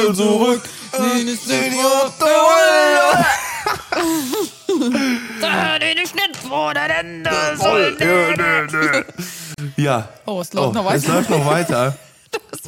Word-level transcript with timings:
voll 0.00 0.14
zurück. 0.14 0.62
Der 5.40 5.78
Den 5.78 6.06
Schnitt 6.06 6.36
vor 6.48 6.74
der 6.74 6.98
Ende 7.00 7.30
Wolle. 7.30 9.04
Ja. 9.76 10.08
Oh, 10.26 10.40
es 10.40 10.52
läuft 10.52 10.74
noch 10.74 10.90
Es 10.92 11.02
weiter. 11.04 11.14
läuft 11.14 11.30
noch 11.30 11.46
weiter. 11.46 11.96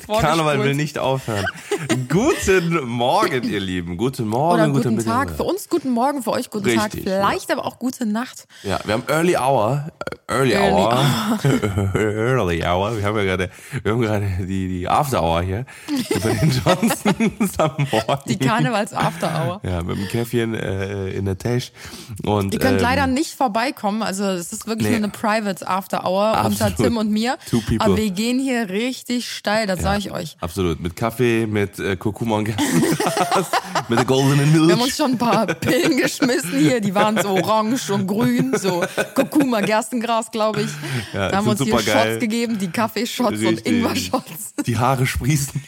Karneval 0.06 0.62
will 0.64 0.74
nicht 0.74 0.98
aufhören. 0.98 1.45
guten 2.09 2.84
Morgen, 2.86 3.42
ihr 3.48 3.60
Lieben. 3.60 3.96
Guten 3.96 4.26
Morgen, 4.26 4.54
Oder 4.54 4.68
guten 4.70 4.96
guten 4.96 5.06
Tag. 5.06 5.30
Für 5.36 5.45
uns 5.45 5.68
guten 5.68 5.90
Morgen, 5.90 6.22
für 6.22 6.30
euch 6.32 6.50
guten 6.50 6.74
Tag. 6.74 6.86
Richtig, 6.86 7.02
Vielleicht 7.04 7.50
aber 7.52 7.66
auch 7.66 7.78
gute 7.78 8.06
Nacht. 8.06 8.46
Ja, 8.62 8.78
wir 8.84 8.95
haben 8.95 9.04
Early 9.09 9.36
Hour. 9.36 9.88
Äh, 10.28 10.32
Early, 10.32 10.52
Early 10.52 10.73
Hour. 10.73 11.38
Early 11.95 12.62
Hour. 12.64 12.96
Wir 12.96 13.04
haben 13.04 13.16
ja 13.16 13.24
gerade, 13.24 13.50
wir 13.82 13.92
haben 13.92 14.00
gerade 14.00 14.26
die, 14.40 14.68
die 14.68 14.88
After 14.88 15.23
Hour 15.23 15.43
hier. 15.43 15.65
Bei 16.23 16.30
den 16.30 16.50
Johnsons 16.65 17.59
am 17.59 17.87
Morgen. 17.90 18.23
Die 18.28 18.38
Karnevals 18.38 18.93
After 18.93 19.28
Hour. 19.46 19.60
Ja, 19.62 19.82
mit 19.82 19.96
dem 19.98 20.09
Käffchen 20.09 20.54
äh, 20.54 21.10
in 21.10 21.24
der 21.24 21.38
Tasche. 21.38 21.73
Und, 22.24 22.52
Ihr 22.52 22.60
könnt 22.60 22.78
ähm, 22.78 22.82
leider 22.82 23.06
nicht 23.06 23.34
vorbeikommen. 23.34 24.02
Also 24.02 24.24
es 24.24 24.52
ist 24.52 24.66
wirklich 24.66 24.88
Nee. 24.88 24.98
nur 24.98 25.04
eine 25.04 25.09
Private 25.12 25.66
After 25.66 26.04
Hour 26.06 26.30
unter 26.45 26.66
Absolut. 26.66 26.76
Tim 26.76 26.96
und 26.98 27.10
mir. 27.10 27.37
Two 27.50 27.60
people. 27.60 27.80
Aber 27.80 27.96
wir 27.96 28.10
gehen 28.10 28.38
hier 28.38 28.68
richtig 28.68 29.28
steil, 29.30 29.57
das 29.66 29.80
sage 29.80 29.98
ich 29.98 30.10
euch. 30.10 30.37
Absolut. 30.40 30.80
Mit 30.80 30.96
Kaffee, 30.96 31.46
mit 31.46 31.78
äh, 31.78 31.96
Kurkuma 31.96 32.37
und 32.37 32.45
Gerstengras, 32.45 33.46
mit 33.88 33.98
der 33.98 34.06
goldenen 34.06 34.52
Milch. 34.52 34.68
Wir 34.68 34.74
haben 34.74 34.82
uns 34.82 34.96
schon 34.96 35.12
ein 35.12 35.18
paar 35.18 35.46
Pillen 35.54 35.96
geschmissen 35.96 36.59
hier, 36.59 36.80
die 36.80 36.95
waren 36.95 37.20
so 37.20 37.30
orange 37.30 37.90
und 37.90 38.06
grün, 38.06 38.56
so 38.56 38.84
Kurkuma, 39.15 39.60
Gerstengras, 39.60 40.30
glaube 40.30 40.62
ich. 40.62 40.70
Ja, 41.12 41.30
da 41.30 41.37
haben 41.37 41.46
wir 41.46 41.52
uns 41.52 41.62
hier 41.62 41.78
supergeil. 41.78 42.12
Shots 42.12 42.20
gegeben, 42.20 42.59
die 42.59 42.68
Kaffeeshots 42.68 43.42
und. 43.42 43.66
Ingwer-Shots. 43.66 44.54
Die 44.66 44.76
Haare 44.76 45.06
sprießen. 45.06 45.62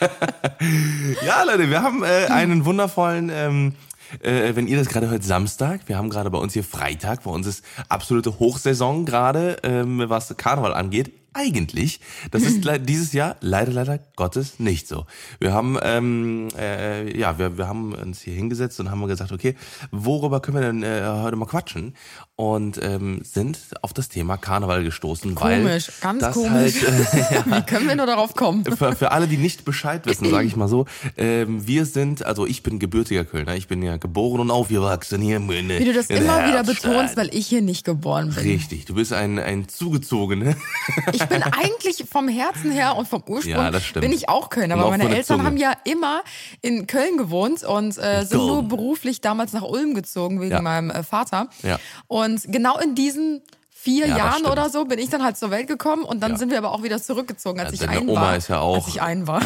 ja, 1.26 1.42
Leute, 1.44 1.70
wir 1.70 1.82
haben 1.82 2.02
äh, 2.02 2.26
einen 2.26 2.64
wundervollen, 2.64 3.30
ähm, 3.32 3.74
äh, 4.22 4.54
wenn 4.54 4.66
ihr 4.66 4.78
das 4.78 4.88
gerade 4.88 5.08
hört, 5.10 5.24
Samstag. 5.24 5.80
Wir 5.86 5.96
haben 5.96 6.10
gerade 6.10 6.30
bei 6.30 6.38
uns 6.38 6.52
hier 6.52 6.64
Freitag. 6.64 7.24
Bei 7.24 7.30
uns 7.30 7.46
ist 7.46 7.64
absolute 7.88 8.38
Hochsaison 8.38 9.04
gerade, 9.04 9.58
ähm, 9.62 10.04
was 10.06 10.36
Karneval 10.36 10.74
angeht. 10.74 11.12
Eigentlich, 11.38 12.00
das 12.32 12.42
ist 12.42 12.68
dieses 12.88 13.12
Jahr 13.12 13.36
leider, 13.40 13.70
leider 13.70 14.00
Gottes 14.16 14.58
nicht 14.58 14.88
so. 14.88 15.06
Wir 15.38 15.52
haben, 15.52 15.78
ähm, 15.82 16.48
äh, 16.58 17.16
ja, 17.16 17.38
wir, 17.38 17.56
wir 17.56 17.68
haben 17.68 17.94
uns 17.94 18.22
hier 18.22 18.34
hingesetzt 18.34 18.80
und 18.80 18.90
haben 18.90 19.06
gesagt, 19.06 19.30
okay, 19.30 19.54
worüber 19.92 20.40
können 20.40 20.56
wir 20.56 20.66
denn 20.66 20.82
äh, 20.82 21.06
heute 21.22 21.36
mal 21.36 21.46
quatschen? 21.46 21.94
Und 22.40 22.80
ähm, 22.84 23.22
sind 23.24 23.58
auf 23.82 23.92
das 23.92 24.08
Thema 24.08 24.36
Karneval 24.36 24.84
gestoßen, 24.84 25.34
weil 25.40 25.60
Komisch, 25.64 25.90
ganz 26.00 26.20
das 26.20 26.34
komisch. 26.34 26.52
halt 26.86 27.32
äh, 27.32 27.42
Wie 27.56 27.62
können 27.62 27.88
wir 27.88 27.96
nur 27.96 28.06
darauf 28.06 28.36
kommen? 28.36 28.64
für, 28.64 28.94
für 28.94 29.10
alle, 29.10 29.26
die 29.26 29.36
nicht 29.36 29.64
Bescheid 29.64 30.06
wissen, 30.06 30.30
sage 30.30 30.46
ich 30.46 30.54
mal 30.54 30.68
so, 30.68 30.86
ähm, 31.16 31.66
wir 31.66 31.84
sind, 31.84 32.24
also 32.24 32.46
ich 32.46 32.62
bin 32.62 32.78
gebürtiger 32.78 33.24
Kölner, 33.24 33.56
ich 33.56 33.66
bin 33.66 33.82
ja 33.82 33.96
geboren 33.96 34.38
und 34.40 34.52
aufgewachsen 34.52 35.20
hier. 35.20 35.38
In, 35.38 35.48
Wie 35.48 35.84
du 35.84 35.92
das 35.92 36.10
immer 36.10 36.46
wieder 36.46 36.62
betonst, 36.62 37.16
weil 37.16 37.34
ich 37.34 37.48
hier 37.48 37.60
nicht 37.60 37.84
geboren 37.84 38.28
bin. 38.32 38.44
Richtig, 38.44 38.84
du 38.84 38.94
bist 38.94 39.12
ein, 39.12 39.40
ein 39.40 39.68
Zugezogener. 39.68 40.54
Ich 41.12 41.24
bin 41.26 41.42
eigentlich 41.42 42.04
vom 42.08 42.28
Herzen 42.28 42.70
her 42.70 42.94
und 42.96 43.08
vom 43.08 43.22
Ursprung 43.26 43.54
Ja, 43.54 43.72
bin 44.00 44.12
ich 44.12 44.28
auch 44.28 44.48
Kölner, 44.50 44.76
aber 44.76 44.90
meine 44.90 45.04
Eltern 45.08 45.38
Zunge. 45.38 45.44
haben 45.44 45.56
ja 45.56 45.72
immer 45.84 46.22
in 46.60 46.86
Köln 46.86 47.16
gewohnt 47.16 47.64
und 47.64 47.98
äh, 47.98 48.20
sind 48.20 48.30
Köln. 48.30 48.46
nur 48.46 48.62
beruflich 48.62 49.20
damals 49.20 49.52
nach 49.52 49.62
Ulm 49.62 49.94
gezogen 49.94 50.40
wegen 50.40 50.52
Ja. 50.52 50.62
meinem 50.62 50.90
äh, 50.90 51.02
Vater. 51.02 51.48
Ja. 51.62 51.78
Und 52.06 52.27
genau 52.36 52.78
in 52.78 52.94
diesen 52.94 53.42
vier 53.80 54.06
Ja, 54.08 54.16
Jahren 54.18 54.44
oder 54.46 54.70
so 54.70 54.84
bin 54.84 54.98
ich 54.98 55.08
dann 55.08 55.22
halt 55.22 55.36
zur 55.36 55.50
Welt 55.50 55.68
gekommen 55.68 56.02
und 56.04 56.20
dann 56.20 56.32
Ja. 56.32 56.38
sind 56.38 56.50
wir 56.50 56.58
aber 56.58 56.72
auch 56.72 56.82
wieder 56.82 57.00
zurückgezogen, 57.00 57.60
als 57.60 57.78
Ja, 57.78 57.84
ich 57.84 57.88
ein 57.90 58.08
Oma 58.08 58.20
war. 58.20 58.36
ist 58.36 58.48
ja 58.48 58.58
auch- 58.60 58.76
Als 58.76 58.88
ich 58.88 59.00
ein 59.00 59.26
war. 59.26 59.40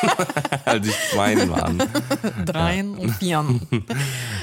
als 0.64 0.86
ich 0.86 0.94
zwei 1.12 1.48
waren. 1.50 1.82
Dreien 2.46 2.96
und 2.96 3.10
Vieren. 3.16 3.60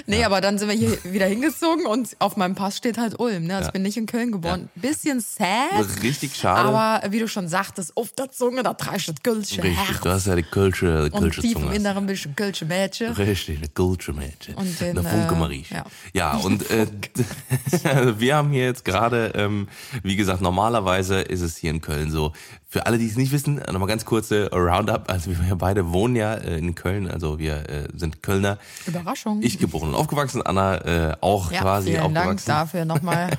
Nee, 0.08 0.24
aber 0.26 0.42
dann 0.42 0.58
sind 0.58 0.68
wir 0.68 0.76
hier 0.76 0.98
wieder 1.04 1.28
hingezogen 1.28 1.86
und 1.86 2.10
auf 2.18 2.36
meinem 2.36 2.56
Pass 2.56 2.76
steht 2.76 2.98
halt 2.98 3.20
Ulm. 3.20 3.46
Ne? 3.46 3.56
Also 3.58 3.68
ich 3.68 3.74
bin 3.74 3.84
nicht 3.84 3.98
in 3.98 4.08
Köln 4.08 4.32
geboren. 4.32 4.68
Bisschen 4.74 5.20
sad. 5.20 5.48
Richtig 6.02 6.36
schade. 6.36 6.68
Aber 6.68 7.12
wie 7.12 7.20
du 7.20 7.28
schon 7.28 7.48
sagtest, 7.48 7.96
auf 7.96 8.12
der 8.14 8.32
Zunge, 8.32 8.64
da 8.64 8.74
treibt 8.74 9.08
das 9.08 9.16
Kölsche 9.24 9.62
Richtig, 9.64 9.78
Herz. 9.90 10.02
du 10.02 10.10
hast 10.10 10.26
ja 10.26 10.36
die 10.36 10.42
Kölsche, 10.44 11.06
die 11.10 11.12
Und 11.16 11.22
Kölsche 11.22 11.42
tief 11.42 11.56
im. 11.56 11.72
Inneren 11.72 12.08
bist 12.08 12.26
du 12.26 12.30
ein 12.30 12.36
Kölsche 12.36 12.66
Mädchen. 12.66 13.14
Richtig, 13.14 13.60
eine 13.60 13.68
Kölsche 13.70 14.12
Mädchen. 14.14 14.56
Und 14.56 14.82
den, 14.82 14.98
eine 14.98 15.08
Funke 15.08 15.36
äh, 15.36 15.38
Marie. 15.38 15.66
ja. 15.70 15.84
Ja, 16.14 16.32
und 16.38 16.70
äh, 16.72 16.88
wir 18.18 18.36
haben 18.36 18.50
hier 18.52 18.66
jetzt 18.66 18.84
gerade, 18.84 19.31
ähm, 19.36 19.68
wie 20.04 20.16
gesagt, 20.16 20.42
normalerweise 20.42 21.22
ist 21.22 21.42
es 21.42 21.58
hier 21.58 21.72
in 21.72 21.82
Köln 21.82 22.12
so. 22.12 22.34
Für 22.74 22.86
alle, 22.86 22.98
die 22.98 23.06
es 23.06 23.18
nicht 23.18 23.34
wissen, 23.34 23.56
nochmal 23.70 23.90
ganz 23.90 24.06
kurze 24.06 24.50
Roundup. 24.50 25.12
Also 25.12 25.30
wir 25.32 25.56
beide 25.58 25.92
wohnen 25.92 26.16
ja 26.16 26.36
äh, 26.36 26.58
in 26.58 26.74
Köln, 26.74 27.12
also 27.12 27.38
wir 27.38 27.70
äh, 27.70 27.90
sind 27.94 28.24
Kölner. 28.24 28.60
Überraschung. 28.88 29.42
Ich 29.44 29.60
geboren 29.60 29.90
und 29.90 29.96
aufgewachsen, 29.96 30.42
Anna 30.42 31.10
äh, 31.10 31.16
auch 31.20 31.52
ja, 31.52 31.60
quasi 31.60 31.90
vielen 31.90 32.14
Dank 32.14 32.18
aufgewachsen. 32.18 32.48
dafür 32.48 32.86
nochmal. 32.86 33.30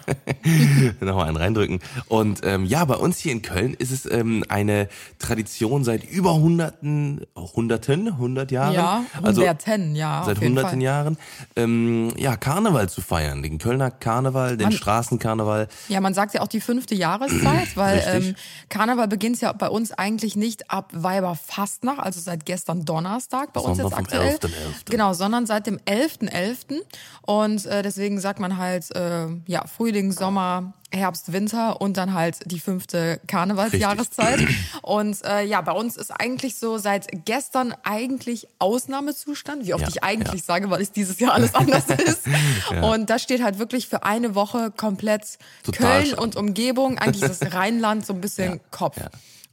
Nochmal 1.00 1.28
einen 1.28 1.38
reindrücken. 1.38 1.80
Und 2.08 2.40
ähm, 2.44 2.66
ja, 2.66 2.84
bei 2.84 2.96
uns 2.96 3.16
hier 3.16 3.32
in 3.32 3.40
Köln 3.40 3.72
ist 3.72 3.90
es 3.90 4.04
ähm, 4.04 4.44
eine 4.50 4.88
Tradition 5.18 5.82
seit 5.82 6.04
über 6.04 6.34
hunderten, 6.34 7.24
hunderten, 7.34 8.18
hundert 8.18 8.50
Jahren. 8.50 8.74
Ja, 8.74 9.04
also 9.22 9.40
hunderten, 9.40 9.94
ja. 9.94 10.24
seit 10.26 10.42
hunderten 10.42 10.72
Fall. 10.72 10.82
Jahren, 10.82 11.16
ähm, 11.56 12.12
ja, 12.18 12.36
Karneval 12.36 12.90
zu 12.90 13.00
feiern. 13.00 13.42
Den 13.42 13.56
Kölner 13.56 13.90
Karneval, 13.90 14.58
den 14.58 14.64
Man- 14.64 14.72
Straßenkarneval. 14.72 15.68
Ja, 15.88 16.02
man 16.02 16.12
sagt 16.12 16.34
ja 16.34 16.42
auch 16.42 16.48
die 16.48 16.60
fünfte 16.60 16.94
Jahreszeit, 16.94 17.78
weil 17.78 18.02
ähm, 18.06 18.34
Karneval 18.68 19.08
beginnt 19.08 19.21
ja 19.40 19.52
bei 19.52 19.68
uns 19.68 19.92
eigentlich 19.92 20.36
nicht 20.36 20.70
ab 20.70 20.90
Weiberfastnacht, 20.92 22.00
also 22.00 22.20
seit 22.20 22.44
gestern 22.44 22.84
Donnerstag 22.84 23.52
bei 23.52 23.60
uns 23.60 23.78
Sondern 23.78 24.00
jetzt 24.00 24.12
aktuell. 24.12 24.36
11.11.. 24.36 24.90
Genau, 24.90 25.12
sondern 25.12 25.46
seit 25.46 25.66
dem 25.66 25.78
11.11. 25.78 26.80
Und 27.22 27.66
äh, 27.66 27.82
deswegen 27.82 28.20
sagt 28.20 28.40
man 28.40 28.58
halt 28.58 28.90
äh, 28.94 29.28
ja 29.46 29.66
Frühling, 29.66 30.12
Sommer, 30.12 30.72
Herbst, 30.92 31.32
Winter 31.32 31.80
und 31.80 31.96
dann 31.96 32.14
halt 32.14 32.38
die 32.50 32.60
fünfte 32.60 33.20
Karnevalsjahreszeit. 33.26 34.46
Und 34.82 35.24
äh, 35.24 35.44
ja, 35.44 35.60
bei 35.60 35.72
uns 35.72 35.96
ist 35.96 36.10
eigentlich 36.10 36.56
so 36.56 36.78
seit 36.78 37.06
gestern 37.24 37.74
eigentlich 37.82 38.46
Ausnahmezustand, 38.58 39.66
wie 39.66 39.74
oft 39.74 39.82
Ja, 39.82 39.88
ich 39.88 40.02
eigentlich 40.04 40.40
ja. 40.42 40.46
sage, 40.46 40.70
weil 40.70 40.82
es 40.82 40.92
dieses 40.92 41.18
Jahr 41.18 41.32
alles 41.34 41.54
anders 41.54 41.86
ist. 42.04 42.26
Ja. 42.70 42.82
Und 42.82 43.10
da 43.10 43.18
steht 43.18 43.42
halt 43.42 43.58
wirklich 43.58 43.88
für 43.88 44.04
eine 44.04 44.34
Woche 44.34 44.70
komplett 44.70 45.38
Total 45.64 45.86
Köln 46.02 46.06
stark. 46.06 46.20
und 46.20 46.36
Umgebung, 46.36 46.98
eigentlich 46.98 47.20
das 47.28 47.52
Rheinland 47.52 48.04
so 48.06 48.12
ein 48.12 48.20
bisschen 48.20 48.60
Kopf. 48.70 48.96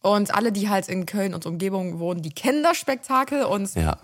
Und 0.02 0.34
alle, 0.34 0.52
die 0.52 0.70
halt 0.70 0.88
in 0.88 1.06
Köln 1.06 1.34
und 1.34 1.46
Umgebung 1.46 2.00
wohnen, 2.00 2.22
die 2.22 2.32
kennen 2.32 2.64
das 2.64 2.78
Spektakel 2.78 3.44
und 3.44 3.74
Ja. 3.76 3.98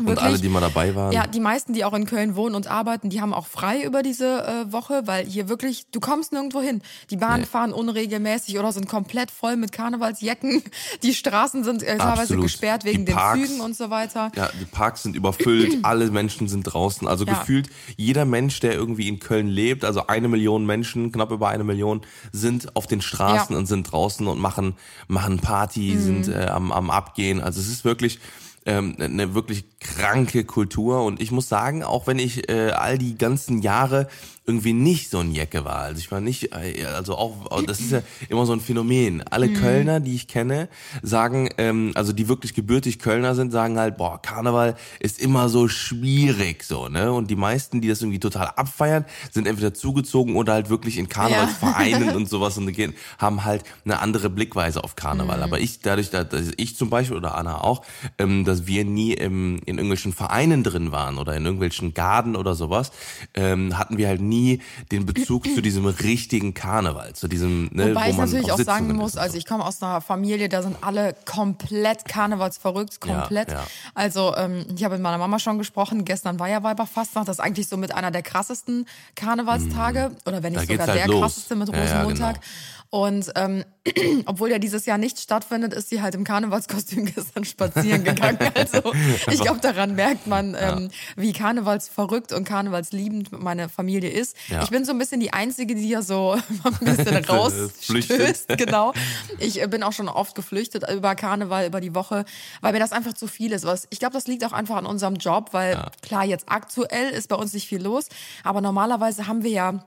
Und 0.00 0.06
Wirklich? 0.08 0.24
alle, 0.26 0.38
die 0.38 0.48
mal 0.48 0.60
dabei 0.60 0.94
waren. 0.94 1.12
ja, 1.12 1.26
die 1.26 1.40
meisten, 1.40 1.72
die 1.72 1.84
auch 1.84 1.92
in 1.94 2.06
Köln 2.06 2.34
wohnen 2.36 2.54
und 2.54 2.66
arbeiten, 2.68 3.10
die 3.10 3.20
haben 3.20 3.32
auch 3.34 3.46
frei 3.46 3.82
über 3.84 4.02
diese 4.02 4.44
äh, 4.46 4.72
Woche, 4.72 5.02
weil 5.06 5.26
hier 5.26 5.48
wirklich, 5.48 5.86
du 5.92 6.00
kommst 6.00 6.32
nirgendwo 6.32 6.60
hin. 6.60 6.82
Die 7.10 7.16
Bahnen 7.16 7.42
Nee. 7.42 7.46
fahren 7.46 7.72
unregelmäßig 7.72 8.58
oder 8.58 8.72
sind 8.72 8.88
komplett 8.88 9.30
voll 9.30 9.56
mit 9.56 9.72
Karnevalsjecken. 9.72 10.62
Die 11.02 11.14
Straßen 11.14 11.64
sind 11.64 11.82
äh, 11.82 11.98
teilweise 11.98 12.36
gesperrt 12.36 12.84
wegen 12.84 13.06
den. 13.06 13.16
Zügen 13.34 13.60
und 13.60 13.76
so 13.76 13.90
weiter. 13.90 14.32
Ja, 14.36 14.50
die 14.58 14.64
Parks 14.64 15.02
sind 15.02 15.14
überfüllt, 15.16 15.78
alle 15.82 16.10
Menschen 16.10 16.48
sind 16.48 16.62
draußen. 16.64 17.06
Also 17.06 17.24
Ja. 17.24 17.38
gefühlt 17.38 17.68
jeder 17.96 18.24
Mensch, 18.24 18.60
der 18.60 18.74
irgendwie 18.74 19.08
in 19.08 19.18
Köln 19.18 19.46
lebt, 19.46 19.84
also 19.84 20.06
eine 20.06 20.28
Million 20.28 20.64
Menschen, 20.66 21.12
knapp 21.12 21.30
über 21.30 21.48
eine 21.48 21.64
Million, 21.64 22.00
sind 22.32 22.74
auf 22.76 22.86
den 22.86 23.00
Straßen 23.00 23.34
Ja. 23.36 23.46
Mhm. 23.50 23.56
und 23.56 23.66
sind 23.66 23.92
draußen 23.92 24.26
und 24.26 24.38
machen 24.40 24.76
machen 25.08 25.38
Party, 25.40 25.98
sind 25.98 26.28
äh, 26.28 26.46
am, 26.46 26.72
am 26.72 26.90
Abgehen. 26.90 27.40
Also 27.40 27.60
es 27.60 27.68
ist 27.68 27.84
wirklich 27.84 28.18
ähm, 28.66 28.96
eine 29.00 29.34
wirklich 29.34 29.64
kranke 29.80 30.44
Kultur 30.44 31.04
und 31.04 31.20
ich 31.20 31.30
muss 31.30 31.48
sagen, 31.48 31.82
auch 31.82 32.06
wenn 32.06 32.18
ich 32.18 32.48
äh, 32.50 32.70
all 32.70 32.98
die 32.98 33.16
ganzen 33.16 33.62
Jahre 33.62 34.08
irgendwie 34.46 34.72
nicht 34.72 35.10
so 35.10 35.18
ein 35.18 35.32
Jecke 35.32 35.64
war, 35.64 35.82
also 35.82 35.98
ich 36.00 36.10
war 36.10 36.20
nicht, 36.20 36.52
äh, 36.54 36.84
also 36.84 37.16
auch, 37.16 37.62
das 37.62 37.78
ist 37.80 37.92
ja 37.92 38.02
immer 38.28 38.46
so 38.46 38.52
ein 38.52 38.60
Phänomen. 38.60 39.22
Alle 39.30 39.48
Mhm. 39.48 39.54
Kölner, 39.54 40.00
die 40.00 40.14
ich 40.14 40.28
kenne, 40.28 40.68
sagen, 41.02 41.50
ähm, 41.56 41.92
also 41.94 42.12
die 42.12 42.28
wirklich 42.28 42.54
gebürtig 42.54 42.98
Kölner 42.98 43.34
sind, 43.34 43.52
sagen 43.52 43.78
halt, 43.78 43.96
boah, 43.96 44.20
Karneval 44.20 44.76
ist 44.98 45.20
immer 45.20 45.48
so 45.48 45.68
schwierig, 45.68 46.64
so, 46.64 46.88
ne? 46.88 47.12
Und 47.12 47.30
die 47.30 47.36
meisten, 47.36 47.80
die 47.80 47.88
das 47.88 48.00
irgendwie 48.02 48.18
total 48.18 48.48
abfeiern, 48.56 49.04
sind 49.30 49.46
entweder 49.46 49.72
zugezogen 49.72 50.36
oder 50.36 50.54
halt 50.54 50.68
wirklich 50.68 50.98
in 50.98 51.08
Karnevalsvereinen 51.08 52.10
und 52.16 52.28
sowas 52.28 52.58
und 52.58 52.70
gehen, 52.72 52.94
haben 53.18 53.44
halt 53.44 53.64
eine 53.84 54.00
andere 54.00 54.30
Blickweise 54.30 54.82
auf 54.82 54.96
Karneval. 54.96 55.38
Mhm. 55.38 55.42
Aber 55.44 55.60
ich, 55.60 55.80
dadurch, 55.80 56.10
dass 56.10 56.26
ich 56.56 56.76
zum 56.76 56.90
Beispiel 56.90 57.16
oder 57.16 57.36
Anna 57.36 57.62
auch, 57.62 57.82
ähm, 58.18 58.44
dass 58.44 58.66
wir 58.66 58.84
nie 58.84 59.12
im, 59.12 59.60
in 59.70 59.78
irgendwelchen 59.78 60.12
Vereinen 60.12 60.62
drin 60.64 60.92
waren 60.92 61.16
oder 61.18 61.34
in 61.36 61.44
irgendwelchen 61.44 61.94
Garden 61.94 62.36
oder 62.36 62.54
sowas, 62.54 62.90
ähm, 63.34 63.78
hatten 63.78 63.96
wir 63.96 64.08
halt 64.08 64.20
nie 64.20 64.60
den 64.92 65.06
Bezug 65.06 65.44
zu 65.54 65.62
diesem 65.62 65.86
richtigen 65.86 66.52
Karneval, 66.54 67.14
zu 67.14 67.28
diesem, 67.28 67.70
ne, 67.72 67.90
Wobei 67.90 68.06
wo 68.06 68.10
ich 68.10 68.16
man 68.16 68.26
natürlich 68.30 68.52
auch 68.52 68.58
sagen 68.58 68.84
Sitzungen 68.86 68.96
muss, 68.96 69.10
ist 69.12 69.16
und 69.16 69.22
also 69.22 69.32
so. 69.32 69.38
ich 69.38 69.46
komme 69.46 69.64
aus 69.64 69.82
einer 69.82 70.00
Familie, 70.00 70.48
da 70.48 70.62
sind 70.62 70.76
alle 70.82 71.14
komplett 71.24 72.04
karnevalsverrückt, 72.06 72.98
Ja, 73.06 73.20
komplett. 73.20 73.50
ja. 73.52 73.64
Also 73.94 74.34
ähm, 74.36 74.66
ich 74.76 74.84
habe 74.84 74.94
mit 74.96 75.02
meiner 75.02 75.18
Mama 75.18 75.38
schon 75.38 75.58
gesprochen, 75.58 76.04
gestern 76.04 76.38
war 76.38 76.48
ja 76.48 76.62
Weiberfastnacht, 76.62 77.28
das 77.28 77.36
ist 77.38 77.40
eigentlich 77.44 77.68
so 77.68 77.76
mit 77.76 77.94
einer 77.94 78.10
der 78.10 78.22
krassesten 78.22 78.86
Karnevalstage 79.14 80.10
oder 80.26 80.42
wenn 80.42 80.52
Da 80.54 80.60
nicht 80.60 80.68
geht's 80.68 80.82
sogar 80.82 80.88
halt 80.96 80.98
der 80.98 81.08
los. 81.08 81.20
krasseste 81.20 81.56
mit 81.56 81.68
Ja, 81.68 81.74
ja, 81.76 81.82
Rosenmontag. 81.82 82.34
genau. 82.34 82.46
Und 82.90 83.30
ähm, 83.36 83.64
obwohl 84.26 84.50
ja 84.50 84.58
dieses 84.58 84.84
Jahr 84.84 84.98
nicht 84.98 85.20
stattfindet, 85.20 85.72
ist 85.72 85.90
sie 85.90 86.02
halt 86.02 86.16
im 86.16 86.24
Karnevalskostüm 86.24 87.04
gestern 87.14 87.44
spazieren 87.44 88.02
gegangen. 88.02 88.38
Also 88.54 88.92
ich 89.30 89.40
glaube, 89.40 89.60
daran 89.60 89.94
merkt 89.94 90.26
man, 90.26 90.56
ähm, 90.58 90.90
wie 91.16 91.32
karnevalsverrückt 91.32 92.32
und 92.32 92.44
karnevalsliebend 92.44 93.30
meine 93.40 93.68
Familie 93.68 94.10
ist. 94.10 94.36
Ja. 94.48 94.64
Ich 94.64 94.70
bin 94.70 94.84
so 94.84 94.90
ein 94.90 94.98
bisschen 94.98 95.20
die 95.20 95.32
Einzige, 95.32 95.76
die 95.76 95.88
ja 95.88 96.02
so 96.02 96.32
ein 96.64 96.78
bisschen 96.80 97.16
rausstößt. 97.24 98.48
Genau. 98.58 98.92
Ich 99.38 99.62
äh, 99.62 99.68
bin 99.68 99.84
auch 99.84 99.92
schon 99.92 100.08
oft 100.08 100.34
geflüchtet 100.34 100.84
über 100.90 101.14
Karneval, 101.14 101.66
über 101.66 101.80
die 101.80 101.94
Woche, 101.94 102.24
weil 102.60 102.72
mir 102.72 102.80
das 102.80 102.90
einfach 102.90 103.12
zu 103.12 103.28
viel 103.28 103.52
ist. 103.52 103.64
Was, 103.64 103.86
ich 103.90 104.00
glaube, 104.00 104.14
das 104.14 104.26
liegt 104.26 104.44
auch 104.44 104.52
einfach 104.52 104.76
an 104.76 104.86
unserem 104.86 105.14
Job, 105.14 105.50
weil 105.52 105.80
klar, 106.02 106.24
jetzt 106.24 106.46
aktuell 106.48 107.10
ist 107.10 107.28
bei 107.28 107.36
uns 107.36 107.52
nicht 107.52 107.68
viel 107.68 107.80
los, 107.80 108.06
aber 108.42 108.60
normalerweise 108.60 109.28
haben 109.28 109.44
wir 109.44 109.50
ja 109.50 109.84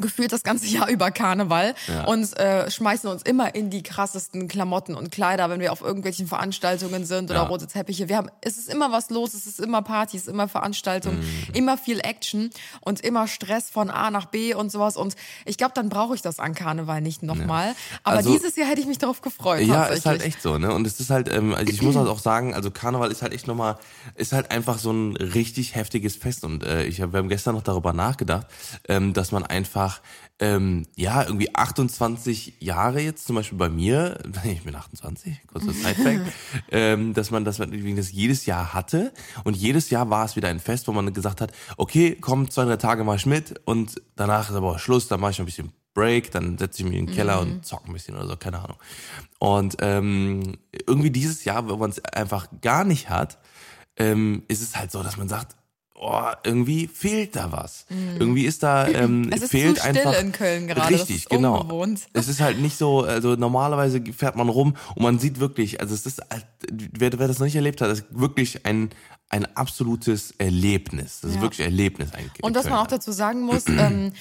gefühlt 0.00 0.32
das 0.32 0.42
ganze 0.42 0.66
Jahr 0.66 0.88
über 0.88 1.10
Karneval 1.10 1.74
Ja. 1.88 2.04
und 2.04 2.36
äh, 2.38 2.70
schmeißen 2.70 3.08
uns 3.10 3.22
immer 3.22 3.54
in 3.54 3.70
die 3.70 3.82
krassesten 3.82 4.48
Klamotten 4.48 4.94
und 4.94 5.10
Kleider, 5.10 5.50
wenn 5.50 5.60
wir 5.60 5.72
auf 5.72 5.80
irgendwelchen 5.80 6.26
Veranstaltungen 6.26 7.04
sind 7.04 7.30
oder 7.30 7.42
Ja. 7.42 7.46
rote 7.46 7.66
Teppiche. 7.66 8.08
Wir 8.08 8.16
haben, 8.16 8.28
es 8.40 8.58
ist 8.58 8.68
immer 8.72 8.92
was 8.92 9.10
los, 9.10 9.34
es 9.34 9.46
ist 9.46 9.60
immer 9.60 9.82
Partys, 9.82 10.26
immer 10.28 10.48
Veranstaltungen, 10.48 11.18
Mhm. 11.18 11.54
immer 11.54 11.78
viel 11.78 12.00
Action 12.00 12.50
und 12.80 13.00
immer 13.00 13.26
Stress 13.28 13.70
von 13.70 13.90
A 13.90 14.10
nach 14.10 14.26
B 14.26 14.54
und 14.54 14.70
sowas. 14.70 14.96
Und 14.96 15.16
ich 15.44 15.56
glaube, 15.58 15.72
dann 15.74 15.88
brauche 15.88 16.14
ich 16.14 16.22
das 16.22 16.38
an 16.38 16.54
Karneval 16.54 17.00
nicht 17.00 17.22
nochmal. 17.22 17.74
Aber 18.02 18.16
Also- 18.18 18.32
dieses 18.32 18.56
Jahr 18.56 18.68
hätte 18.68 18.80
ich 18.80 18.86
mich 18.86 18.98
darauf 18.98 19.20
gefreut. 19.22 19.62
Ja, 19.62 19.84
ist 19.86 20.06
halt 20.06 20.22
echt 20.22 20.42
so, 20.42 20.58
ne? 20.58 20.72
Und 20.74 20.86
es 20.86 21.00
ist 21.00 21.10
halt, 21.10 21.28
ähm, 21.28 21.54
also 21.54 21.72
ich 21.72 21.82
muss 21.82 21.96
halt 21.96 22.08
auch 22.08 22.18
sagen, 22.18 22.54
also 22.54 22.70
Karneval 22.70 23.10
ist 23.10 23.22
halt 23.22 23.32
echt 23.32 23.46
nochmal, 23.46 23.76
ist 24.14 24.32
halt 24.32 24.50
einfach 24.50 24.78
so 24.78 24.90
ein 24.92 25.16
richtig 25.16 25.74
heftiges 25.74 26.16
Fest. 26.16 26.44
Und 26.44 26.64
äh, 26.64 26.84
ich 26.84 27.00
hab, 27.00 27.12
wir 27.12 27.18
haben 27.18 27.28
gestern 27.28 27.54
noch 27.54 27.62
darüber 27.62 27.92
nachgedacht, 27.92 28.46
ähm, 28.88 29.12
dass 29.12 29.32
man 29.32 29.44
einfach, 29.44 29.83
ähm, 30.38 30.86
ja, 30.96 31.22
irgendwie 31.22 31.54
28 31.54 32.54
Jahre 32.60 33.00
jetzt, 33.00 33.26
zum 33.26 33.36
Beispiel 33.36 33.58
bei 33.58 33.68
mir, 33.68 34.18
ich 34.44 34.62
bin 34.62 34.74
28, 34.74 35.46
kurzer 35.46 35.72
Sidefact, 35.72 36.32
ähm, 36.70 37.14
dass 37.14 37.30
man, 37.30 37.44
dass 37.44 37.58
man 37.58 37.96
das 37.96 38.12
jedes 38.12 38.46
Jahr 38.46 38.74
hatte. 38.74 39.12
Und 39.44 39.56
jedes 39.56 39.90
Jahr 39.90 40.10
war 40.10 40.24
es 40.24 40.36
wieder 40.36 40.48
ein 40.48 40.60
Fest, 40.60 40.88
wo 40.88 40.92
man 40.92 41.12
gesagt 41.12 41.40
hat, 41.40 41.52
okay, 41.76 42.16
komm, 42.20 42.50
zwei, 42.50 42.64
drei 42.64 42.76
Tage 42.76 43.04
mach 43.04 43.16
ich 43.16 43.26
mit 43.26 43.60
und 43.64 44.00
danach 44.16 44.50
ist 44.50 44.56
aber 44.56 44.78
Schluss, 44.78 45.08
dann 45.08 45.20
mache 45.20 45.32
ich 45.32 45.38
noch 45.38 45.44
ein 45.44 45.46
bisschen 45.46 45.72
Break, 45.94 46.32
dann 46.32 46.58
setze 46.58 46.82
ich 46.82 46.88
mich 46.88 46.98
in 46.98 47.06
den 47.06 47.14
Keller 47.14 47.40
und 47.40 47.64
zock 47.64 47.86
ein 47.86 47.92
bisschen 47.92 48.16
oder 48.16 48.26
so, 48.26 48.36
keine 48.36 48.58
Ahnung. 48.58 48.76
Und 49.38 49.76
ähm, 49.78 50.58
irgendwie 50.86 51.10
dieses 51.10 51.44
Jahr, 51.44 51.68
wenn 51.68 51.78
man 51.78 51.90
es 51.90 52.04
einfach 52.04 52.48
gar 52.60 52.84
nicht 52.84 53.08
hat, 53.08 53.38
ähm, 53.96 54.42
ist 54.48 54.60
es 54.60 54.76
halt 54.76 54.90
so, 54.90 55.04
dass 55.04 55.16
man 55.16 55.28
sagt, 55.28 55.54
oh, 55.94 56.30
irgendwie 56.44 56.86
fehlt 56.88 57.36
da 57.36 57.50
was. 57.52 57.86
Irgendwie 58.18 58.44
ist 58.44 58.62
da, 58.62 58.86
ähm, 58.88 59.22
Mhm. 59.22 59.32
Es 59.32 59.42
ist 59.42 59.50
fehlt 59.50 59.76
zu 59.78 59.82
still 59.88 59.96
einfach. 60.06 60.20
in 60.20 60.32
Köln 60.32 60.66
gerade, 60.66 60.94
Richtig, 60.94 61.16
ist 61.16 61.30
genau. 61.30 61.60
ungewohnt. 61.60 62.00
Es 62.12 62.28
ist 62.28 62.40
halt 62.40 62.60
nicht 62.60 62.76
so, 62.76 63.02
also 63.04 63.34
normalerweise 63.36 64.02
fährt 64.16 64.36
man 64.36 64.48
rum 64.48 64.74
und 64.96 65.02
man 65.02 65.18
sieht 65.18 65.40
wirklich, 65.40 65.80
also 65.80 65.94
es 65.94 66.04
ist, 66.06 66.20
halt- 66.30 66.46
wer, 66.70 67.18
wer 67.18 67.28
das 67.28 67.38
noch 67.38 67.46
nicht 67.46 67.56
erlebt 67.56 67.80
hat, 67.80 67.88
das 67.90 68.00
ist 68.00 68.06
wirklich 68.10 68.66
ein, 68.66 68.90
ein 69.30 69.46
absolutes 69.56 70.32
Erlebnis. 70.38 71.20
Das 71.22 71.30
ist 71.30 71.36
Ja. 71.36 71.42
wirklich 71.42 71.60
ein 71.62 71.70
Erlebnis 71.72 72.12
eigentlich. 72.12 72.42
Und 72.42 72.54
was 72.54 72.64
man 72.64 72.74
auch 72.74 72.86
dazu 72.86 73.10
sagen 73.12 73.42
muss, 73.42 73.64
ähm, 73.68 74.12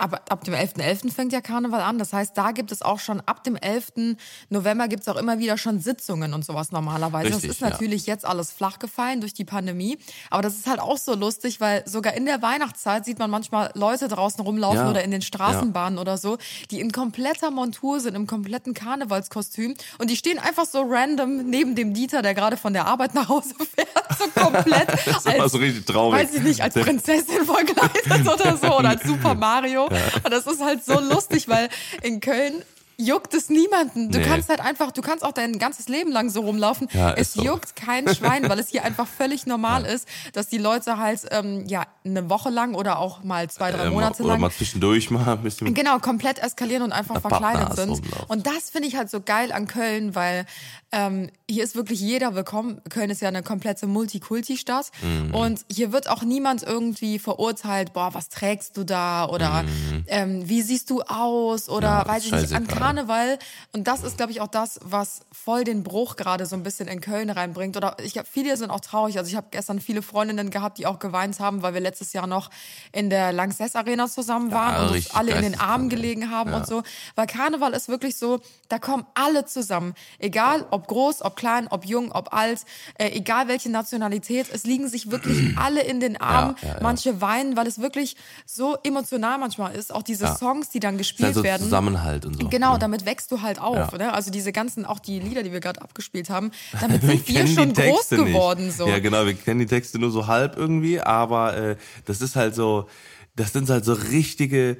aber 0.00 0.20
ab 0.28 0.44
dem 0.44 0.54
11.11. 0.54 1.12
fängt 1.12 1.32
ja 1.32 1.40
Karneval 1.40 1.80
an. 1.82 1.98
Das 1.98 2.12
heißt, 2.12 2.36
da 2.36 2.52
gibt 2.52 2.72
es 2.72 2.82
auch 2.82 2.98
schon 2.98 3.20
ab 3.26 3.44
dem 3.44 3.56
11. 3.56 4.16
November 4.48 4.88
gibt 4.88 5.02
es 5.02 5.08
auch 5.08 5.16
immer 5.16 5.38
wieder 5.38 5.58
schon 5.58 5.78
Sitzungen 5.80 6.32
und 6.34 6.44
sowas 6.44 6.72
normalerweise. 6.72 7.26
Richtig, 7.28 7.42
das 7.48 7.56
ist 7.56 7.60
ja. 7.60 7.70
natürlich 7.70 8.06
jetzt 8.06 8.24
alles 8.24 8.50
flach 8.50 8.78
gefallen 8.78 9.20
durch 9.20 9.34
die 9.34 9.44
Pandemie. 9.44 9.98
Aber 10.30 10.42
das 10.42 10.54
ist 10.54 10.66
halt 10.66 10.80
auch 10.80 10.96
so 10.96 11.14
lustig, 11.14 11.60
weil 11.60 11.86
sogar 11.86 12.14
in 12.14 12.24
der 12.24 12.40
Weihnachtszeit 12.42 13.04
sieht 13.04 13.18
man 13.18 13.30
manchmal 13.30 13.70
Leute 13.74 14.08
draußen 14.08 14.42
rumlaufen 14.42 14.80
Ja. 14.80 14.90
oder 14.90 15.04
in 15.04 15.10
den 15.10 15.22
Straßenbahnen 15.22 15.98
oder 15.98 16.16
so, 16.16 16.38
die 16.70 16.80
in 16.80 16.92
kompletter 16.92 17.50
Montur 17.50 18.00
sind, 18.00 18.14
im 18.14 18.26
kompletten 18.26 18.72
Karnevalskostüm. 18.74 19.74
Und 19.98 20.10
die 20.10 20.16
stehen 20.16 20.38
einfach 20.38 20.64
so 20.64 20.82
random 20.86 21.44
neben 21.50 21.74
dem 21.74 21.92
Dieter, 21.94 22.22
der 22.22 22.34
gerade 22.34 22.56
von 22.56 22.72
der 22.72 22.86
Arbeit 22.86 23.14
nach 23.14 23.28
Hause 23.28 23.54
fährt. 23.74 23.88
So 24.18 24.40
komplett. 24.40 24.88
Das 25.10 25.26
ist 25.26 25.34
immer 25.34 25.48
so 25.48 25.58
richtig 25.58 25.86
traurig. 25.86 26.20
Weiß 26.22 26.34
ich 26.34 26.42
nicht, 26.42 26.60
als 26.60 26.74
Prinzessin 26.74 27.44
verkleidet 27.44 28.26
oder 28.32 28.56
so 28.56 28.78
oder 28.78 28.90
als 28.90 29.02
Super 29.02 29.34
Mario. 29.34 29.88
Und 30.24 30.30
das 30.30 30.46
ist 30.46 30.60
halt 30.60 30.84
so 30.84 30.98
lustig, 31.00 31.48
weil 31.48 31.68
in 32.02 32.20
Köln 32.20 32.62
juckt 33.00 33.34
es 33.34 33.48
niemanden. 33.48 34.10
Du 34.10 34.18
Nee. 34.18 34.24
kannst 34.24 34.48
halt 34.48 34.60
einfach, 34.60 34.92
du 34.92 35.00
kannst 35.02 35.24
auch 35.24 35.32
dein 35.32 35.58
ganzes 35.58 35.88
Leben 35.88 36.12
lang 36.12 36.30
so 36.30 36.40
rumlaufen. 36.42 36.88
Ja, 36.92 37.12
es 37.14 37.32
so. 37.34 37.42
juckt 37.42 37.74
kein 37.76 38.12
Schwein, 38.14 38.48
weil 38.48 38.58
es 38.58 38.68
hier 38.68 38.84
einfach 38.88 39.06
völlig 39.06 39.46
normal 39.46 39.84
ist, 39.86 40.06
dass 40.32 40.48
die 40.48 40.58
Leute 40.58 40.98
halt 40.98 41.20
ähm, 41.30 41.66
ja 41.66 41.84
eine 42.04 42.28
Woche 42.30 42.50
lang 42.50 42.74
oder 42.74 42.98
auch 42.98 43.24
mal 43.24 43.48
zwei, 43.50 43.72
drei 43.72 43.86
Ähm, 43.86 43.92
Monate 43.92 44.22
oder 44.22 44.32
lang 44.32 44.40
mal 44.40 44.50
zwischendurch 44.50 45.10
mal 45.10 45.26
ein 45.26 45.42
bisschen. 45.42 45.72
Genau, 45.74 45.98
komplett 45.98 46.38
eskalieren 46.38 46.82
und 46.82 46.92
einfach 46.92 47.20
verkleidet 47.20 47.74
sind. 47.76 47.90
rumlaufen. 47.90 48.24
Und 48.28 48.46
das 48.46 48.70
finde 48.70 48.88
ich 48.88 48.96
halt 48.96 49.10
so 49.10 49.20
geil 49.20 49.52
an 49.52 49.66
Köln, 49.66 50.14
weil 50.14 50.46
ähm, 50.92 51.30
hier 51.48 51.62
ist 51.64 51.76
wirklich 51.76 52.00
jeder 52.00 52.34
willkommen. 52.34 52.80
Köln 52.90 53.10
ist 53.10 53.20
ja 53.22 53.28
eine 53.28 53.42
komplette 53.42 53.86
Multikulti-Stadt. 53.86 54.90
Mhm. 55.02 55.34
Und 55.34 55.60
hier 55.70 55.92
wird 55.92 56.08
auch 56.08 56.22
niemand 56.22 56.62
irgendwie 56.62 57.18
verurteilt, 57.18 57.92
boah, 57.92 58.12
was 58.14 58.28
trägst 58.28 58.76
du 58.76 58.84
da? 58.84 59.26
Oder 59.28 59.64
ähm, 60.08 60.48
wie 60.48 60.62
siehst 60.62 60.90
du 60.90 61.02
aus? 61.02 61.68
Oder 61.68 61.80
Mhm. 61.90 61.96
Ja, 61.96 62.08
weiß 62.08 62.24
ich 62.26 62.32
nicht, 62.32 62.52
an 62.52 62.64
scheißegal. 62.64 62.78
Karneval. 62.94 63.38
Und 63.72 63.86
das 63.86 64.02
ist, 64.02 64.16
glaube 64.16 64.32
ich, 64.32 64.40
auch 64.40 64.48
das, 64.48 64.80
was 64.82 65.20
voll 65.32 65.64
den 65.64 65.82
Bruch 65.82 66.16
gerade 66.16 66.46
so 66.46 66.56
ein 66.56 66.62
bisschen 66.62 66.88
in 66.88 67.00
Köln 67.00 67.30
reinbringt. 67.30 67.76
Oder 67.76 67.96
ich 68.02 68.18
habe 68.18 68.26
viele 68.30 68.56
sind 68.56 68.70
auch 68.70 68.80
traurig. 68.80 69.16
Also 69.18 69.30
ich 69.30 69.36
habe 69.36 69.46
gestern 69.50 69.80
viele 69.80 70.02
Freundinnen 70.02 70.50
gehabt, 70.50 70.78
die 70.78 70.86
auch 70.86 70.98
geweint 70.98 71.38
haben, 71.40 71.62
weil 71.62 71.74
wir 71.74 71.80
letztes 71.80 72.12
Jahr 72.12 72.26
noch 72.26 72.50
in 72.92 73.10
der 73.10 73.32
Lanxess 73.32 73.76
Arena 73.76 74.08
zusammen 74.08 74.50
waren 74.50 74.88
und 74.88 74.96
uns 74.96 75.10
alle 75.14 75.32
in 75.32 75.42
den 75.42 75.58
Armen 75.60 75.88
gelegen 75.88 76.30
haben 76.30 76.50
Ja. 76.50 76.56
und 76.58 76.66
so. 76.66 76.82
Weil 77.14 77.26
Karneval 77.26 77.72
ist 77.72 77.88
wirklich 77.88 78.16
so, 78.16 78.40
da 78.68 78.78
kommen 78.78 79.06
alle 79.14 79.44
zusammen. 79.46 79.94
Egal 80.18 80.66
ob 80.70 80.88
groß, 80.88 81.22
ob 81.22 81.36
klein, 81.36 81.68
ob 81.70 81.84
jung, 81.86 82.10
ob 82.12 82.32
alt, 82.32 82.60
äh, 82.98 83.10
egal 83.10 83.48
welche 83.48 83.70
Nationalität, 83.70 84.48
es 84.52 84.64
liegen 84.64 84.88
sich 84.88 85.10
wirklich 85.10 85.56
alle 85.56 85.82
in 85.82 86.00
den 86.00 86.20
Armen. 86.20 86.56
Ja, 86.62 86.68
ja, 86.68 86.74
ja. 86.74 86.82
Manche 86.82 87.20
weinen, 87.20 87.56
weil 87.56 87.66
es 87.66 87.78
wirklich 87.80 88.16
so 88.46 88.76
emotional 88.82 89.38
manchmal 89.38 89.74
ist. 89.74 89.94
Auch 89.94 90.02
diese 90.02 90.24
Ja. 90.24 90.36
Songs, 90.36 90.70
die 90.70 90.80
dann 90.80 90.94
ist 90.94 90.98
gespielt 90.98 91.26
halt 91.26 91.34
so 91.36 91.42
werden. 91.44 91.62
Zusammenhalt 91.62 92.24
und 92.26 92.40
so. 92.40 92.48
Genau? 92.48 92.76
Damit 92.82 93.06
wächst 93.06 93.30
du 93.30 93.42
halt 93.42 93.60
auf. 93.60 93.92
Ja. 93.92 93.98
Ne? 93.98 94.12
Also 94.12 94.30
diese 94.30 94.52
ganzen, 94.52 94.84
auch 94.84 94.98
die 94.98 95.20
Lieder, 95.20 95.42
die 95.42 95.52
wir 95.52 95.60
gerade 95.60 95.80
abgespielt 95.82 96.30
haben, 96.30 96.50
damit 96.80 97.02
sind 97.02 97.28
wir, 97.28 97.44
die 97.44 97.54
schon 97.54 97.72
groß 97.72 98.10
nicht. 98.10 98.24
geworden. 98.26 98.70
So. 98.70 98.88
Ja, 98.88 98.98
genau, 98.98 99.26
wir 99.26 99.34
kennen 99.34 99.60
die 99.60 99.66
Texte 99.66 99.98
nur 99.98 100.10
so 100.10 100.26
halb 100.26 100.56
irgendwie, 100.56 101.00
aber 101.00 101.56
äh, 101.56 101.76
das 102.06 102.20
ist 102.20 102.36
halt 102.36 102.54
so, 102.54 102.88
das 103.36 103.52
sind 103.52 103.68
halt 103.70 103.84
so 103.84 103.92
richtige, 103.92 104.76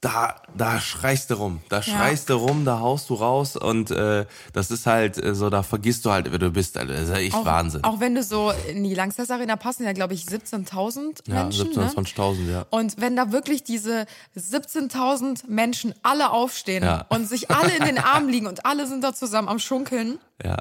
da, 0.00 0.36
da 0.56 0.80
schreist 0.80 1.28
du 1.28 1.34
rum, 1.34 1.60
da 1.68 1.82
schreist 1.82 2.30
du 2.30 2.34
rum, 2.34 2.64
da 2.64 2.80
haust 2.80 3.10
du 3.10 3.14
raus 3.14 3.54
und 3.56 3.90
äh, 3.90 4.24
das 4.54 4.70
ist 4.70 4.86
halt 4.86 5.22
äh, 5.22 5.34
so, 5.34 5.50
da 5.50 5.62
vergisst 5.62 6.06
du 6.06 6.10
halt, 6.10 6.30
wer 6.30 6.38
du 6.38 6.50
bist, 6.50 6.78
Alter. 6.78 6.94
Das 6.94 7.02
ist 7.02 7.10
ja 7.10 7.16
echt 7.16 7.34
auch, 7.34 7.44
Wahnsinn. 7.44 7.84
Auch 7.84 8.00
wenn 8.00 8.14
du 8.14 8.22
so 8.22 8.50
in 8.68 8.82
die 8.82 8.94
Langsess 8.94 9.30
Arena 9.30 9.56
passen 9.56 9.84
ja, 9.84 9.92
glaube 9.92 10.14
ich, 10.14 10.24
17.000 10.24 11.28
ja, 11.28 11.42
Menschen. 11.42 11.66
17, 11.66 11.82
ne? 11.82 11.90
20.000, 11.90 12.50
ja. 12.50 12.66
Und 12.70 12.98
wenn 12.98 13.14
da 13.14 13.30
wirklich 13.30 13.62
diese 13.62 14.06
17.000 14.38 15.46
Menschen 15.48 15.94
alle 16.02 16.30
aufstehen 16.30 16.82
Ja. 16.82 17.04
und 17.10 17.28
sich 17.28 17.50
alle 17.50 17.76
in 17.76 17.84
den 17.84 17.98
Armen 17.98 18.28
liegen 18.30 18.46
und 18.46 18.64
alle 18.64 18.86
sind 18.86 19.04
da 19.04 19.12
zusammen 19.12 19.48
am 19.48 19.58
Schunkeln, 19.58 20.18
Ja. 20.42 20.56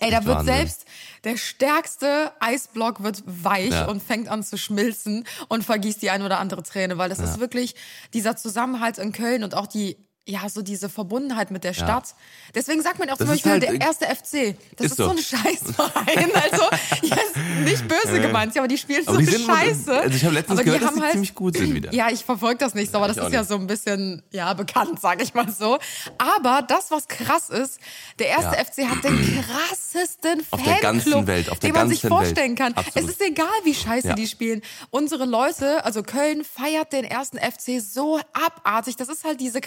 Ey, 0.00 0.10
da 0.10 0.24
wird 0.24 0.38
Wahnsinn. 0.38 0.54
selbst 0.54 0.84
der 1.24 1.36
stärkste 1.36 2.32
Eisblock 2.40 3.02
wird 3.02 3.22
weich 3.26 3.70
Ja. 3.70 3.86
und 3.88 4.02
fängt 4.02 4.28
an 4.28 4.42
zu 4.42 4.56
schmilzen 4.56 5.24
und 5.48 5.64
vergießt 5.64 6.00
die 6.02 6.10
ein 6.10 6.22
oder 6.22 6.38
andere 6.38 6.62
Träne, 6.62 6.98
weil 6.98 7.08
das 7.08 7.18
ist 7.18 7.40
wirklich 7.40 7.74
dieser 8.14 8.36
Zusammenhalt 8.36 8.98
in 8.98 9.12
Köln 9.12 9.42
und 9.44 9.54
auch 9.54 9.66
die 9.66 9.96
ja, 10.26 10.48
so 10.48 10.62
diese 10.62 10.88
Verbundenheit 10.88 11.50
mit 11.50 11.64
der 11.64 11.72
Stadt. 11.72 12.14
Deswegen 12.54 12.82
sagt 12.82 12.98
man 12.98 13.10
auch 13.10 13.16
zum 13.16 13.26
Das 13.26 13.36
ist 13.36 13.42
Beispiel 13.44 13.52
halt, 13.52 13.80
der 13.80 13.80
erste 13.80 14.04
FC. 14.06 14.54
Das 14.76 14.86
ist 14.86 14.92
ist, 14.92 14.96
so 14.98 15.04
so. 15.04 15.10
ein 15.10 15.18
Scheißverein. 15.18 16.30
Also, 16.50 16.64
ja, 17.02 17.16
ist 17.16 17.36
nicht 17.64 17.88
böse 17.88 18.20
gemeint, 18.20 18.56
aber 18.56 18.68
die 18.68 18.78
spielen 18.78 19.02
Aber 19.06 19.16
so 19.22 19.30
die 19.30 19.42
Scheiße. 19.44 19.92
also 20.00 20.16
ich 20.16 20.24
habe 20.24 20.34
letztens 20.34 20.58
aber 20.58 20.62
die 20.62 20.64
gehört, 20.66 20.82
dass 20.82 20.88
haben 20.90 20.96
die 20.96 21.02
halt, 21.02 21.12
ziemlich 21.12 21.34
gut 21.34 21.56
sind 21.56 21.74
wieder. 21.74 21.92
ja, 21.94 22.10
ich 22.10 22.24
verfolge 22.24 22.58
das 22.58 22.74
nicht 22.74 22.92
so, 22.92 22.98
aber 22.98 23.08
das 23.08 23.16
ich 23.16 23.22
auch 23.22 23.26
ist 23.26 23.32
ja 23.32 23.40
nicht. 23.40 23.48
so 23.48 23.54
ein 23.56 23.66
bisschen, 23.66 24.22
ja, 24.30 24.52
bekannt, 24.54 25.00
sage 25.00 25.22
ich 25.22 25.34
mal 25.34 25.50
so. 25.50 25.78
Aber 26.18 26.62
das, 26.62 26.90
was 26.90 27.08
krass 27.08 27.50
ist, 27.50 27.78
der 28.18 28.28
erste 28.28 28.56
Ja. 28.56 28.64
FC 28.64 28.90
hat 28.90 29.02
den 29.04 29.44
krassesten 29.44 30.42
Auf 30.50 30.62
der 30.62 30.76
ganzen 30.76 31.10
Fanclub, 31.10 31.26
Welt, 31.26 31.50
auf 31.50 31.58
der 31.58 31.70
den 31.70 31.74
man 31.74 31.88
sich 31.88 32.02
ganzen 32.02 32.16
Welt. 32.16 32.24
vorstellen 32.26 32.54
kann. 32.56 32.72
Es 32.72 32.86
Absolut. 32.86 33.10
ist 33.10 33.20
egal, 33.22 33.46
wie 33.64 33.74
scheiße 33.74 34.08
Ja. 34.08 34.14
die 34.14 34.26
spielen. 34.28 34.62
Unsere 34.90 35.24
Leute, 35.24 35.84
also 35.84 36.02
Köln, 36.02 36.44
feiert 36.44 36.92
den 36.92 37.04
ersten 37.04 37.38
FC 37.38 37.80
so 37.80 38.20
abartig. 38.32 38.96
Das 38.96 39.08
ist 39.08 39.24
halt 39.24 39.40
diese 39.40 39.60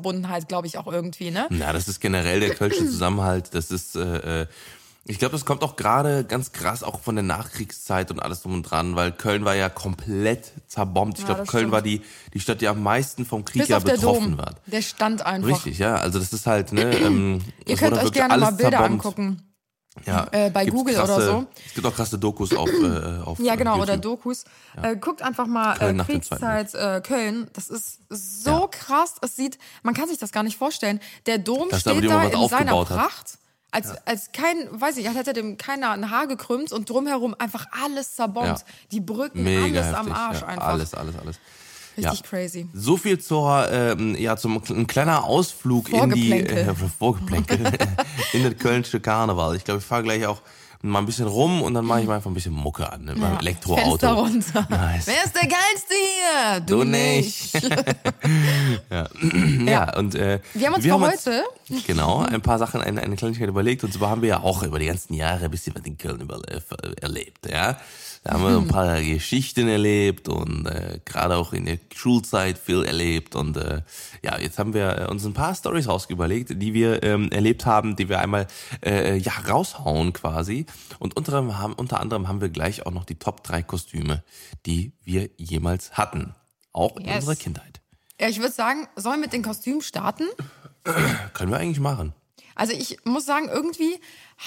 Karnevalsverbundenheit, 0.00 0.48
glaube 0.48 0.66
ich, 0.66 0.78
auch 0.78 0.86
irgendwie, 0.86 1.30
ne? 1.30 1.46
Na, 1.50 1.72
das 1.72 1.88
ist 1.88 2.00
generell 2.00 2.40
der 2.40 2.54
kölsche 2.54 2.84
Zusammenhalt. 2.86 3.54
Das 3.54 3.70
ist, 3.70 3.96
äh, 3.96 4.42
äh, 4.42 4.46
ich 5.06 5.18
glaube, 5.18 5.32
das 5.32 5.44
kommt 5.44 5.62
auch 5.62 5.76
gerade 5.76 6.24
ganz 6.24 6.52
krass 6.52 6.82
auch 6.82 7.00
von 7.00 7.16
der 7.16 7.22
Nachkriegszeit 7.24 8.10
und 8.10 8.20
alles 8.20 8.42
drum 8.42 8.54
und 8.54 8.62
dran, 8.64 8.96
weil 8.96 9.12
Köln 9.12 9.44
war 9.44 9.54
ja 9.54 9.68
komplett 9.68 10.52
zerbombt. 10.68 11.18
Ich 11.18 11.24
Ja, 11.26 11.34
glaube, 11.34 11.50
Köln 11.50 11.62
stimmt. 11.62 11.72
war 11.72 11.82
die, 11.82 12.02
die 12.34 12.40
Stadt, 12.40 12.60
die 12.60 12.68
am 12.68 12.82
meisten 12.82 13.24
vom 13.24 13.44
Krieg 13.44 13.62
Bis 13.62 13.68
ja 13.68 13.78
betroffen 13.78 14.30
Dom. 14.36 14.38
war. 14.38 14.54
Der 14.66 14.82
stand 14.82 15.24
einfach. 15.24 15.48
Richtig, 15.48 15.78
ja. 15.78 15.96
Also 15.96 16.18
das 16.18 16.32
ist 16.32 16.46
halt, 16.46 16.72
ne, 16.72 16.82
ähm, 17.02 17.40
Ihr 17.66 17.76
könnt 17.76 17.94
euch 17.94 18.12
gerne 18.12 18.36
mal 18.38 18.50
Bilder 18.52 18.70
zerbombt. 18.78 19.04
angucken. 19.06 19.42
Ja, 20.06 20.26
Äh, 20.30 20.50
bei 20.50 20.66
Google 20.66 20.94
krasse, 20.94 21.14
oder 21.14 21.26
so. 21.26 21.46
Es 21.66 21.74
gibt 21.74 21.86
auch 21.86 21.94
krasse 21.94 22.18
Dokus 22.18 22.54
auf, 22.54 22.68
äh, 22.70 23.18
auf 23.24 23.38
Ja, 23.40 23.56
genau, 23.56 23.76
äh, 23.78 23.82
oder 23.82 23.94
YouTube. 23.94 24.18
Dokus. 24.22 24.44
Äh, 24.80 24.96
guckt 24.96 25.20
einfach 25.20 25.46
mal 25.46 25.76
Köln 25.76 25.98
äh, 26.00 26.04
dem 26.04 26.06
Kriegszeit 26.06 26.74
äh, 26.74 27.00
Köln. 27.04 27.48
Das 27.54 27.68
ist 27.68 27.98
so 28.08 28.50
Ja. 28.50 28.66
krass. 28.68 29.16
Es 29.20 29.34
sieht, 29.36 29.58
man 29.82 29.94
kann 29.94 30.08
sich 30.08 30.18
das 30.18 30.30
gar 30.32 30.42
nicht 30.44 30.56
vorstellen. 30.56 31.00
Der 31.26 31.38
Dom 31.38 31.68
Dass 31.70 31.82
da 31.82 31.90
aber 31.90 31.98
steht 32.00 32.10
da 32.10 32.22
in 32.22 32.48
seiner 32.48 32.78
hat. 32.78 32.86
Pracht. 32.88 33.38
Als, 33.72 33.94
als 34.04 34.32
kein, 34.32 34.68
weiß 34.80 34.96
ich, 34.96 35.06
als 35.06 35.16
hätte 35.16 35.32
dem 35.32 35.56
keiner 35.56 35.90
ein 35.90 36.10
Haar 36.10 36.26
gekrümmt 36.26 36.72
und 36.72 36.88
drumherum 36.90 37.36
einfach 37.38 37.66
alles 37.84 38.16
zerbombt. 38.16 38.48
Ja. 38.48 38.64
Die 38.90 39.00
Brücken, 39.00 39.44
Mega 39.44 39.80
alles 39.80 39.96
heftig. 39.96 39.98
am 39.98 40.12
Arsch 40.12 40.40
ja, 40.40 40.46
einfach. 40.48 40.66
Alles, 40.66 40.94
alles, 40.94 41.14
alles. 41.16 41.36
Ja. 42.02 42.10
Richtig 42.10 42.28
crazy. 42.28 42.68
So 42.72 42.96
viel 42.96 43.18
zur, 43.18 43.68
ähm, 43.70 44.14
ja, 44.18 44.36
zum 44.36 44.62
ein 44.70 44.86
kleiner 44.86 45.24
Ausflug 45.24 45.92
in 45.92 46.10
die 46.10 46.32
äh, 46.32 46.74
Vorgeplänkel 46.98 47.58
in 48.32 48.42
den 48.42 48.58
Kölnische 48.58 49.00
Karneval. 49.00 49.56
Ich 49.56 49.64
glaube, 49.64 49.80
ich 49.80 49.86
fahre 49.86 50.02
gleich 50.02 50.26
auch 50.26 50.40
mal 50.82 51.00
ein 51.00 51.04
bisschen 51.06 51.26
rum 51.26 51.60
und 51.60 51.74
dann 51.74 51.84
mache 51.84 52.00
ich 52.00 52.06
mal 52.06 52.14
einfach 52.16 52.30
ein 52.30 52.34
bisschen 52.34 52.54
Mucke 52.54 52.90
an, 52.90 53.04
ne, 53.04 53.14
beim 53.14 53.36
Elektroauto. 53.38 53.98
Fenster 53.98 54.12
runter. 54.12 54.66
Nice. 54.70 55.06
Wer 55.08 55.24
ist 55.24 55.34
der 55.34 55.46
Geilste 55.48 55.94
hier? 55.94 56.60
Du 56.60 56.84
nicht. 56.84 57.52
ja. 58.90 59.08
ja, 59.66 59.96
und 59.98 60.14
äh, 60.14 60.40
Wir 60.54 60.66
haben 60.68 60.74
uns 60.74 60.84
für 60.84 61.00
heute- 61.00 61.44
genau 61.86 62.20
ein 62.20 62.40
paar 62.40 62.58
Sachen, 62.58 62.80
eine, 62.80 63.02
eine 63.02 63.16
Kleinigkeit 63.16 63.48
überlegt. 63.48 63.84
Und 63.84 63.92
zwar 63.92 64.08
haben 64.10 64.22
wir 64.22 64.30
ja 64.30 64.40
auch 64.42 64.62
über 64.62 64.78
die 64.78 64.86
ganzen 64.86 65.12
Jahre 65.14 65.44
ein 65.44 65.50
bisschen 65.50 65.74
was 65.74 65.82
in 65.84 65.98
Köln 65.98 66.20
über, 66.20 66.40
äh, 66.48 66.60
erlebt. 67.00 67.46
Ja, 67.50 67.76
da 68.22 68.34
haben 68.34 68.42
wir 68.42 68.56
ein 68.58 68.68
paar 68.68 69.00
Geschichten 69.00 69.66
erlebt 69.66 70.28
und 70.28 70.66
äh, 70.66 71.00
gerade 71.06 71.36
auch 71.36 71.54
in 71.54 71.64
der 71.64 71.78
Schulzeit 71.94 72.58
viel 72.58 72.84
erlebt. 72.84 73.34
Und 73.34 73.56
äh, 73.56 73.80
ja, 74.22 74.38
jetzt 74.38 74.58
haben 74.58 74.74
wir 74.74 74.98
äh, 74.98 75.06
uns 75.10 75.24
ein 75.24 75.32
paar 75.32 75.54
Stories 75.54 75.88
rausüberlegt, 75.88 76.50
die 76.60 76.74
wir 76.74 77.02
ähm, 77.02 77.30
erlebt 77.30 77.64
haben, 77.64 77.96
die 77.96 78.10
wir 78.10 78.20
einmal 78.20 78.46
äh, 78.84 79.16
ja 79.16 79.32
raushauen 79.48 80.12
quasi. 80.12 80.66
Und 80.98 81.16
unter 81.16 81.32
anderem, 81.32 81.58
haben, 81.58 81.72
unter 81.72 81.98
anderem 82.00 82.28
haben 82.28 82.42
wir 82.42 82.50
gleich 82.50 82.84
auch 82.84 82.92
noch 82.92 83.06
die 83.06 83.18
Top 83.18 83.42
3 83.42 83.62
Kostüme, 83.62 84.22
die 84.66 84.92
wir 85.02 85.30
jemals 85.38 85.92
hatten. 85.92 86.34
Auch 86.72 86.96
in 86.98 87.06
Yes. 87.06 87.16
unserer 87.16 87.36
Kindheit. 87.36 87.80
Ja, 88.20 88.28
ich 88.28 88.38
würde 88.38 88.52
sagen, 88.52 88.86
sollen 88.96 89.16
wir 89.16 89.22
mit 89.22 89.32
den 89.32 89.42
Kostümen 89.42 89.80
starten? 89.80 90.24
Können 91.32 91.50
wir 91.50 91.58
eigentlich 91.58 91.80
machen. 91.80 92.12
Also 92.54 92.74
ich 92.74 92.98
muss 93.04 93.24
sagen, 93.24 93.48
irgendwie 93.48 93.98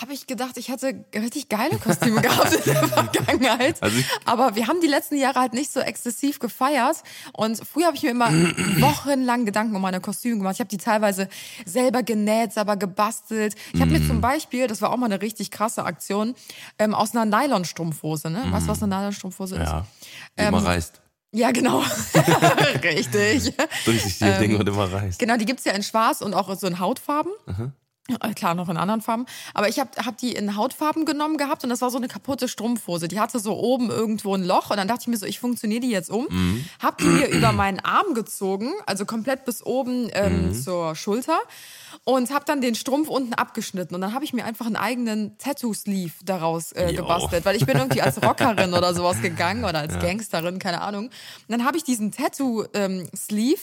habe 0.02 0.12
ich 0.14 0.26
gedacht, 0.26 0.58
ich 0.58 0.70
hätte 0.70 1.06
richtig 1.14 1.50
geile 1.50 1.78
Kostüme 1.78 2.20
gehabt 2.22 2.52
in 2.54 2.74
der 2.74 2.88
Vergangenheit. 2.88 3.82
Also 3.84 3.98
Aber 4.26 4.56
wir 4.56 4.68
haben 4.68 4.82
die 4.82 4.88
letzten 4.88 5.18
Jahre 5.18 5.40
halt 5.40 5.54
nicht 5.54 5.72
so 5.72 5.80
exzessiv 5.80 6.40
gefeiert. 6.40 6.98
Und 7.34 7.62
früher 7.66 7.86
habe 7.88 7.96
ich 7.96 8.02
mir 8.04 8.10
immer 8.10 8.32
wochenlang 8.82 9.46
Gedanken 9.46 9.76
um 9.76 9.82
meine 9.84 10.02
Kostüme 10.02 10.38
gemacht. 10.38 10.56
Ich 10.56 10.60
habe 10.60 10.70
die 10.70 10.78
teilweise 10.78 11.30
selber 11.66 12.02
genäht, 12.02 12.54
selber 12.54 12.76
gebastelt. 12.76 13.56
Ich 13.74 13.82
habe 13.82 13.92
mir 13.92 14.06
zum 14.08 14.20
Beispiel, 14.20 14.66
das 14.66 14.82
war 14.82 14.92
auch 14.92 14.98
mal 14.98 15.06
eine 15.06 15.22
richtig 15.22 15.52
krasse 15.52 15.84
Aktion, 15.86 16.34
ähm, 16.80 16.96
aus 16.96 17.16
einer 17.16 17.26
Nylonstrumpfhose, 17.26 18.32
ne? 18.32 18.46
Weißt 18.50 18.66
du, 18.66 18.72
was 18.72 18.82
eine 18.82 18.96
Nylonstrumpfhose 18.96 19.56
ist? 19.58 19.62
Ja. 19.70 19.86
Die 20.38 20.42
Ähm, 20.42 20.48
immer 20.50 20.66
reißt. 20.66 21.02
Ja, 21.36 21.52
genau. 21.52 21.84
Richtig. 22.84 23.54
Durchsichtige 23.86 24.32
Ähm, 24.32 24.42
Dinge 24.42 24.58
und 24.58 24.68
immer 24.68 24.92
reißt. 24.92 25.20
Genau, 25.20 25.38
die 25.38 25.46
gibt's 25.46 25.66
ja 25.66 25.74
in 25.74 25.84
schwarz 25.84 26.22
und 26.22 26.34
auch 26.34 26.54
so 26.56 26.68
in 26.68 26.80
Hautfarben. 26.80 27.32
Äh, 27.48 27.52
Klar, 28.36 28.54
noch 28.54 28.68
in 28.68 28.76
anderen 28.76 29.00
Farben. 29.02 29.26
Aber 29.54 29.70
ich 29.70 29.80
habe 29.80 29.90
hab 30.06 30.18
die 30.18 30.34
in 30.34 30.58
Hautfarben 30.58 31.06
genommen 31.06 31.38
gehabt 31.38 31.64
und 31.64 31.70
das 31.70 31.80
war 31.80 31.90
so 31.90 31.98
eine 31.98 32.10
kaputte 32.10 32.50
Strumpfhose. 32.50 33.08
Die 33.08 33.18
hatte 33.20 33.40
so 33.40 33.58
oben 33.58 33.90
irgendwo 33.90 34.36
ein 34.36 34.44
Loch 34.44 34.72
und 34.72 34.76
dann 34.78 34.90
dachte 34.90 35.04
ich 35.04 35.08
mir 35.08 35.16
so, 35.18 35.26
ich 35.26 35.40
funktioniere 35.40 35.80
die 35.80 35.90
jetzt 35.90 36.10
um. 36.10 36.28
Hab 36.82 36.98
die 36.98 37.06
mir 37.06 37.28
über 37.30 37.54
meinen 37.54 37.80
Arm 37.80 38.14
gezogen, 38.14 38.74
also 38.86 39.06
komplett 39.06 39.46
bis 39.46 39.66
oben 39.66 40.10
ähm, 40.14 40.54
zur 40.54 40.96
Schulter 40.98 41.40
und 42.04 42.30
habe 42.32 42.44
dann 42.46 42.60
den 42.60 42.76
Strumpf 42.76 43.08
unten 43.08 43.34
abgeschnitten 43.36 43.96
und 43.96 44.02
dann 44.02 44.14
habe 44.14 44.26
ich 44.26 44.34
mir 44.34 44.44
einfach 44.44 44.66
einen 44.66 44.76
eigenen 44.76 45.38
Tattoo-Sleeve 45.38 46.12
daraus 46.26 46.74
äh, 46.74 46.92
gebastelt, 46.94 47.46
weil 47.46 47.56
ich 47.56 47.66
bin 47.66 47.78
irgendwie 47.78 48.02
als 48.02 48.22
Rockerin 48.22 48.74
oder 48.74 48.94
sowas 48.94 49.22
gegangen 49.22 49.64
oder 49.64 49.80
als 49.80 49.98
Gangsterin, 50.00 50.60
keine 50.60 50.82
Ahnung. 50.82 51.06
Und 51.06 51.12
dann 51.48 51.64
habe 51.64 51.78
ich 51.78 51.86
diesen 51.86 52.12
Tattoo-Sleeve 52.12 53.62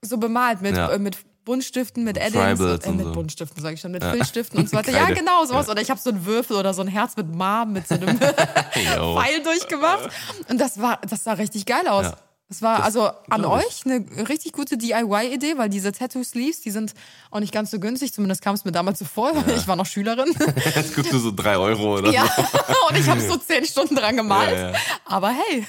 so 0.00 0.16
bemalt 0.16 0.62
mit, 0.62 0.74
Ja. 0.76 0.90
äh, 0.90 0.98
mit 0.98 1.18
Buntstiften, 1.44 2.04
mit 2.04 2.20
Addings, 2.20 2.60
äh, 2.60 2.92
mit 2.92 3.06
so. 3.06 3.12
Buntstiften, 3.12 3.62
sage 3.62 3.74
ich 3.74 3.80
schon, 3.80 3.92
mit 3.92 4.02
Filzstiften 4.02 4.58
und 4.58 4.70
so 4.70 4.76
weiter. 4.76 4.92
Ja, 4.94 5.06
genau, 5.06 5.44
sowas. 5.44 5.68
Oder 5.68 5.82
ich 5.82 5.90
habe 5.90 6.00
so 6.00 6.10
einen 6.10 6.24
Würfel 6.24 6.56
oder 6.56 6.72
so 6.72 6.82
ein 6.82 6.88
Herz 6.88 7.16
mit 7.16 7.34
Marm 7.34 7.72
mit 7.72 7.86
so 7.88 7.94
einem. 7.94 8.18
Pfeil 8.72 9.42
durchgemacht. 9.42 10.10
Und 10.48 10.60
das 10.60 10.80
war, 10.80 11.00
das 11.08 11.24
sah 11.24 11.32
richtig 11.34 11.66
geil 11.66 11.86
aus. 11.88 12.06
Ja. 12.06 12.16
Das 12.48 12.60
war 12.62 12.84
also 12.84 13.10
an 13.30 13.44
euch 13.46 13.84
eine 13.84 14.04
richtig 14.28 14.52
gute 14.52 14.76
DIY-Idee, 14.76 15.56
weil 15.56 15.70
diese 15.70 15.92
Tattoo-Sleeves, 15.92 16.60
die 16.60 16.70
sind 16.70 16.92
auch 17.30 17.40
nicht 17.40 17.52
ganz 17.52 17.70
so 17.70 17.80
günstig, 17.80 18.12
zumindest 18.12 18.42
kam 18.42 18.54
es 18.54 18.64
mir 18.64 18.70
damals 18.70 18.98
so 18.98 19.06
vor, 19.06 19.34
weil 19.34 19.56
ich 19.56 19.66
war 19.66 19.76
noch 19.76 19.86
Schülerin. 19.86 20.32
Jetzt 20.74 20.94
guckst 20.94 21.12
du 21.12 21.18
so 21.18 21.32
drei 21.34 21.56
Euro 21.56 21.98
oder 21.98 22.10
ja, 22.12 22.26
so. 22.26 22.42
und 22.90 22.98
ich 22.98 23.08
habe 23.08 23.20
so 23.22 23.36
zehn 23.38 23.64
Stunden 23.64 23.96
dran 23.96 24.16
gemalt. 24.16 24.52
Ja, 24.56 24.70
ja. 24.70 24.78
Aber 25.06 25.30
hey. 25.30 25.66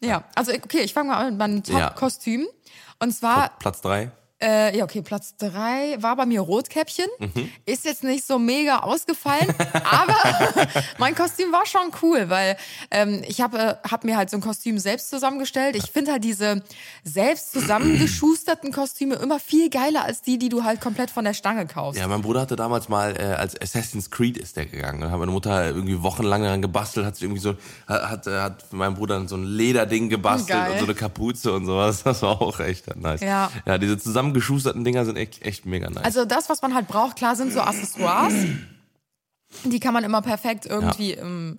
Ja, 0.00 0.24
also 0.34 0.52
okay, 0.52 0.80
ich 0.80 0.94
fange 0.94 1.10
mal 1.10 1.18
an 1.18 1.26
mit 1.30 1.38
meinem 1.38 1.62
Ja. 1.66 1.90
Top-Kostüm. 1.90 2.46
Und 2.98 3.12
zwar 3.12 3.50
Platz 3.58 3.80
drei. 3.82 4.10
Äh, 4.42 4.76
ja, 4.76 4.84
okay, 4.84 5.00
Platz 5.00 5.36
drei 5.36 5.96
war 6.00 6.16
bei 6.16 6.26
mir 6.26 6.40
Rotkäppchen. 6.40 7.06
Mhm. 7.18 7.50
Ist 7.64 7.84
jetzt 7.84 8.04
nicht 8.04 8.26
so 8.26 8.38
mega 8.38 8.80
ausgefallen, 8.80 9.54
aber 9.90 10.16
mein 10.98 11.14
Kostüm 11.14 11.52
war 11.52 11.64
schon 11.64 11.90
cool, 12.02 12.28
weil 12.28 12.56
ähm, 12.90 13.22
ich 13.26 13.40
habe 13.40 13.58
äh, 13.58 13.74
hab 13.88 14.04
mir 14.04 14.16
halt 14.16 14.28
so 14.28 14.36
ein 14.36 14.42
Kostüm 14.42 14.78
selbst 14.78 15.08
zusammengestellt. 15.08 15.76
Ich 15.76 15.90
finde 15.90 16.12
halt 16.12 16.24
diese 16.24 16.62
selbst 17.02 17.52
zusammengeschusterten 17.52 18.72
Kostüme 18.72 19.14
immer 19.14 19.40
viel 19.40 19.70
geiler 19.70 20.04
als 20.04 20.20
die, 20.20 20.38
die 20.38 20.50
du 20.50 20.64
halt 20.64 20.80
komplett 20.80 21.10
von 21.10 21.24
der 21.24 21.34
Stange 21.34 21.66
kaufst. 21.66 21.98
Ja, 21.98 22.06
mein 22.06 22.20
Bruder 22.20 22.42
hatte 22.42 22.56
damals 22.56 22.88
mal, 22.88 23.16
äh, 23.18 23.34
als 23.34 23.60
Assassin's 23.60 24.10
Creed 24.10 24.36
ist 24.36 24.56
der 24.56 24.66
gegangen. 24.66 25.00
Dann 25.00 25.10
hat 25.10 25.18
meine 25.18 25.32
Mutter 25.32 25.66
irgendwie 25.66 26.02
wochenlang 26.02 26.42
daran 26.42 26.60
gebastelt, 26.60 27.06
hat 27.06 27.16
sich 27.16 27.24
irgendwie 27.24 27.40
so, 27.40 27.54
hat, 27.86 28.26
hat, 28.26 28.62
für 28.68 28.76
meinen 28.76 28.96
Bruder 28.96 29.26
so 29.28 29.36
ein 29.36 29.44
Lederding 29.44 30.10
gebastelt 30.10 30.58
Geil. 30.58 30.72
und 30.72 30.78
so 30.78 30.84
eine 30.84 30.94
Kapuze 30.94 31.52
und 31.52 31.64
sowas. 31.64 32.02
Das 32.02 32.22
war 32.22 32.40
auch 32.40 32.60
echt 32.60 32.94
nice. 32.96 33.20
Ja. 33.20 33.50
Ja, 33.64 33.78
diese 33.78 33.98
zusammengeschusterten 34.26 34.84
Dinger 34.84 35.04
sind 35.04 35.16
echt, 35.16 35.42
echt 35.42 35.66
mega 35.66 35.88
nice. 35.88 36.04
Also 36.04 36.24
das, 36.24 36.48
was 36.48 36.62
man 36.62 36.74
halt 36.74 36.88
braucht, 36.88 37.16
klar 37.16 37.36
sind 37.36 37.52
so 37.52 37.60
Accessoires. 37.60 38.34
Die 39.64 39.80
kann 39.80 39.94
man 39.94 40.04
immer 40.04 40.22
perfekt 40.22 40.66
irgendwie 40.66 41.12
im 41.12 41.58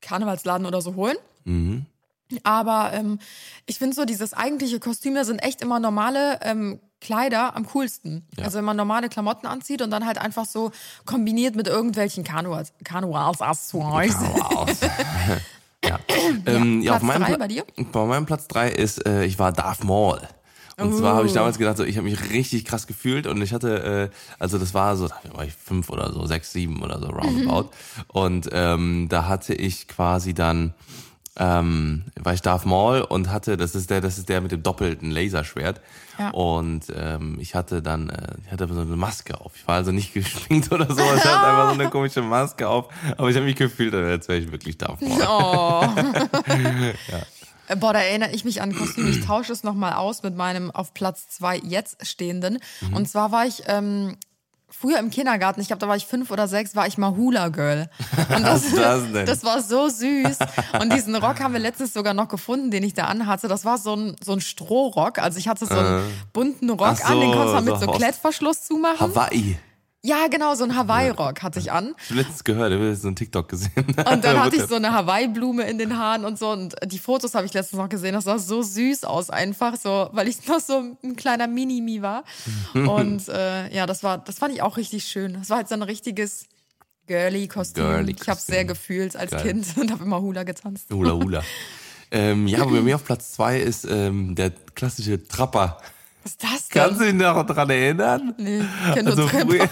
Karnevalsladen 0.00 0.66
oder 0.66 0.80
so 0.80 0.94
holen. 0.94 1.16
Mhm. 1.44 1.86
Aber 2.44 2.92
ähm, 2.92 3.18
ich 3.66 3.78
finde 3.78 3.94
so, 3.94 4.04
dieses 4.04 4.32
eigentliche 4.32 4.80
Kostüme 4.80 5.24
sind 5.24 5.40
echt 5.40 5.60
immer 5.60 5.78
normale 5.80 6.40
ähm, 6.42 6.80
Kleider 7.00 7.54
am 7.54 7.66
coolsten. 7.66 8.26
Ja. 8.36 8.44
Also 8.44 8.58
wenn 8.58 8.64
man 8.64 8.76
normale 8.76 9.08
Klamotten 9.08 9.46
anzieht 9.46 9.82
und 9.82 9.90
dann 9.90 10.06
halt 10.06 10.18
einfach 10.18 10.46
so 10.46 10.72
kombiniert 11.04 11.56
mit 11.56 11.68
irgendwelchen 11.68 12.24
Karnevals- 12.24 12.72
Karnevals-Accessoires. 12.84 14.14
Wow. 14.14 14.68
ja. 15.84 16.00
Ähm, 16.46 16.82
ja, 16.82 16.92
Platz 16.92 17.02
auf 17.02 17.06
meinem 17.06 17.24
drei 17.24 17.36
bei 17.36 17.48
dir? 17.48 17.64
Bei 17.92 18.04
meinem 18.06 18.26
Platz 18.26 18.48
drei 18.48 18.70
ist, 18.70 19.06
äh, 19.06 19.24
ich 19.24 19.38
war 19.38 19.52
Darth 19.52 19.84
Maul. 19.84 20.20
Und 20.78 20.94
zwar 20.94 21.16
habe 21.16 21.26
ich 21.26 21.32
damals 21.32 21.56
gedacht, 21.56 21.78
so, 21.78 21.84
ich 21.84 21.96
habe 21.96 22.06
mich 22.06 22.30
richtig 22.30 22.66
krass 22.66 22.86
gefühlt 22.86 23.26
und 23.26 23.40
ich 23.40 23.54
hatte, 23.54 24.10
äh, 24.12 24.16
also 24.38 24.58
das 24.58 24.74
war 24.74 24.94
so, 24.96 25.08
da 25.08 25.16
war 25.32 25.44
ich 25.44 25.54
fünf 25.54 25.88
oder 25.88 26.12
so, 26.12 26.26
sechs, 26.26 26.52
sieben 26.52 26.82
oder 26.82 27.00
so 27.00 27.06
roundabout. 27.06 27.70
Und 28.08 28.50
ähm, 28.52 29.06
da 29.08 29.26
hatte 29.26 29.54
ich 29.54 29.88
quasi 29.88 30.34
dann, 30.34 30.74
ähm, 31.38 32.04
war 32.20 32.34
ich 32.34 32.42
Darth 32.42 32.66
Maul 32.66 33.00
und 33.00 33.30
hatte, 33.30 33.56
das 33.56 33.74
ist 33.74 33.88
der, 33.88 34.02
das 34.02 34.18
ist 34.18 34.28
der 34.28 34.42
mit 34.42 34.52
dem 34.52 34.62
doppelten 34.62 35.10
Laserschwert. 35.10 35.80
Ja. 36.18 36.30
Und 36.30 36.92
ähm, 36.94 37.38
ich 37.40 37.54
hatte 37.54 37.80
dann, 37.80 38.10
äh, 38.10 38.34
ich 38.44 38.52
hatte 38.52 38.68
so 38.68 38.80
eine 38.80 38.96
Maske 38.96 39.40
auf. 39.40 39.52
Ich 39.56 39.66
war 39.66 39.76
also 39.76 39.92
nicht 39.92 40.12
geschminkt 40.14 40.70
oder 40.72 40.92
so, 40.92 41.00
ich 41.00 41.24
hatte 41.24 41.46
einfach 41.46 41.68
so 41.72 41.80
eine 41.80 41.88
komische 41.88 42.20
Maske 42.20 42.68
auf. 42.68 42.88
Aber 43.16 43.30
ich 43.30 43.36
habe 43.36 43.46
mich 43.46 43.56
gefühlt, 43.56 43.94
als 43.94 44.28
wäre 44.28 44.40
ich 44.40 44.52
wirklich 44.52 44.76
Darth 44.76 45.00
Maul. 45.00 45.22
Oh. 45.26 45.86
Äh, 47.08 47.22
Boah, 47.78 47.92
da 47.92 48.00
erinnere 48.00 48.30
ich 48.32 48.44
mich 48.44 48.62
an 48.62 48.74
Kostüm. 48.74 49.08
Ich 49.08 49.24
tausche 49.24 49.52
es 49.52 49.64
nochmal 49.64 49.94
aus 49.94 50.22
mit 50.22 50.36
meinem 50.36 50.70
auf 50.70 50.94
Platz 50.94 51.28
zwei 51.28 51.58
jetzt 51.58 52.06
stehenden. 52.06 52.58
Mhm. 52.80 52.94
Und 52.94 53.08
zwar 53.08 53.32
war 53.32 53.46
ich 53.46 53.64
ähm, 53.66 54.16
früher 54.68 54.98
im 54.98 55.10
Kindergarten, 55.10 55.60
ich 55.60 55.68
glaube, 55.68 55.80
da 55.80 55.88
war 55.88 55.96
ich 55.96 56.06
fünf 56.06 56.30
oder 56.30 56.48
sechs, 56.48 56.76
war 56.76 56.86
ich 56.86 56.98
mal 56.98 57.16
Hula 57.16 57.48
Girl. 57.48 57.88
Und 58.34 58.42
das, 58.44 58.74
das 58.74 59.12
denn? 59.12 59.26
das 59.26 59.44
war 59.44 59.62
so 59.62 59.88
süß. 59.88 60.38
Und 60.80 60.92
diesen 60.92 61.14
Rock 61.16 61.40
haben 61.40 61.52
wir 61.52 61.60
letztens 61.60 61.92
sogar 61.92 62.14
noch 62.14 62.28
gefunden, 62.28 62.70
den 62.70 62.82
ich 62.82 62.94
da 62.94 63.04
anhatte. 63.04 63.48
Das 63.48 63.64
war 63.64 63.78
so 63.78 63.94
ein, 63.94 64.16
so 64.22 64.32
ein 64.32 64.40
Strohrock. 64.40 65.18
Also 65.18 65.38
ich 65.38 65.48
hatte 65.48 65.66
so 65.66 65.74
einen 65.74 66.04
bunten 66.32 66.70
Rock 66.70 66.98
so, 66.98 67.04
an, 67.04 67.20
den 67.20 67.32
konntest 67.32 67.48
du 67.48 67.54
dann 67.54 67.64
mit 67.64 67.80
so 67.80 67.86
Klettverschluss 67.92 68.64
zumachen. 68.64 69.00
Hawaii. 69.00 69.58
Ja, 70.06 70.28
genau, 70.28 70.54
so 70.54 70.62
ein 70.64 70.76
Hawaii-Rock 70.76 71.42
hatte 71.42 71.58
ich 71.58 71.72
an. 71.72 71.94
Ich 71.98 72.10
habe 72.10 72.20
letztens 72.20 72.44
gehört, 72.44 72.72
ich 72.72 72.78
habe 72.78 72.94
so 72.94 73.08
einen 73.08 73.16
TikTok 73.16 73.48
gesehen. 73.48 73.72
Und 73.96 74.24
dann 74.24 74.40
hatte 74.40 74.56
ich 74.56 74.62
so 74.62 74.76
eine 74.76 74.92
Hawaii-Blume 74.92 75.64
in 75.64 75.78
den 75.78 75.98
Haaren 75.98 76.24
und 76.24 76.38
so. 76.38 76.50
Und 76.50 76.76
die 76.84 76.98
Fotos 76.98 77.34
habe 77.34 77.44
ich 77.44 77.52
letztens 77.52 77.78
noch 77.80 77.88
gesehen. 77.88 78.14
Das 78.14 78.24
sah 78.24 78.38
so 78.38 78.62
süß 78.62 79.04
aus, 79.04 79.30
einfach 79.30 79.76
so, 79.76 80.08
weil 80.12 80.28
ich 80.28 80.46
noch 80.46 80.60
so 80.60 80.82
ein 81.02 81.16
kleiner 81.16 81.48
Minimi 81.48 82.02
war. 82.02 82.24
Und 82.74 83.28
äh, 83.28 83.74
ja, 83.74 83.86
das 83.86 84.02
war, 84.02 84.18
das 84.18 84.38
fand 84.38 84.54
ich 84.54 84.62
auch 84.62 84.76
richtig 84.76 85.04
schön. 85.04 85.34
Das 85.34 85.50
war 85.50 85.58
halt 85.58 85.68
so 85.68 85.74
ein 85.74 85.82
richtiges 85.82 86.46
Girly-Kostüm. 87.06 87.84
Girly 87.84 88.16
ich 88.20 88.28
habe 88.28 88.40
sehr 88.40 88.64
Kostüm. 88.64 88.68
gefühlt 88.68 89.16
als 89.16 89.32
Geil. 89.32 89.42
Kind 89.42 89.66
und 89.76 89.90
habe 89.90 90.04
immer 90.04 90.20
Hula 90.20 90.44
getanzt. 90.44 90.90
Hula 90.92 91.12
Hula. 91.12 91.42
ähm, 92.10 92.46
ja, 92.46 92.64
bei 92.64 92.80
mir 92.80 92.96
auf 92.96 93.04
Platz 93.04 93.32
zwei 93.32 93.58
ist 93.58 93.84
ähm, 93.84 94.34
der 94.34 94.52
klassische 94.74 95.26
Trapper. 95.26 95.78
Was 96.26 96.32
ist 96.32 96.42
das 96.42 96.68
Kannst 96.70 97.00
denn? 97.00 97.18
du 97.18 97.24
dich 97.24 97.34
noch 97.34 97.46
dran 97.46 97.70
erinnern? 97.70 98.34
Nee, 98.36 98.58
ich 98.58 98.94
kenn 98.94 99.04
nur 99.04 99.16
Also 99.16 99.28
früher, 99.28 99.68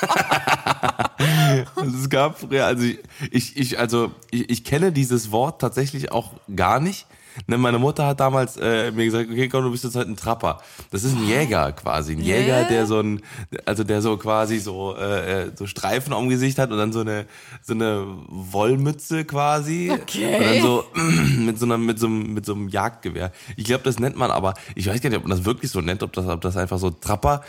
Also 1.74 1.96
es 1.98 2.08
gab 2.08 2.38
früher, 2.38 2.66
also 2.66 2.84
ich, 2.84 3.00
ich, 3.32 3.56
ich 3.56 3.78
also 3.80 4.12
ich, 4.30 4.48
ich 4.48 4.62
kenne 4.62 4.92
dieses 4.92 5.32
Wort 5.32 5.60
tatsächlich 5.60 6.12
auch 6.12 6.34
gar 6.54 6.78
nicht. 6.78 7.08
Ne, 7.46 7.58
meine 7.58 7.78
Mutter 7.78 8.06
hat 8.06 8.20
damals 8.20 8.56
äh, 8.56 8.90
mir 8.90 9.04
gesagt, 9.04 9.30
okay, 9.30 9.48
komm, 9.48 9.64
du 9.64 9.70
bist 9.70 9.84
jetzt 9.84 9.96
halt 9.96 10.08
ein 10.08 10.16
Trapper. 10.16 10.60
Das 10.90 11.04
ist 11.04 11.16
ein 11.16 11.26
Jäger 11.26 11.72
quasi. 11.72 12.12
Ein 12.12 12.20
Jäger, 12.20 12.64
der 12.64 12.86
so 12.86 13.00
ein, 13.00 13.20
also 13.64 13.84
der 13.84 14.02
so 14.02 14.16
quasi 14.16 14.58
so, 14.58 14.96
äh, 14.96 15.42
äh, 15.42 15.50
so 15.54 15.66
Streifen 15.66 16.12
am 16.12 16.28
Gesicht 16.28 16.58
hat 16.58 16.70
und 16.70 16.78
dann 16.78 16.92
so 16.92 17.00
eine, 17.00 17.26
so 17.62 17.74
eine 17.74 18.04
Wollmütze 18.28 19.24
quasi. 19.24 19.90
Okay. 19.92 20.36
Und 20.36 20.44
dann 20.44 20.62
so 20.62 20.84
mit 21.38 21.58
so 21.58 21.66
einer, 21.66 21.78
mit 21.78 21.98
so 21.98 22.06
einem, 22.06 22.34
mit 22.34 22.44
so 22.44 22.54
einem 22.54 22.68
Jagdgewehr. 22.68 23.32
Ich 23.56 23.64
glaube, 23.64 23.84
das 23.84 23.98
nennt 23.98 24.16
man 24.16 24.30
aber, 24.30 24.54
ich 24.74 24.86
weiß 24.86 25.00
gar 25.00 25.10
nicht, 25.10 25.18
ob 25.18 25.24
man 25.26 25.36
das 25.36 25.44
wirklich 25.44 25.70
so 25.70 25.80
nennt, 25.80 26.02
ob 26.02 26.12
das, 26.12 26.26
ob 26.26 26.40
das 26.40 26.56
einfach 26.56 26.78
so 26.78 26.90
Trapper, 26.90 27.42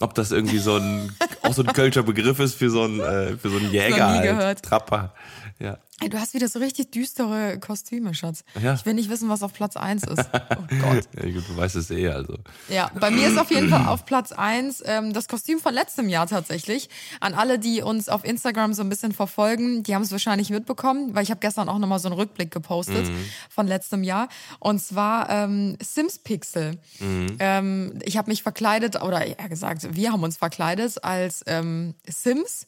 ob 0.00 0.14
das 0.14 0.30
irgendwie 0.32 0.58
so 0.58 0.76
ein, 0.76 1.12
auch 1.42 1.54
so 1.54 1.62
ein 1.62 1.72
Kölscher 1.72 2.02
Begriff 2.02 2.38
ist 2.40 2.54
für 2.54 2.70
so 2.70 2.84
ein, 2.84 3.00
äh, 3.00 3.36
für 3.36 3.50
so 3.50 3.56
einen 3.56 3.70
Jäger. 3.70 4.10
nie 4.10 4.18
halt. 4.18 4.22
gehört. 4.22 4.62
Trapper. 4.62 5.12
Ja. 5.60 5.78
Ey, 6.02 6.08
du 6.08 6.18
hast 6.18 6.32
wieder 6.32 6.48
so 6.48 6.58
richtig 6.58 6.92
düstere 6.92 7.58
Kostüme, 7.58 8.14
Schatz. 8.14 8.44
Ja. 8.62 8.72
Ich 8.72 8.86
will 8.86 8.94
nicht 8.94 9.10
wissen, 9.10 9.28
was 9.28 9.42
auf 9.42 9.52
Platz 9.52 9.76
1 9.76 10.04
ist. 10.04 10.30
Oh 10.32 10.76
Gott. 10.80 11.04
ja 11.14 11.30
gut, 11.30 11.46
du 11.46 11.56
weißt 11.56 11.76
es 11.76 11.90
eh, 11.90 12.08
also. 12.08 12.38
Ja, 12.70 12.90
bei 12.98 13.10
mir 13.10 13.28
ist 13.28 13.38
auf 13.38 13.50
jeden 13.50 13.68
Fall 13.68 13.86
auf 13.86 14.06
Platz 14.06 14.32
1 14.32 14.82
ähm, 14.86 15.12
das 15.12 15.28
Kostüm 15.28 15.58
von 15.58 15.74
letztem 15.74 16.08
Jahr 16.08 16.26
tatsächlich. 16.26 16.88
An 17.20 17.34
alle, 17.34 17.58
die 17.58 17.82
uns 17.82 18.08
auf 18.08 18.24
Instagram 18.24 18.72
so 18.72 18.82
ein 18.82 18.88
bisschen 18.88 19.12
verfolgen, 19.12 19.82
die 19.82 19.94
haben 19.94 20.00
es 20.00 20.10
wahrscheinlich 20.10 20.48
mitbekommen, 20.48 21.14
weil 21.14 21.22
ich 21.24 21.30
habe 21.30 21.40
gestern 21.40 21.68
auch 21.68 21.78
nochmal 21.78 21.98
so 21.98 22.08
einen 22.08 22.18
Rückblick 22.18 22.50
gepostet 22.50 23.10
von 23.50 23.66
letztem 23.66 24.02
Jahr. 24.02 24.28
Und 24.58 24.80
zwar 24.80 25.28
ähm, 25.28 25.76
Sims 25.82 26.18
Pixel. 26.18 26.78
Ähm, 27.38 27.98
ich 28.02 28.16
habe 28.16 28.30
mich 28.30 28.42
verkleidet, 28.42 29.02
oder 29.02 29.26
eher 29.26 29.48
gesagt, 29.50 29.94
wir 29.94 30.12
haben 30.12 30.22
uns 30.22 30.38
verkleidet 30.38 31.04
als 31.04 31.42
ähm, 31.46 31.94
Sims. 32.08 32.66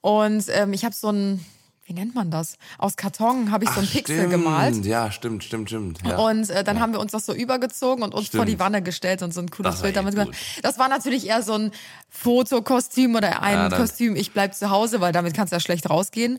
Und 0.00 0.46
ähm, 0.48 0.72
ich 0.72 0.84
habe 0.84 0.94
so 0.94 1.10
ein, 1.10 1.44
wie 1.84 1.94
nennt 1.94 2.14
man 2.14 2.30
das? 2.30 2.56
Aus 2.78 2.96
Karton 2.96 3.50
habe 3.50 3.64
ich 3.64 3.70
so 3.70 3.80
ein 3.80 3.86
Pixel 3.86 4.16
stimmt. 4.16 4.30
gemalt. 4.30 4.84
Ja, 4.84 5.10
stimmt, 5.10 5.42
stimmt, 5.42 5.68
stimmt. 5.68 5.98
Ja. 6.06 6.16
Und 6.18 6.48
äh, 6.48 6.62
dann 6.62 6.78
haben 6.80 6.92
wir 6.92 7.00
uns 7.00 7.10
das 7.12 7.26
so 7.26 7.34
übergezogen 7.34 8.04
und 8.04 8.14
uns 8.14 8.28
vor 8.28 8.44
die 8.44 8.52
Stimmt. 8.52 8.60
Wanne 8.60 8.82
gestellt 8.82 9.22
und 9.22 9.34
so 9.34 9.40
ein 9.40 9.50
cooles 9.50 9.82
Bild 9.82 9.96
damit 9.96 10.14
gemacht. 10.14 10.36
Das 10.62 10.78
war 10.78 10.88
natürlich 10.88 11.26
eher 11.26 11.42
so 11.42 11.54
ein 11.54 11.72
Fotokostüm 12.08 13.14
oder 13.16 13.42
ein 13.42 13.54
Ja, 13.54 13.76
Kostüm, 13.76 14.14
ich 14.16 14.32
bleib 14.32 14.54
zu 14.54 14.70
Hause, 14.70 15.00
weil 15.00 15.12
damit 15.12 15.34
kannst 15.34 15.52
du 15.52 15.56
ja 15.56 15.60
schlecht 15.60 15.90
rausgehen. 15.90 16.38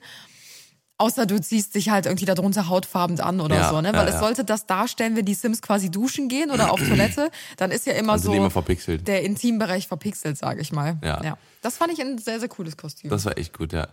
Außer 1.00 1.26
du 1.26 1.42
ziehst 1.42 1.74
dich 1.76 1.90
halt 1.90 2.06
irgendwie 2.06 2.26
darunter 2.26 2.70
hautfarben 2.70 3.20
an 3.20 3.42
oder 3.42 3.56
Ja, 3.56 3.70
so, 3.70 3.82
ne? 3.82 3.90
ja, 3.90 3.94
Weil 3.98 4.08
es 4.08 4.14
ja. 4.14 4.20
sollte 4.20 4.46
das 4.46 4.68
darstellen, 4.68 5.16
wenn 5.16 5.26
die 5.26 5.34
Sims 5.34 5.62
quasi 5.62 5.90
duschen 5.90 6.30
gehen 6.30 6.52
oder 6.52 6.72
auf 6.72 6.80
Toilette, 6.88 7.30
dann 7.58 7.72
ist 7.72 7.86
ja 7.88 7.94
immer 7.94 8.14
Also 8.14 8.32
so 8.32 8.34
immer 8.34 8.52
verpixelt. 8.52 9.08
der 9.08 9.24
Intimbereich 9.24 9.88
verpixelt, 9.88 10.38
sage 10.38 10.62
ich 10.62 10.72
mal. 10.72 10.98
Ja. 11.04 11.38
Das 11.62 11.78
fand 11.78 11.94
ich 11.94 12.02
ein 12.02 12.18
sehr, 12.18 12.40
sehr 12.40 12.50
cooles 12.50 12.76
Kostüm. 12.78 13.10
Das 13.10 13.24
war 13.26 13.38
echt 13.38 13.58
gut, 13.58 13.72
ja. 13.74 13.88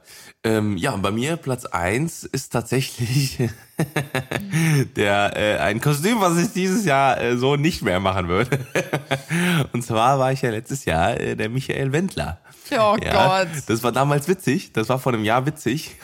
Ähm, 0.45 0.77
ja, 0.77 0.91
und 0.93 1.03
bei 1.03 1.11
mir 1.13 1.37
Platz 1.37 1.65
eins 1.67 2.25
ist 2.25 2.53
tatsächlich 2.53 3.39
der 4.97 5.37
äh, 5.37 5.59
ein 5.59 5.81
Kostüm, 5.81 6.21
was 6.21 6.37
ich 6.39 6.53
dieses 6.53 6.85
Jahr 6.85 7.21
äh, 7.21 7.37
so 7.37 7.57
nicht 7.57 7.83
mehr 7.83 8.01
machen 8.01 8.29
würde. 8.29 8.59
und 9.73 9.83
zwar 9.85 10.19
war 10.19 10.33
ich 10.33 10.43
ja 10.43 10.51
letztes 10.51 10.85
Jahr 10.85 11.19
äh, 11.19 11.37
der 11.37 11.49
Michael 11.49 11.93
Wendler. 11.93 12.39
Oh 12.73 12.97
Ja, 13.03 13.45
Gott. 13.45 13.49
Das 13.67 13.83
war 13.83 13.91
damals 13.91 14.29
witzig. 14.29 14.73
Das 14.73 14.89
war 14.89 15.01
vor 15.01 15.13
einem 15.13 15.25
Jahr 15.25 15.45
witzig. 15.45 15.97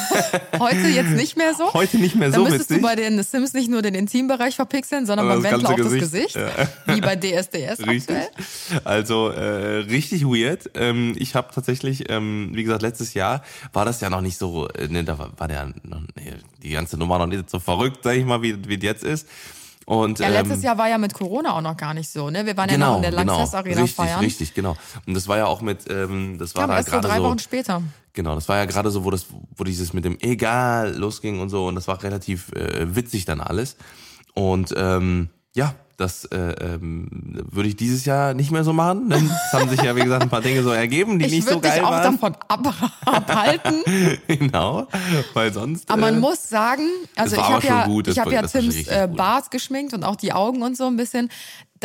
Heute 0.58 0.88
jetzt 0.88 1.10
nicht 1.10 1.36
mehr 1.36 1.52
so? 1.54 1.74
Heute 1.74 1.98
nicht 1.98 2.14
mehr 2.14 2.30
Dann 2.30 2.40
so 2.40 2.44
müsstest 2.44 2.70
witzig. 2.70 2.82
du 2.82 2.88
bei 2.88 2.96
den 2.96 3.22
Sims 3.22 3.52
nicht 3.52 3.68
nur 3.68 3.82
den 3.82 3.94
Intimbereich 3.94 4.56
verpixeln, 4.56 5.04
sondern 5.04 5.26
Aber 5.28 5.34
beim 5.40 5.42
das 5.42 5.52
Wendler 5.52 5.70
auch 5.70 5.76
ganze 5.76 5.98
das 5.98 6.10
Gesicht, 6.10 6.34
Gesicht. 6.34 6.76
Wie 6.86 7.00
bei 7.02 7.16
DSDS 7.16 7.86
Richtig. 7.86 8.16
aktuell. 8.16 8.28
Also 8.84 9.28
äh, 9.28 9.80
richtig 9.80 10.24
weird. 10.24 10.70
Ähm, 10.74 11.14
ich 11.16 11.34
habe 11.34 11.48
tatsächlich, 11.54 12.10
ähm, 12.10 12.50
wie 12.54 12.64
gesagt, 12.64 12.82
letztes 12.82 13.12
Jahr 13.12 13.42
war 13.74 13.84
das 13.84 14.00
ja 14.00 14.08
noch 14.08 14.22
nicht 14.22 14.38
so, 14.38 14.68
äh, 14.68 14.88
ne, 14.88 15.04
da 15.04 15.18
war, 15.18 15.30
war 15.38 15.48
der 15.48 15.74
noch, 15.82 16.00
nee, 16.16 16.32
die 16.62 16.70
ganze 16.70 16.96
Nummer 16.96 17.18
noch 17.18 17.26
nicht 17.26 17.50
so 17.50 17.58
verrückt, 17.58 17.98
sag 18.02 18.16
ich 18.16 18.24
mal, 18.24 18.40
wie 18.40 18.66
wie 18.66 18.76
es 18.76 18.82
jetzt 18.82 19.04
ist. 19.04 19.28
Und 19.86 20.18
Ja, 20.18 20.28
letztes 20.28 20.58
ähm, 20.58 20.64
Jahr 20.64 20.78
war 20.78 20.88
ja 20.88 20.98
mit 20.98 21.14
Corona 21.14 21.56
auch 21.56 21.60
noch 21.60 21.76
gar 21.76 21.94
nicht 21.94 22.10
so, 22.10 22.30
ne? 22.30 22.46
Wir 22.46 22.56
waren 22.56 22.68
ja 22.68 22.76
genau, 22.76 22.90
noch 22.90 22.96
in 22.96 23.02
der 23.02 23.10
genau, 23.10 23.36
Lanxess 23.36 23.54
Arena 23.54 23.82
richtig, 23.82 23.96
feiern. 23.96 24.20
richtig, 24.20 24.54
genau. 24.54 24.76
Und 25.06 25.14
das 25.14 25.28
war 25.28 25.36
ja 25.36 25.46
auch 25.46 25.60
mit, 25.60 25.90
ähm, 25.90 26.38
das 26.38 26.54
war 26.54 26.62
Kam 26.62 26.70
da 26.70 26.76
erst 26.76 26.88
so 26.88 26.92
gerade 26.92 27.08
drei 27.08 27.16
so, 27.18 27.24
Wochen 27.24 27.38
später. 27.38 27.82
Genau, 28.14 28.34
das 28.34 28.48
war 28.48 28.56
ja 28.56 28.64
gerade 28.64 28.90
so, 28.90 29.04
wo 29.04 29.10
das, 29.10 29.26
wo 29.56 29.64
dieses 29.64 29.92
mit 29.92 30.04
dem 30.04 30.18
Egal 30.20 30.94
losging 30.94 31.40
und 31.40 31.50
so 31.50 31.66
und 31.66 31.74
das 31.74 31.88
war 31.88 32.02
relativ 32.02 32.52
äh, 32.52 32.94
witzig 32.94 33.24
dann 33.24 33.40
alles. 33.40 33.76
Und 34.34 34.72
ähm, 34.76 35.28
ja, 35.54 35.74
das 35.96 36.24
äh, 36.26 36.36
ähm, 36.36 37.08
würde 37.50 37.68
ich 37.68 37.76
dieses 37.76 38.04
Jahr 38.04 38.34
nicht 38.34 38.50
mehr 38.50 38.64
so 38.64 38.72
machen, 38.72 39.08
denn 39.10 39.24
es 39.26 39.52
haben 39.52 39.68
sich 39.70 39.80
ja 39.82 39.94
wie 39.96 40.02
gesagt 40.02 40.22
ein 40.22 40.28
paar 40.28 40.40
Dinge 40.40 40.62
so 40.62 40.70
ergeben, 40.70 41.18
die 41.18 41.26
Ich 41.26 41.32
nicht 41.32 41.44
so 41.48 41.54
würde 41.56 41.68
dich 41.68 41.76
geil 41.76 41.84
auch 41.84 41.90
waren. 41.90 42.12
davon 42.20 42.36
ab 42.48 42.74
abhalten. 43.04 43.82
genau, 44.28 44.88
weil 45.34 45.52
sonst. 45.52 45.90
Aber 45.90 46.00
man 46.00 46.16
äh, 46.16 46.20
muss 46.20 46.48
sagen, 46.48 46.82
also 47.16 47.36
ich 47.36 47.42
habe 47.42 47.66
ja, 47.66 47.86
gut, 47.86 48.08
ich 48.08 48.16
war- 48.16 48.32
ja 48.32 48.42
Tims 48.42 48.86
äh. 48.88 49.08
Bart 49.14 49.50
geschminkt 49.50 49.94
und 49.94 50.04
auch 50.04 50.16
die 50.16 50.32
Augen 50.32 50.62
und 50.62 50.76
so 50.76 50.86
ein 50.86 50.96
bisschen. 50.96 51.30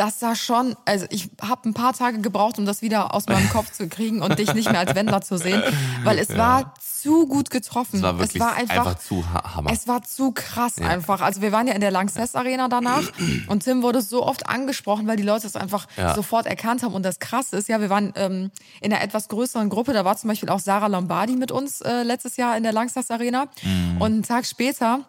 Das 0.00 0.18
sah 0.18 0.34
schon, 0.34 0.76
also 0.86 1.04
ich 1.10 1.28
habe 1.42 1.68
ein 1.68 1.74
paar 1.74 1.92
Tage 1.92 2.20
gebraucht, 2.20 2.58
um 2.58 2.64
das 2.64 2.80
wieder 2.80 3.12
aus 3.14 3.26
meinem 3.26 3.50
Kopf 3.50 3.70
zu 3.70 3.86
kriegen 3.86 4.22
und 4.22 4.38
dich 4.38 4.54
nicht 4.54 4.70
mehr 4.70 4.80
als 4.80 4.94
Wendler 4.94 5.20
zu 5.20 5.36
sehen, 5.36 5.62
weil 6.04 6.18
es 6.18 6.34
war 6.38 6.72
zu 6.80 7.26
gut 7.26 7.50
getroffen. 7.50 7.96
es 7.96 8.02
war 8.02 8.18
wirklich 8.18 8.42
einfach, 8.42 8.98
zu 8.98 9.22
ha 9.30 9.56
Hammer. 9.56 9.70
Es 9.70 9.86
war 9.88 10.02
zu 10.02 10.32
krass 10.32 10.78
einfach. 10.78 11.20
Also 11.20 11.42
wir 11.42 11.52
waren 11.52 11.66
ja 11.66 11.74
in 11.74 11.82
der 11.82 11.90
Lanxess 11.90 12.34
Arena 12.34 12.68
danach 12.68 13.02
und 13.48 13.62
Tim 13.64 13.82
wurde 13.82 14.00
so 14.00 14.24
oft 14.26 14.48
angesprochen, 14.48 15.06
weil 15.06 15.16
die 15.16 15.22
Leute 15.22 15.46
es 15.46 15.54
einfach 15.54 15.86
Ja. 15.98 16.14
sofort 16.14 16.46
erkannt 16.46 16.82
haben. 16.82 16.94
Und 16.94 17.02
das 17.02 17.18
krass 17.18 17.52
ist, 17.52 17.68
ja, 17.68 17.82
wir 17.82 17.90
waren 17.90 18.14
ähm, 18.16 18.50
in 18.80 18.94
einer 18.94 19.02
etwas 19.02 19.28
größeren 19.28 19.68
Gruppe. 19.68 19.92
Da 19.92 20.06
war 20.06 20.16
zum 20.16 20.28
Beispiel 20.28 20.48
auch 20.48 20.60
Sarah 20.60 20.86
Lombardi 20.86 21.36
mit 21.36 21.52
uns 21.52 21.82
äh, 21.82 22.04
letztes 22.04 22.38
Jahr 22.38 22.56
in 22.56 22.62
der 22.62 22.72
Lanxess 22.72 23.10
Arena. 23.10 23.48
Mhm. 23.62 24.00
Und 24.00 24.12
einen 24.12 24.22
Tag 24.22 24.46
später 24.46 25.00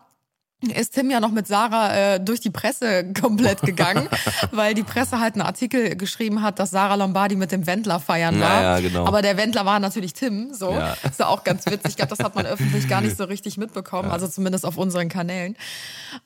ist 0.70 0.94
Tim 0.94 1.10
ja 1.10 1.20
noch 1.20 1.32
mit 1.32 1.48
Sarah 1.48 1.96
äh, 1.96 2.20
durch 2.20 2.40
die 2.40 2.52
Presse 2.52 3.12
komplett 3.20 3.62
gegangen, 3.62 4.08
weil 4.52 4.74
die 4.74 4.84
Presse 4.84 5.20
halt 5.20 5.34
einen 5.34 5.42
Artikel 5.42 5.96
geschrieben 5.96 6.42
hat, 6.42 6.60
dass 6.60 6.72
Sarah 6.72 6.96
Lombardi 6.96 7.36
mit 7.36 7.52
dem 7.52 7.66
Wendler 7.66 8.00
feiern 8.00 8.40
war. 8.40 8.62
Ja, 8.62 8.78
ja, 8.78 8.80
genau. 8.80 9.06
Aber 9.06 9.22
der 9.22 9.38
Wendler 9.38 9.66
war 9.66 9.80
natürlich 9.80 10.14
Tim, 10.14 10.54
so. 10.54 10.72
Ja. 10.72 10.96
Ist 11.04 11.20
ja 11.20 11.28
auch 11.28 11.44
ganz 11.44 11.66
witzig. 11.66 11.92
Ich 11.92 11.96
glaube, 11.96 12.16
das 12.16 12.20
hat 12.20 12.36
man 12.36 12.46
öffentlich 12.46 12.88
gar 12.88 13.02
nicht 13.02 13.18
so 13.18 13.24
richtig 13.24 13.58
mitbekommen, 13.58 14.12
also 14.12 14.28
zumindest 14.28 14.66
auf 14.66 14.78
unseren 14.78 15.10
Kanälen. 15.10 15.56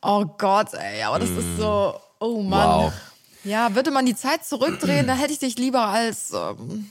Oh 0.01 0.25
Gott, 0.37 0.73
ey, 0.73 1.03
aber 1.03 1.19
das 1.19 1.29
ist 1.29 1.57
so, 1.57 1.95
oh 2.19 2.41
Mann. 2.41 2.85
Wow. 2.85 2.93
Ja, 3.45 3.75
würde 3.75 3.91
man 3.91 4.07
die 4.07 4.15
Zeit 4.15 4.43
zurückdrehen, 4.43 5.05
da 5.05 5.15
hätte 5.15 5.31
ich 5.31 5.39
dich 5.39 5.57
lieber 5.57 5.85
als 5.85 6.33
ähm, 6.33 6.89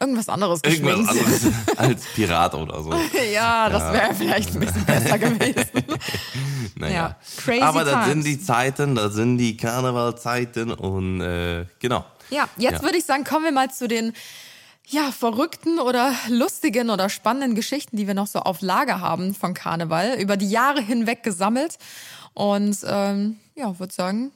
irgendwas 0.00 0.28
anderes 0.28 0.60
geschminkt. 0.62 0.88
Irgendwas 1.12 1.16
anderes 1.16 1.52
als 1.76 2.04
Pirat 2.14 2.54
oder 2.54 2.82
so. 2.82 2.92
Ja, 3.32 3.68
das 3.68 3.92
wäre 3.92 4.14
vielleicht 4.14 4.54
ein 4.54 4.60
bisschen 4.60 4.84
besser 4.84 5.18
gewesen. 5.18 5.66
Naja. 6.76 6.92
Ja, 6.94 7.16
crazy 7.44 7.62
Aber 7.62 7.84
das 7.84 7.92
times. 7.92 8.08
sind 8.08 8.24
die 8.26 8.40
Zeiten, 8.42 8.94
das 8.96 9.14
sind 9.14 9.38
die 9.38 9.56
Karnevalzeiten 9.56 10.72
und 10.72 11.20
äh, 11.20 11.66
genau. 11.78 12.04
Ja, 12.30 12.48
jetzt 12.56 12.72
Ja. 12.72 12.82
würde 12.82 12.98
ich 12.98 13.04
sagen, 13.04 13.22
kommen 13.22 13.44
wir 13.44 13.52
mal 13.52 13.70
zu 13.70 13.86
den 13.86 14.12
ja, 14.88 15.12
verrückten 15.12 15.78
oder 15.78 16.12
lustigen 16.28 16.90
oder 16.90 17.08
spannenden 17.08 17.54
Geschichten, 17.54 17.96
die 17.96 18.06
wir 18.08 18.14
noch 18.14 18.26
so 18.26 18.40
auf 18.40 18.60
Lager 18.60 19.00
haben 19.00 19.34
von 19.36 19.54
Karneval, 19.54 20.14
über 20.20 20.36
die 20.36 20.50
Jahre 20.50 20.80
hinweg 20.82 21.22
gesammelt. 21.22 21.78
Und 22.34 22.76
ähm, 22.86 23.36
ja, 23.54 23.78
würde 23.78 23.94
sagen, 23.94 24.32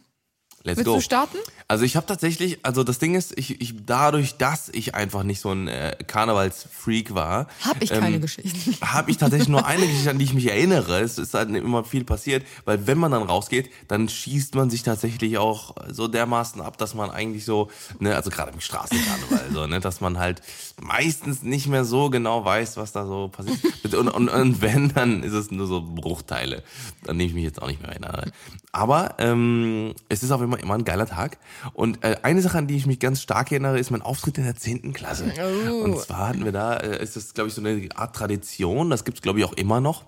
Let's 0.68 0.78
willst 0.78 0.86
go. 0.86 0.94
du 0.96 1.00
starten? 1.00 1.38
Also 1.70 1.84
ich 1.84 1.96
habe 1.96 2.06
tatsächlich, 2.06 2.58
also 2.62 2.82
das 2.82 2.98
Ding 2.98 3.14
ist, 3.14 3.36
ich, 3.38 3.60
ich 3.60 3.74
dadurch, 3.84 4.36
dass 4.38 4.70
ich 4.70 4.94
einfach 4.94 5.22
nicht 5.22 5.40
so 5.40 5.50
ein 5.50 5.68
äh, 5.68 5.96
Karnevalsfreak 6.06 7.14
war, 7.14 7.46
Hab 7.62 7.82
ich 7.82 7.90
keine 7.90 8.20
Geschichten. 8.20 8.76
habe 8.86 9.10
ich 9.10 9.18
tatsächlich 9.18 9.48
nur 9.48 9.66
eine 9.66 9.86
Geschichte, 9.86 10.10
an 10.10 10.18
die 10.18 10.24
ich 10.24 10.32
mich 10.32 10.48
erinnere. 10.48 11.00
Es 11.00 11.18
ist 11.18 11.34
halt 11.34 11.50
immer 11.50 11.84
viel 11.84 12.04
passiert, 12.04 12.46
weil 12.64 12.86
wenn 12.86 12.96
man 12.96 13.12
dann 13.12 13.22
rausgeht, 13.22 13.70
dann 13.86 14.08
schießt 14.08 14.54
man 14.54 14.70
sich 14.70 14.82
tatsächlich 14.82 15.36
auch 15.36 15.74
so 15.90 16.08
dermaßen 16.08 16.62
ab, 16.62 16.78
dass 16.78 16.94
man 16.94 17.10
eigentlich 17.10 17.44
so, 17.44 17.70
ne, 17.98 18.16
also 18.16 18.30
gerade 18.30 18.52
im 18.52 18.60
Straßenkarneval, 18.60 19.50
so, 19.52 19.66
ne, 19.66 19.80
dass 19.80 20.00
man 20.00 20.18
halt 20.18 20.40
meistens 20.80 21.42
nicht 21.42 21.66
mehr 21.66 21.84
so 21.84 22.08
genau 22.08 22.46
weiß, 22.46 22.78
was 22.78 22.92
da 22.92 23.06
so 23.06 23.28
passiert. 23.28 23.58
Und, 23.94 24.08
und, 24.08 24.28
und 24.28 24.62
wenn, 24.62 24.94
dann 24.94 25.22
ist 25.22 25.34
es 25.34 25.50
nur 25.50 25.66
so 25.66 25.82
Bruchteile, 25.82 26.62
an 27.06 27.18
die 27.18 27.26
ich 27.26 27.34
mich 27.34 27.44
jetzt 27.44 27.60
auch 27.60 27.68
nicht 27.68 27.82
mehr 27.82 27.90
erinnere. 27.90 28.32
Aber 28.72 29.14
ähm, 29.18 29.94
es 30.08 30.22
ist 30.22 30.30
auf 30.30 30.40
immer 30.60 30.68
immer 30.68 30.74
ein 30.74 30.84
geiler 30.84 31.06
Tag. 31.06 31.38
Und 31.72 32.04
äh, 32.04 32.16
eine 32.22 32.42
Sache, 32.42 32.58
an 32.58 32.66
die 32.66 32.76
ich 32.76 32.86
mich 32.86 33.00
ganz 33.00 33.22
stark 33.22 33.50
erinnere, 33.50 33.78
ist 33.78 33.90
mein 33.90 34.02
Auftritt 34.02 34.38
in 34.38 34.44
der 34.44 34.54
10. 34.54 34.92
Klasse. 34.92 35.32
Oh. 35.70 35.84
Und 35.84 35.98
zwar 35.98 36.28
hatten 36.28 36.44
wir 36.44 36.52
da, 36.52 36.76
äh, 36.76 37.02
ist 37.02 37.16
das, 37.16 37.34
glaube 37.34 37.48
ich, 37.48 37.54
so 37.54 37.62
eine 37.62 37.88
Art 37.94 38.14
Tradition, 38.14 38.90
das 38.90 39.04
gibt's 39.04 39.22
glaube 39.22 39.38
ich, 39.38 39.44
auch 39.44 39.54
immer 39.54 39.80
noch 39.80 40.04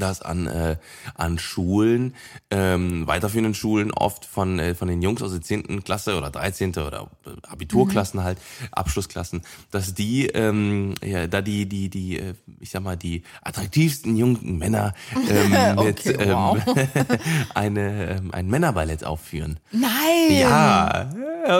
dass 0.00 0.22
an, 0.22 0.46
äh, 0.46 0.76
an 1.14 1.38
Schulen, 1.38 2.14
ähm, 2.50 3.06
weiterführenden 3.06 3.54
Schulen 3.54 3.92
oft 3.92 4.24
von, 4.24 4.58
äh, 4.58 4.74
von 4.74 4.88
den 4.88 5.02
Jungs 5.02 5.22
aus 5.22 5.32
der 5.32 5.42
10. 5.42 5.82
Klasse 5.84 6.16
oder 6.16 6.30
13. 6.30 6.70
oder 6.78 7.08
äh, 7.26 7.30
Abiturklassen 7.48 8.22
halt, 8.22 8.38
Abschlussklassen, 8.72 9.42
dass 9.70 9.94
die, 9.94 10.26
ähm, 10.26 10.94
ja, 11.02 11.26
da 11.26 11.42
die, 11.42 11.66
die, 11.66 11.88
die, 11.88 12.18
äh, 12.18 12.34
ich 12.60 12.70
sag 12.70 12.82
mal, 12.82 12.96
die 12.96 13.22
attraktivsten 13.42 14.16
jungen 14.16 14.58
Männer 14.58 14.94
ähm, 15.30 15.78
Okay, 15.78 16.16
wow. 16.30 16.58
ähm, 16.66 16.88
eine, 17.54 18.16
ähm, 18.16 18.30
ein 18.32 18.48
Männerballett 18.48 19.04
aufführen. 19.04 19.58
Nein! 19.70 19.92
Ja, 20.30 21.08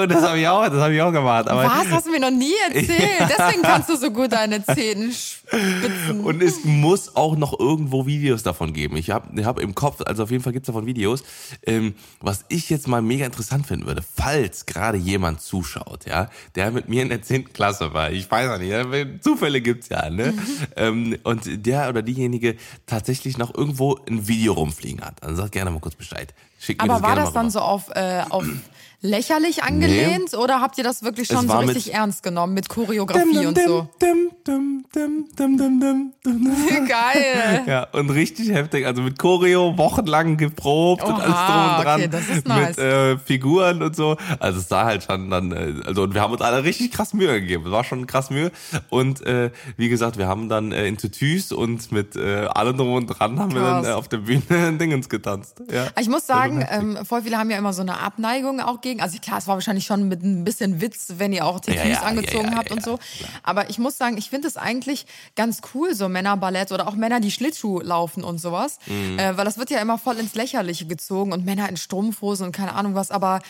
und 0.01 0.11
das 0.11 0.23
habe 0.23 0.39
ich 0.39 0.49
auch, 0.49 0.65
das 0.65 0.81
habe 0.81 0.95
ich 0.95 1.01
auch 1.01 1.13
gemacht. 1.13 1.49
Aber 1.49 1.65
Was 1.65 1.91
hast 1.91 2.07
du 2.07 2.11
mir 2.11 2.21
noch 2.21 2.31
nie 2.31 2.55
erzählt? 2.69 3.31
Deswegen 3.39 3.63
kannst 3.63 3.89
du 3.89 3.97
so 3.97 4.11
gut 4.11 4.33
deine 4.33 4.65
Zähne 4.65 5.13
sch 5.13 5.43
Und 6.23 6.43
es 6.43 6.65
muss 6.65 7.15
auch 7.15 7.37
noch 7.37 7.59
irgendwo 7.59 8.07
Videos 8.27 8.43
davon 8.43 8.73
geben. 8.73 8.97
Ich 8.97 9.11
habe 9.11 9.45
hab 9.45 9.61
im 9.61 9.77
Kopf, 9.77 10.03
also 10.05 10.25
auf 10.25 10.33
jeden 10.33 10.43
Fall 10.43 10.53
gibt's 10.53 10.67
davon 10.67 10.85
Videos. 10.85 11.23
Ähm, 11.65 11.95
was 12.21 12.45
ich 12.49 12.69
jetzt 12.71 12.89
mal 12.89 13.01
mega 13.01 13.25
interessant 13.25 13.69
finden 13.69 13.87
würde, 13.87 14.03
falls 14.03 14.67
gerade 14.67 14.99
jemand 14.99 15.41
zuschaut, 15.41 16.07
ja, 16.07 16.29
der 16.57 16.73
mit 16.73 16.89
mir 16.89 17.03
in 17.03 17.09
der 17.09 17.23
10. 17.23 17.53
Klasse 17.53 17.95
war, 17.95 18.11
ich 18.11 18.29
weiß 18.29 18.51
auch 18.51 18.59
nicht, 18.59 19.23
Zufälle 19.23 19.61
gibt's 19.61 19.89
ja, 19.89 20.11
ne? 20.11 20.33
Mhm. 20.33 20.43
Ähm, 20.77 21.17
und 21.23 21.67
der 21.67 21.89
oder 21.89 22.03
diejenige 22.03 22.57
tatsächlich 22.87 23.39
noch 23.39 23.55
irgendwo 23.55 23.99
ein 24.09 24.27
Video 24.29 24.53
rumfliegen 24.53 25.01
hat, 25.01 25.23
dann 25.23 25.37
sagt 25.37 25.53
gerne 25.53 25.71
mal 25.71 25.81
kurz 25.81 25.95
Bescheid. 25.95 26.35
Schickt 26.59 26.83
Aber 26.83 26.95
das 26.95 27.03
war 27.03 27.17
das 27.17 27.33
dann 27.33 27.51
so 27.51 27.61
auf, 27.61 27.89
äh, 27.95 28.23
auf 28.29 28.45
lächerlich 29.01 29.63
angelehnt 29.63 30.33
nee. 30.33 30.39
oder 30.39 30.61
habt 30.61 30.79
ihr 30.79 30.85
das 30.85 31.03
wirklich 31.03 31.29
schon 31.29 31.49
so 31.49 31.59
richtig 31.59 31.95
ernst 31.95 32.23
genommen 32.23 32.55
mit 32.55 32.69
Choreografie 32.69 33.33
dim, 33.33 33.33
dim, 33.33 33.49
und 33.49 33.61
so? 33.61 33.89
Dim, 34.01 34.31
Geil. 36.89 37.63
Ja, 37.77 37.87
und 37.93 38.11
richtig 38.11 38.51
heftig. 38.51 38.87
Also 38.87 39.03
mit 39.03 39.19
Choreo 39.19 39.77
wochenlang 39.77 40.37
geprobt 40.37 41.03
Oha, 41.03 41.15
und 41.15 41.21
alles 41.21 41.35
drum 41.35 41.77
und 41.77 41.85
dran. 41.85 42.01
Okay, 42.01 42.09
das 42.09 42.29
ist 42.29 42.49
nice. 42.49 42.69
Mit 42.69 42.79
äh, 42.79 43.19
Figuren 43.19 43.83
und 43.83 43.97
so. 43.97 44.17
Also 44.39 44.61
es 44.61 44.69
sah 44.69 44.85
halt 44.85 45.03
schon 45.03 45.31
dann, 45.31 45.53
äh, 45.53 45.75
also 45.85 46.03
und 46.03 46.15
wir 46.15 46.21
haben 46.21 46.33
uns 46.33 46.43
alle 46.43 46.65
richtig 46.65 46.93
krass 46.93 47.13
Mühe 47.13 47.41
gegeben. 47.41 47.65
Es 47.67 47.73
war 47.73 47.85
schon 47.85 48.07
krass 48.07 48.31
Mühe. 48.31 48.53
Und 48.89 49.27
äh, 49.27 49.51
wie 49.77 49.89
gesagt, 49.89 50.19
wir 50.19 50.29
haben 50.29 50.49
dann 50.49 50.73
äh, 50.73 50.87
in 50.87 50.97
Tutus 50.97 51.53
und 51.53 51.91
mit 51.93 52.17
äh, 52.17 52.47
allem 52.47 52.77
drum 52.77 52.93
und 52.93 53.07
dran 53.07 53.39
haben 53.39 53.53
krass. 53.53 53.63
wir 53.63 53.63
dann 53.63 53.85
äh, 53.85 53.89
auf 53.89 54.09
der 54.09 54.19
Bühne 54.19 54.73
Dingens 54.79 55.09
getanzt. 55.09 55.63
Ja. 55.71 55.89
Ich 55.99 56.09
muss 56.09 56.27
sagen, 56.27 56.67
ähm, 56.71 56.99
voll 57.05 57.23
viele 57.23 57.39
haben 57.39 57.51
ja 57.51 57.59
immer 57.59 57.73
so 57.73 57.83
eine 57.83 58.01
Abneigung 58.01 58.61
auch 58.61 58.81
gegen. 58.87 59.01
Also 59.01 59.19
klar, 59.19 59.39
es 59.39 59.49
war 59.49 59.57
wahrscheinlich 59.57 59.85
schon 59.85 60.07
mit 60.09 60.23
ein 60.23 60.45
bisschen 60.45 60.81
Witz, 60.81 61.15
wenn 61.19 61.33
ihr 61.33 61.45
auch 61.45 61.59
Tutus 61.61 61.75
ja, 61.75 61.87
ja, 61.87 62.03
angezogen 62.03 62.53
ja, 62.53 62.57
habt 62.57 62.71
und 62.71 62.85
so. 62.85 62.99
Aber 63.43 63.69
ich 63.69 63.79
muss 63.79 63.99
sagen, 63.99 64.17
ich 64.17 64.31
finde 64.31 64.47
es 64.47 64.57
eigentlich 64.57 65.07
ganz 65.35 65.61
cool, 65.75 65.95
so 65.95 66.09
Männerballett 66.09 66.71
oder 66.71 66.87
auch 66.87 66.95
Männer, 66.95 67.19
die 67.19 67.33
Schlittschuh 67.33 67.81
laufen 67.81 68.23
und 68.23 68.41
sowas. 68.41 68.79
Mhm. 68.87 69.19
Äh, 69.19 69.37
weil 69.37 69.45
das 69.45 69.59
wird 69.59 69.71
ja 69.71 69.81
immer 69.81 69.99
voll 69.99 70.19
ins 70.19 70.35
Lächerliche 70.35 70.87
gezogen 70.87 71.33
und 71.33 71.45
Männer 71.45 71.69
in 71.69 71.77
Strumpfhosen 71.77 72.47
und 72.47 72.53
keine 72.53 72.75
Ahnung 72.75 72.95
was, 72.95 73.11
aber 73.11 73.41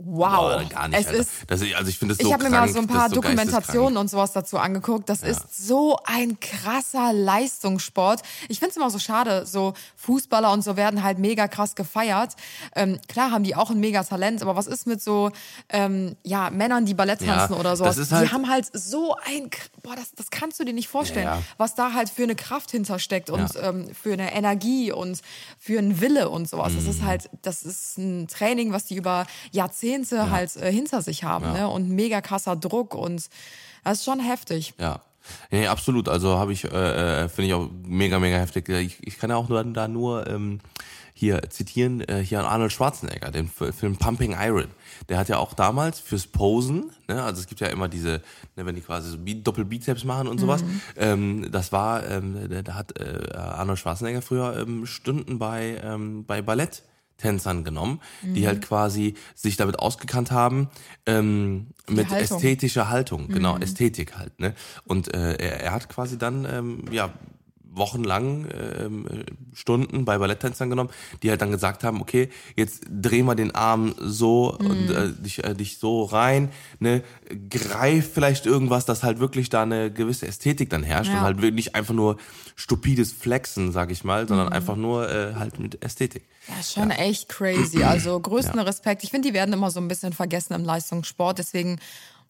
Wow, 0.00 0.62
no, 0.62 0.68
gar 0.68 0.86
nicht, 0.86 1.00
es 1.00 1.12
ist. 1.12 1.30
Das, 1.48 1.60
also 1.60 1.88
ich 1.88 1.98
finde 1.98 2.12
es 2.12 2.20
so 2.20 2.28
Ich 2.28 2.32
habe 2.32 2.44
mir 2.44 2.50
mal 2.50 2.68
so 2.68 2.78
ein 2.78 2.86
paar 2.86 3.08
so 3.08 3.16
Dokumentationen 3.16 3.96
und 3.96 4.08
sowas 4.08 4.32
dazu 4.32 4.56
angeguckt. 4.56 5.08
Das 5.08 5.22
ja. 5.22 5.28
ist 5.28 5.66
so 5.66 5.98
ein 6.04 6.38
krasser 6.38 7.12
Leistungssport. 7.12 8.22
Ich 8.48 8.60
finde 8.60 8.70
es 8.70 8.76
immer 8.76 8.90
so 8.90 9.00
schade. 9.00 9.44
So 9.44 9.74
Fußballer 9.96 10.52
und 10.52 10.62
so 10.62 10.76
werden 10.76 11.02
halt 11.02 11.18
mega 11.18 11.48
krass 11.48 11.74
gefeiert. 11.74 12.34
Ähm, 12.76 13.00
klar 13.08 13.32
haben 13.32 13.42
die 13.42 13.56
auch 13.56 13.70
ein 13.70 13.80
mega 13.80 14.04
Talent, 14.04 14.40
aber 14.40 14.54
was 14.54 14.68
ist 14.68 14.86
mit 14.86 15.02
so 15.02 15.32
ähm, 15.68 16.14
ja 16.22 16.50
Männern, 16.50 16.86
die 16.86 16.94
Ballett 16.94 17.18
tanzen 17.26 17.54
ja, 17.54 17.58
oder 17.58 17.74
so? 17.74 17.84
Halt 17.84 17.98
die 17.98 18.32
haben 18.32 18.48
halt 18.48 18.68
so 18.72 19.16
ein 19.26 19.50
boah, 19.82 19.96
das, 19.96 20.12
das 20.12 20.30
kannst 20.30 20.60
du 20.60 20.64
dir 20.64 20.72
nicht 20.72 20.88
vorstellen, 20.88 21.26
ja, 21.26 21.42
was 21.56 21.74
da 21.74 21.92
halt 21.92 22.08
für 22.08 22.22
eine 22.22 22.34
Kraft 22.34 22.70
hintersteckt 22.70 23.30
und 23.30 23.50
ähm, 23.62 23.88
für 23.94 24.12
eine 24.12 24.34
Energie 24.34 24.92
und 24.92 25.20
für 25.58 25.78
einen 25.78 26.00
Wille 26.00 26.28
und 26.28 26.48
sowas. 26.48 26.72
Mhm. 26.72 26.76
Das 26.76 26.86
ist 26.86 27.00
mhm. 27.02 27.06
halt, 27.06 27.30
das 27.42 27.62
ist 27.62 27.98
ein 27.98 28.28
Training, 28.28 28.72
was 28.72 28.84
die 28.84 28.96
über 28.96 29.26
Jahrzehnte 29.52 30.16
ja. 30.16 30.30
halt 30.30 30.56
äh, 30.56 30.72
hinter 30.72 31.02
sich 31.02 31.24
haben 31.24 31.44
ja. 31.44 31.52
ne? 31.52 31.68
und 31.68 31.88
mega 31.88 32.20
krasser 32.20 32.56
Druck 32.56 32.94
und 32.94 33.28
das 33.84 33.98
ist 33.98 34.04
schon 34.04 34.20
heftig. 34.20 34.74
Ja. 34.78 35.00
Ja, 35.50 35.70
absolut. 35.70 36.08
Also 36.08 36.38
habe 36.38 36.52
ich, 36.52 36.64
äh, 36.64 37.24
äh, 37.24 37.28
finde 37.28 37.48
ich 37.48 37.54
auch 37.54 37.68
mega, 37.86 38.18
mega 38.18 38.38
heftig. 38.38 38.68
Ich, 38.68 38.96
ich 39.06 39.18
kann 39.18 39.28
ja 39.30 39.36
auch 39.36 39.48
nur 39.48 39.62
da 39.62 39.86
nur 39.88 40.26
ähm, 40.26 40.60
hier 41.18 41.42
zitieren, 41.50 42.00
äh, 42.02 42.22
hier 42.24 42.38
an 42.38 42.46
Arnold 42.46 42.70
Schwarzenegger, 42.70 43.32
den 43.32 43.48
Film 43.48 43.96
Pumping 43.96 44.36
Iron. 44.38 44.68
Der 45.08 45.18
hat 45.18 45.28
ja 45.28 45.38
auch 45.38 45.52
damals 45.52 45.98
fürs 45.98 46.28
Posen, 46.28 46.92
ne, 47.08 47.20
also 47.20 47.40
es 47.40 47.48
gibt 47.48 47.60
ja 47.60 47.66
immer 47.66 47.88
diese, 47.88 48.22
ne, 48.54 48.64
wenn 48.66 48.76
die 48.76 48.82
quasi 48.82 49.10
so 49.10 49.16
Doppelbizeps 49.16 50.04
machen 50.04 50.28
und 50.28 50.38
sowas, 50.38 50.62
mhm. 50.62 50.80
ähm, 50.96 51.48
das 51.50 51.72
war, 51.72 52.08
ähm, 52.08 52.48
da 52.62 52.74
hat 52.74 53.00
äh, 53.00 53.34
Arnold 53.36 53.80
Schwarzenegger 53.80 54.22
früher 54.22 54.58
ähm, 54.60 54.86
Stunden 54.86 55.40
bei, 55.40 55.80
ähm, 55.82 56.24
bei 56.24 56.40
Ballett 56.40 56.84
Tänzern 57.16 57.64
genommen, 57.64 58.00
mhm. 58.22 58.34
die 58.34 58.46
halt 58.46 58.62
quasi 58.62 59.14
sich 59.34 59.56
damit 59.56 59.80
ausgekannt 59.80 60.30
haben, 60.30 60.68
ähm, 61.04 61.66
mit 61.88 62.10
Haltung. 62.10 62.36
ästhetischer 62.36 62.90
Haltung, 62.90 63.26
genau, 63.26 63.56
mhm. 63.56 63.62
Ästhetik 63.62 64.16
halt, 64.16 64.38
ne? 64.38 64.54
Und 64.84 65.12
äh, 65.12 65.34
er, 65.34 65.60
er 65.62 65.72
hat 65.72 65.88
quasi 65.88 66.16
dann, 66.16 66.46
ähm, 66.48 66.84
ja, 66.92 67.12
wochenlang 67.72 68.46
ähm, 68.52 69.06
Stunden 69.52 70.04
bei 70.04 70.18
Balletttänzern 70.18 70.70
genommen, 70.70 70.90
die 71.22 71.30
halt 71.30 71.40
dann 71.40 71.50
gesagt 71.50 71.84
haben, 71.84 72.00
okay, 72.00 72.28
jetzt 72.56 72.84
dreh 72.90 73.22
mal 73.22 73.34
den 73.34 73.54
Arm 73.54 73.94
so 73.98 74.56
mhm. 74.60 74.66
und 74.66 74.90
äh, 74.90 75.12
dich, 75.12 75.44
äh, 75.44 75.54
dich 75.54 75.78
so 75.78 76.04
rein, 76.04 76.50
ne, 76.78 77.02
greif 77.50 78.10
vielleicht 78.12 78.46
irgendwas, 78.46 78.84
dass 78.84 79.02
halt 79.02 79.20
wirklich 79.20 79.48
da 79.50 79.62
eine 79.62 79.92
gewisse 79.92 80.26
Ästhetik 80.26 80.70
dann 80.70 80.82
herrscht 80.82 81.10
ja. 81.10 81.18
und 81.18 81.22
halt 81.22 81.42
wirklich 81.42 81.74
einfach 81.74 81.94
nur 81.94 82.16
stupides 82.56 83.12
Flexen, 83.12 83.72
sag 83.72 83.90
ich 83.90 84.04
mal, 84.04 84.26
sondern 84.26 84.48
mhm. 84.48 84.52
einfach 84.52 84.76
nur 84.76 85.08
äh, 85.10 85.34
halt 85.34 85.58
mit 85.58 85.82
Ästhetik. 85.82 86.24
Ja, 86.48 86.62
schon 86.62 86.90
ja. 86.90 86.96
echt 86.96 87.28
crazy. 87.28 87.84
Also 87.84 88.18
größten 88.18 88.56
ja. 88.56 88.62
Respekt. 88.62 89.04
Ich 89.04 89.10
finde, 89.10 89.28
die 89.28 89.34
werden 89.34 89.52
immer 89.52 89.70
so 89.70 89.80
ein 89.80 89.88
bisschen 89.88 90.12
vergessen 90.12 90.54
im 90.54 90.64
Leistungssport, 90.64 91.38
deswegen 91.38 91.78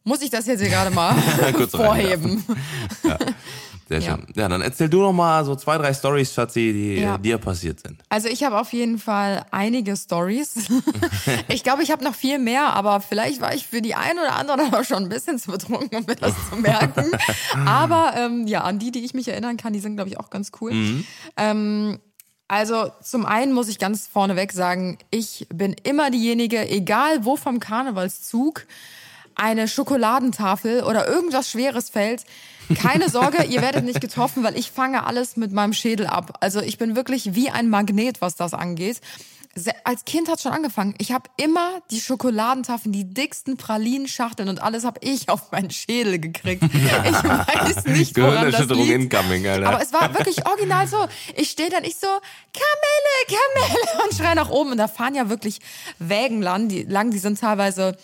muss 0.04 0.22
ich 0.22 0.30
das 0.30 0.46
jetzt 0.46 0.60
hier 0.60 0.70
gerade 0.70 0.90
mal 0.90 1.14
vorheben. 1.70 2.44
ja. 3.88 4.00
Sehr 4.00 4.02
schön. 4.02 4.26
Ja. 4.34 4.42
ja, 4.42 4.48
dann 4.48 4.60
erzähl 4.60 4.88
du 4.88 5.00
noch 5.00 5.12
mal 5.12 5.44
so 5.44 5.54
zwei, 5.56 5.78
drei 5.78 5.92
Stories, 5.94 6.32
Schatzi, 6.32 6.72
die 6.72 7.00
ja. 7.00 7.18
dir 7.18 7.38
passiert 7.38 7.80
sind. 7.80 8.02
Also 8.08 8.28
ich 8.28 8.44
habe 8.44 8.58
auf 8.60 8.72
jeden 8.72 8.98
Fall 8.98 9.44
einige 9.50 9.96
Stories. 9.96 10.68
ich 11.48 11.62
glaube, 11.62 11.82
ich 11.82 11.90
habe 11.90 12.04
noch 12.04 12.14
viel 12.14 12.38
mehr, 12.38 12.74
aber 12.74 13.00
vielleicht 13.00 13.40
war 13.40 13.54
ich 13.54 13.66
für 13.66 13.82
die 13.82 13.94
ein 13.94 14.18
oder 14.18 14.36
andere 14.36 14.62
aber 14.66 14.84
schon 14.84 15.04
ein 15.04 15.08
bisschen 15.08 15.38
zu 15.38 15.50
betrunken, 15.50 15.98
um 15.98 16.04
mir 16.06 16.16
das 16.16 16.34
zu 16.50 16.56
merken. 16.56 17.10
aber 17.66 18.14
ähm, 18.16 18.46
ja, 18.46 18.62
an 18.62 18.78
die, 18.78 18.90
die 18.90 19.04
ich 19.04 19.14
mich 19.14 19.28
erinnern 19.28 19.56
kann, 19.56 19.72
die 19.72 19.80
sind, 19.80 19.96
glaube 19.96 20.10
ich, 20.10 20.18
auch 20.18 20.30
ganz 20.30 20.52
cool. 20.60 20.72
Mhm. 20.72 21.04
Ähm, 21.36 21.98
also 22.48 22.90
zum 23.02 23.26
einen 23.26 23.52
muss 23.52 23.68
ich 23.68 23.78
ganz 23.78 24.06
vorneweg 24.06 24.52
sagen, 24.52 24.98
ich 25.10 25.46
bin 25.52 25.76
immer 25.82 26.10
diejenige, 26.10 26.66
egal 26.68 27.26
wo 27.26 27.36
vom 27.36 27.60
Karnevalszug 27.60 28.66
eine 29.34 29.68
Schokoladentafel 29.68 30.82
oder 30.82 31.06
irgendwas 31.06 31.50
Schweres 31.50 31.90
fällt, 31.90 32.24
keine 32.74 33.08
Sorge, 33.08 33.44
ihr 33.44 33.62
werdet 33.62 33.84
nicht 33.84 34.00
getroffen, 34.00 34.42
weil 34.44 34.56
ich 34.56 34.70
fange 34.70 35.06
alles 35.06 35.36
mit 35.36 35.52
meinem 35.52 35.72
Schädel 35.72 36.06
ab. 36.06 36.38
Also 36.40 36.60
ich 36.60 36.78
bin 36.78 36.96
wirklich 36.96 37.34
wie 37.34 37.50
ein 37.50 37.68
Magnet, 37.68 38.20
was 38.20 38.36
das 38.36 38.54
angeht. 38.54 39.00
Als 39.82 40.04
Kind 40.04 40.28
hat 40.28 40.40
schon 40.40 40.52
angefangen. 40.52 40.94
Ich 40.98 41.10
habe 41.10 41.28
immer 41.36 41.80
die 41.90 42.00
Schokoladentafeln, 42.00 42.92
die 42.92 43.12
dicksten 43.12 43.56
Pralinschachteln 43.56 44.48
und 44.48 44.62
alles 44.62 44.84
habe 44.84 45.00
ich 45.02 45.28
auf 45.28 45.50
meinen 45.50 45.70
Schädel 45.70 46.18
gekriegt. 46.18 46.62
Ich 47.08 47.24
weiß 47.24 47.84
nicht, 47.86 48.16
woran 48.16 48.52
das 48.52 48.68
liegt. 48.68 48.90
Incoming, 48.90 49.46
Alter. 49.46 49.68
Aber 49.68 49.82
es 49.82 49.92
war 49.92 50.16
wirklich 50.16 50.46
original 50.46 50.86
so. 50.86 51.08
Ich 51.34 51.50
stehe 51.50 51.70
dann, 51.70 51.82
ich 51.84 51.96
so, 51.96 52.06
Kamelle, 52.52 53.26
Kamelle 53.26 54.04
und 54.04 54.16
schreie 54.16 54.34
nach 54.34 54.50
oben. 54.50 54.72
Und 54.72 54.78
da 54.78 54.86
fahren 54.86 55.14
ja 55.14 55.28
wirklich 55.28 55.58
Wägen 55.98 56.42
lang, 56.42 56.68
die, 56.68 56.84
lang, 56.84 57.10
die 57.10 57.18
sind 57.18 57.40
teilweise 57.40 57.96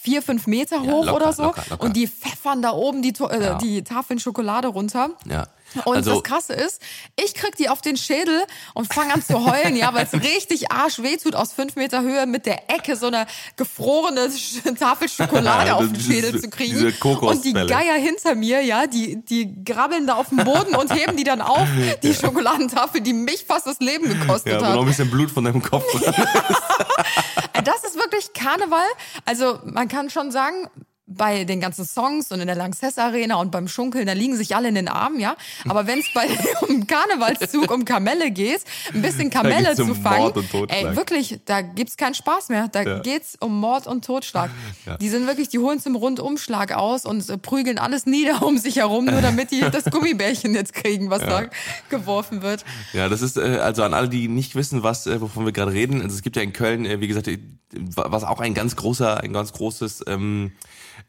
vier, 0.00 0.22
fünf 0.22 0.46
Meter 0.46 0.80
hoch 0.82 1.04
ja, 1.04 1.12
locker, 1.12 1.14
oder 1.14 1.32
so. 1.32 1.42
Locker, 1.44 1.64
locker. 1.70 1.84
Und 1.84 1.96
die 1.96 2.06
pfeffern 2.06 2.62
da 2.62 2.72
oben 2.72 3.02
die, 3.02 3.12
äh, 3.20 3.42
ja. 3.42 3.58
die 3.58 3.82
Tafeln 3.82 4.20
Schokolade 4.20 4.68
runter. 4.68 5.10
Ja. 5.28 5.46
Und 5.84 5.96
also, 5.96 6.14
das 6.14 6.22
Krasse 6.22 6.54
ist, 6.54 6.80
ich 7.16 7.34
krieg 7.34 7.54
die 7.56 7.68
auf 7.68 7.82
den 7.82 7.96
Schädel 7.96 8.42
und 8.72 8.92
fange 8.92 9.12
an 9.12 9.22
zu 9.22 9.44
heulen, 9.44 9.76
ja, 9.76 9.92
weil 9.92 10.08
es 10.10 10.12
richtig 10.22 10.72
arsch 10.72 11.00
weh 11.00 11.16
tut, 11.18 11.34
aus 11.34 11.52
fünf 11.52 11.76
Meter 11.76 12.00
Höhe 12.00 12.26
mit 12.26 12.46
der 12.46 12.70
Ecke 12.70 12.96
so 12.96 13.08
eine 13.08 13.26
gefrorene 13.56 14.30
Tafel 14.78 15.08
Schokolade 15.08 15.74
auf 15.74 15.86
den 15.86 16.00
Schädel 16.00 16.40
zu 16.40 16.48
kriegen. 16.48 16.94
Und 17.02 17.44
die 17.44 17.52
Geier 17.52 17.96
hinter 17.96 18.34
mir, 18.34 18.62
ja, 18.62 18.86
die, 18.86 19.22
die 19.22 19.62
grabbeln 19.62 20.06
da 20.06 20.14
auf 20.14 20.30
dem 20.30 20.38
Boden 20.38 20.74
und 20.74 20.94
heben 20.94 21.16
die 21.16 21.24
dann 21.24 21.42
auf, 21.42 21.68
die 22.02 22.14
Schokoladentafel, 22.14 23.02
die 23.02 23.12
mich 23.12 23.44
fast 23.46 23.66
das 23.66 23.78
Leben 23.80 24.08
gekostet 24.08 24.54
ja, 24.54 24.60
hat. 24.60 24.62
Ja, 24.62 24.74
noch 24.74 24.82
ein 24.82 24.88
bisschen 24.88 25.10
Blut 25.10 25.30
von 25.30 25.44
deinem 25.44 25.62
Kopf 25.62 25.84
Das 27.68 27.84
ist 27.84 27.96
wirklich 27.96 28.32
Karneval. 28.32 28.86
Also 29.26 29.58
man 29.62 29.88
kann 29.88 30.08
schon 30.08 30.30
sagen, 30.30 30.70
bei 31.18 31.44
den 31.44 31.60
ganzen 31.60 31.84
Songs 31.84 32.32
und 32.32 32.40
in 32.40 32.46
der 32.46 32.56
Lanxess 32.56 32.96
Arena 32.96 33.36
und 33.36 33.50
beim 33.50 33.68
Schunkeln, 33.68 34.06
da 34.06 34.14
liegen 34.14 34.36
sich 34.36 34.56
alle 34.56 34.68
in 34.68 34.74
den 34.74 34.88
Armen, 34.88 35.20
ja. 35.20 35.36
Aber 35.68 35.86
wenn 35.86 35.98
es 35.98 36.06
bei 36.14 36.26
um 36.68 36.86
Karnevalszug 36.86 37.70
um 37.70 37.84
Kamelle 37.84 38.30
geht, 38.30 38.62
ein 38.94 39.02
bisschen 39.02 39.28
Kamelle 39.28 39.74
zu 39.74 39.94
fangen, 39.94 40.32
ey, 40.68 40.96
wirklich, 40.96 41.40
da 41.44 41.60
gibt's 41.60 41.96
keinen 41.96 42.14
Spaß 42.14 42.48
mehr. 42.48 42.68
Da 42.68 42.82
ja. 42.82 42.98
geht's 43.00 43.36
um 43.40 43.60
Mord 43.60 43.86
und 43.86 44.04
Totschlag. 44.04 44.50
Ja. 44.86 44.96
Die 44.96 45.08
sind 45.08 45.26
wirklich, 45.26 45.48
die 45.48 45.58
holen 45.58 45.80
zum 45.80 45.96
Rundumschlag 45.96 46.72
aus 46.72 47.04
und 47.04 47.28
äh, 47.28 47.36
prügeln 47.36 47.78
alles 47.78 48.06
nieder 48.06 48.42
um 48.42 48.58
sich 48.58 48.76
herum, 48.76 49.06
nur 49.06 49.20
damit 49.20 49.50
die 49.50 49.60
das 49.72 49.84
Gummibärchen 49.84 50.54
jetzt 50.54 50.72
kriegen, 50.72 51.10
was 51.10 51.22
ja. 51.22 51.42
da 51.42 51.48
geworfen 51.90 52.42
wird. 52.42 52.64
Ja, 52.92 53.08
das 53.08 53.20
ist 53.20 53.36
äh, 53.36 53.58
also 53.58 53.82
an 53.82 53.92
alle, 53.92 54.08
die 54.08 54.28
nicht 54.28 54.54
wissen, 54.54 54.82
was 54.82 55.06
äh, 55.06 55.20
wovon 55.20 55.44
wir 55.44 55.52
gerade 55.52 55.72
reden. 55.72 56.00
Also 56.00 56.14
es 56.14 56.22
gibt 56.22 56.36
ja 56.36 56.42
in 56.42 56.52
Köln, 56.52 56.84
wie 57.00 57.08
gesagt, 57.08 57.28
was 57.72 58.24
auch 58.24 58.40
ein 58.40 58.54
ganz 58.54 58.76
großer, 58.76 59.20
ein 59.20 59.32
ganz 59.32 59.52
großes 59.52 60.04
ähm, 60.06 60.52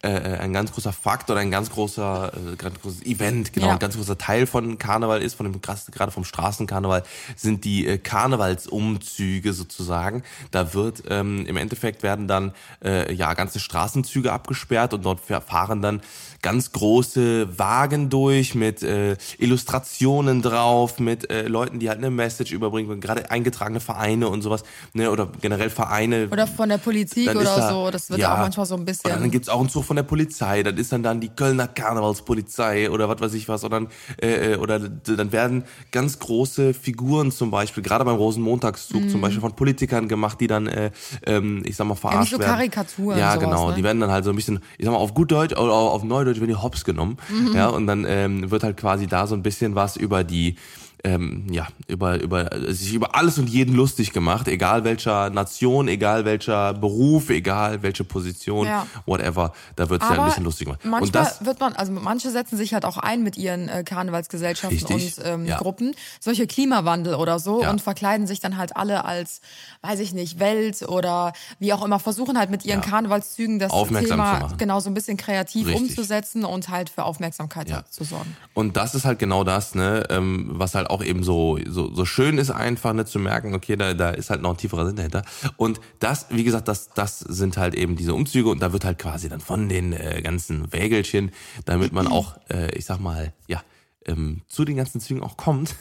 äh, 0.01 0.07
ein 0.09 0.53
ganz 0.53 0.71
großer 0.71 0.93
Fakt 0.93 1.29
oder 1.29 1.39
ein 1.41 1.51
ganz 1.51 1.69
großer, 1.71 2.31
äh, 2.33 2.55
ganz 2.55 2.79
großes 2.81 3.05
Event, 3.05 3.51
genau, 3.53 3.67
Ja. 3.67 3.73
ein 3.73 3.79
ganz 3.79 3.95
großer 3.97 4.17
Teil 4.17 4.47
von 4.47 4.77
Karneval 4.77 5.21
ist, 5.21 5.33
von 5.33 5.51
dem 5.51 5.61
gerade 5.61 6.11
vom 6.11 6.23
Straßenkarneval, 6.23 7.03
sind 7.35 7.65
die 7.65 7.85
äh, 7.85 7.97
Karnevalsumzüge 7.97 9.53
sozusagen. 9.53 10.23
Da 10.51 10.73
wird 10.73 11.03
ähm, 11.09 11.45
im 11.45 11.57
Endeffekt 11.57 12.03
werden 12.03 12.27
dann 12.27 12.53
äh, 12.83 13.13
ja 13.13 13.33
ganze 13.33 13.59
Straßenzüge 13.59 14.31
abgesperrt 14.31 14.93
und 14.93 15.03
dort 15.05 15.19
fahren 15.21 15.81
dann 15.81 16.01
ganz 16.41 16.71
große 16.71 17.59
Wagen 17.59 18.09
durch 18.09 18.55
mit 18.55 18.81
äh, 18.81 19.17
Illustrationen 19.37 20.41
drauf, 20.41 20.99
mit 20.99 21.29
äh, 21.29 21.47
Leuten, 21.47 21.79
die 21.79 21.89
halt 21.89 21.97
eine 21.97 22.09
Message 22.09 22.53
überbringen, 22.53 23.01
gerade 23.01 23.29
eingetragene 23.29 23.81
Vereine 23.81 24.29
und 24.29 24.41
sowas, 24.41 24.63
ne, 24.93 25.11
oder 25.11 25.27
generell 25.41 25.69
Vereine. 25.69 26.29
Oder 26.31 26.47
von 26.47 26.69
der 26.69 26.77
Politik 26.77 27.29
oder 27.31 27.43
da- 27.43 27.69
so. 27.69 27.91
Das 27.91 28.09
wird 28.09 28.21
ja 28.21 28.33
auch 28.33 28.37
manchmal 28.37 28.65
so 28.65 28.75
ein 28.75 28.85
bisschen. 28.85 29.09
Dann 29.09 29.29
gibt's 29.31 29.49
auch 29.49 29.59
einen 29.59 29.69
Zug 29.69 29.83
von 29.89 29.95
der 29.95 30.03
Polizei. 30.03 30.61
Das 30.63 30.75
ist 30.75 30.91
dann 30.93 31.01
dann 31.03 31.19
die 31.19 31.29
Kölner 31.29 31.67
Karnevalspolizei 31.67 32.89
oder 32.91 33.09
was 33.09 33.19
weiß 33.21 33.33
ich 33.33 33.49
was. 33.49 33.61
Dann, 33.61 33.87
äh, 34.21 34.53
äh, 34.53 34.57
oder 34.57 34.79
dann 34.79 35.31
werden 35.31 35.63
ganz 35.91 36.19
große 36.19 36.73
Figuren 36.73 37.31
zum 37.31 37.49
Beispiel, 37.51 37.81
gerade 37.83 38.05
beim 38.05 38.15
Rosenmontagszug 38.15 39.03
Mhm. 39.03 39.09
zum 39.09 39.21
Beispiel 39.21 39.41
von 39.41 39.53
Politikern 39.55 40.07
gemacht, 40.07 40.39
die 40.39 40.47
dann, 40.47 40.67
äh, 40.67 40.91
ähm, 41.25 41.63
ich 41.65 41.75
sag 41.75 41.87
mal, 41.87 41.95
verarscht 41.95 42.31
so 42.33 42.39
werden. 42.39 42.51
Karikaturen, 42.51 43.17
Ja, 43.17 43.33
sowas, 43.33 43.43
genau. 43.43 43.69
ne? 43.69 43.75
Die 43.75 43.83
werden 43.83 43.99
dann 43.99 44.11
halt 44.11 44.23
so 44.25 44.29
ein 44.29 44.35
bisschen, 44.35 44.59
ich 44.77 44.85
sag 44.85 44.91
mal, 44.93 44.99
auf 44.99 45.13
gut 45.13 45.31
Deutsch 45.31 45.53
oder 45.53 45.73
auf 45.73 46.03
Neudeutsch 46.03 46.37
werden 46.39 46.49
die 46.49 46.55
hops 46.55 46.85
genommen. 46.85 47.17
Mhm. 47.29 47.55
Ja, 47.55 47.67
und 47.69 47.87
dann 47.87 48.05
ähm, 48.07 48.51
wird 48.51 48.63
halt 48.63 48.77
quasi 48.77 49.07
da 49.07 49.25
so 49.27 49.35
ein 49.35 49.41
bisschen 49.43 49.75
was 49.75 49.97
über 49.97 50.23
die 50.23 50.55
ähm, 51.03 51.47
ja, 51.51 51.67
über, 51.87 52.19
über, 52.21 52.49
sich 52.73 52.93
über 52.93 53.15
alles 53.15 53.37
und 53.37 53.47
jeden 53.47 53.73
lustig 53.75 54.11
gemacht, 54.11 54.47
egal 54.47 54.83
welcher 54.83 55.29
Nation, 55.29 55.87
egal 55.87 56.25
welcher 56.25 56.73
Beruf, 56.73 57.29
egal 57.29 57.81
welche 57.83 58.03
Position, 58.03 58.67
Ja. 58.67 58.85
whatever, 59.05 59.53
da 59.75 59.89
wird 59.89 60.01
sich 60.01 60.09
halt 60.09 60.19
ein 60.19 60.25
bisschen 60.25 60.43
lustig 60.43 60.65
gemacht. 60.65 60.81
Manchmal 60.83 61.01
und 61.03 61.15
das, 61.15 61.45
wird 61.45 61.59
man, 61.59 61.73
also 61.73 61.91
manche 61.93 62.29
setzen 62.31 62.57
sich 62.57 62.73
halt 62.73 62.83
auch 62.85 62.97
ein 62.97 63.23
mit 63.23 63.37
ihren 63.37 63.69
äh, 63.69 63.83
Karnevalsgesellschaften 63.83 64.77
Richtig, 64.87 65.17
und 65.17 65.25
ähm, 65.25 65.45
ja. 65.45 65.57
Gruppen, 65.57 65.95
solche 66.19 66.47
Klimawandel 66.47 67.15
oder 67.15 67.39
so 67.39 67.61
Ja. 67.63 67.69
und 67.71 67.81
verkleiden 67.81 68.27
sich 68.27 68.39
dann 68.41 68.57
halt 68.57 68.75
alle 68.75 69.05
als, 69.05 69.41
weiß 69.81 69.99
ich 70.01 70.13
nicht, 70.13 70.39
Welt 70.39 70.81
oder 70.87 71.31
wie 71.59 71.71
auch 71.73 71.85
immer, 71.85 71.99
versuchen 71.99 72.37
halt 72.37 72.49
mit 72.49 72.65
ihren 72.65 72.81
Ja. 72.81 72.85
Karnevalszügen 72.89 73.59
das 73.59 73.71
Aufmerksam 73.71 74.17
Thema 74.17 74.53
genau 74.57 74.79
so 74.79 74.89
ein 74.89 74.93
bisschen 74.93 75.17
kreativ 75.17 75.67
Richtig. 75.67 75.89
umzusetzen 75.89 76.43
und 76.45 76.69
halt 76.69 76.89
für 76.89 77.03
Aufmerksamkeit 77.05 77.69
Ja. 77.69 77.83
zu 77.89 78.03
sorgen. 78.03 78.35
Und 78.53 78.75
das 78.75 78.95
ist 78.95 79.05
halt 79.05 79.19
genau 79.19 79.43
das, 79.43 79.75
ne, 79.75 80.05
ähm, 80.09 80.49
was 80.53 80.75
halt 80.75 80.88
auch 80.89 81.03
eben 81.03 81.23
so, 81.23 81.57
so, 81.67 81.93
so 81.93 82.05
schön 82.05 82.37
ist, 82.37 82.51
einfach 82.51 82.93
ne, 82.93 83.05
zu 83.05 83.19
merken, 83.19 83.53
okay, 83.53 83.75
da, 83.75 83.93
da 83.93 84.09
ist 84.11 84.29
halt 84.29 84.41
noch 84.41 84.51
ein 84.51 84.57
tieferer 84.57 84.85
Sinn 84.85 84.95
dahinter. 84.95 85.23
Und 85.57 85.79
das, 85.99 86.27
wie 86.29 86.43
gesagt, 86.43 86.67
das, 86.67 86.89
das 86.93 87.19
sind 87.19 87.57
halt 87.57 87.75
eben 87.75 87.95
diese 87.95 88.13
Umzüge 88.13 88.49
und 88.49 88.61
da 88.61 88.73
wird 88.73 88.85
halt 88.85 88.99
quasi 88.99 89.29
dann 89.29 89.41
von 89.41 89.69
den 89.69 89.93
äh, 89.93 90.21
ganzen 90.23 90.71
Wägelchen, 90.73 91.31
damit 91.65 91.93
man 91.93 92.07
auch, 92.07 92.37
äh, 92.49 92.75
ich 92.77 92.85
sag 92.85 92.99
mal, 92.99 93.33
ja, 93.47 93.61
ähm, 94.05 94.41
zu 94.47 94.63
den 94.65 94.77
ganzen 94.77 95.01
Zügen 95.01 95.21
auch 95.21 95.35
kommt, 95.37 95.75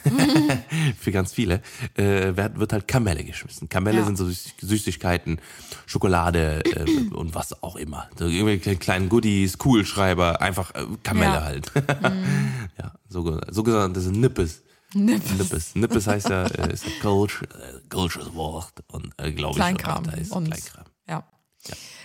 für 0.99 1.11
ganz 1.11 1.33
viele, 1.33 1.61
äh, 1.95 2.35
wird, 2.35 2.59
wird 2.59 2.73
halt 2.73 2.87
Kamelle 2.87 3.23
geschmissen. 3.23 3.69
Kamelle 3.69 3.99
Ja. 3.99 4.05
sind 4.05 4.17
so 4.17 4.25
Süß- 4.25 4.51
Süßigkeiten, 4.61 5.39
Schokolade 5.85 6.63
äh, 6.65 6.85
und 7.15 7.33
was 7.33 7.63
auch 7.63 7.75
immer. 7.77 8.09
So 8.17 8.25
irgendwelche 8.27 8.75
kleinen 8.75 9.09
Goodies, 9.09 9.57
Kugelschreiber, 9.57 10.41
einfach 10.41 10.75
äh, 10.75 10.85
Kamelle 11.01 11.33
Ja. 11.33 11.43
halt. 11.45 11.71
ja, 12.77 12.93
so, 13.07 13.39
sogenanntes 13.49 14.05
Nippes. 14.07 14.63
Nippes. 14.93 15.31
Nippes. 15.37 15.75
Nippes 15.75 16.07
heißt 16.07 16.29
ja, 16.29 16.45
äh, 16.45 16.73
ist 16.73 16.85
ein 16.85 16.93
Kölsch, 17.01 17.41
äh, 17.43 17.79
Kölsches 17.89 18.33
Wort 18.33 18.73
und 18.87 19.13
äh, 19.17 19.31
glaube 19.31 19.51
ich, 19.51 19.57
Kleinkram. 19.57 20.03
da 20.03 20.11
ist 20.13 20.31
und, 20.31 20.45
Kleinkram. 20.45 20.85
Ja. 21.07 21.23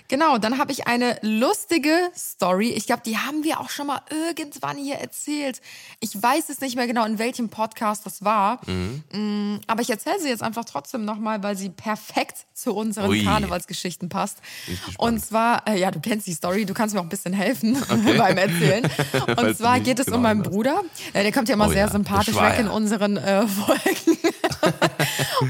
Genau, 0.09 0.37
dann 0.39 0.59
habe 0.59 0.71
ich 0.71 0.87
eine 0.87 1.19
lustige 1.23 1.97
Story. 2.15 2.71
Ich 2.71 2.87
glaube, 2.87 3.03
die 3.07 3.17
haben 3.17 3.43
wir 3.43 3.59
auch 3.61 3.71
schon 3.71 3.87
mal 3.87 4.03
irgendwann 4.11 4.77
hier 4.77 4.97
erzählt. 4.97 5.63
Ich 6.01 6.21
weiß 6.21 6.51
es 6.51 6.61
nicht 6.61 6.77
mehr 6.77 6.87
genau, 6.87 7.07
in 7.07 7.19
welchem 7.19 7.49
Podcast 7.49 8.05
das 8.05 8.23
war. 8.23 8.61
Mm, 8.67 9.61
Aber 9.67 9.81
ich 9.81 9.89
erzähle 9.89 10.21
sie 10.21 10.29
jetzt 10.29 10.43
einfach 10.43 10.67
trotzdem 10.67 11.07
nochmal, 11.07 11.43
weil 11.43 11.57
sie 11.57 11.71
perfekt 11.71 12.47
zu 12.53 12.75
unseren 12.75 13.09
Ui. 13.09 13.25
Karnevalsgeschichten 13.25 14.11
passt. 14.11 14.39
Und 14.99 15.25
zwar, 15.25 15.67
äh, 15.67 15.81
ja, 15.81 15.91
du 15.91 16.01
kennst 16.01 16.27
die 16.27 16.35
Story, 16.35 16.67
du 16.67 16.75
kannst 16.75 16.95
mir 16.95 17.01
auch 17.01 17.05
ein 17.05 17.09
bisschen 17.09 17.33
helfen 17.33 17.77
beim 18.19 18.37
Erzählen. 18.37 18.89
Und 19.37 19.57
zwar 19.57 19.81
geht 19.81 19.99
es 19.99 20.07
genau 20.07 20.19
um 20.19 20.23
meinen. 20.23 20.43
Bruder. 20.43 20.83
Der 21.15 21.33
kommt 21.33 21.49
ja 21.49 21.55
immer 21.55 21.69
Oh 21.69 21.71
sehr 21.71 21.87
ja, 21.87 21.91
sympathisch 21.91 22.35
weg 22.35 22.59
in 22.59 22.69
unseren 22.69 23.17
äh, 23.17 23.47
Folgen. 23.49 24.19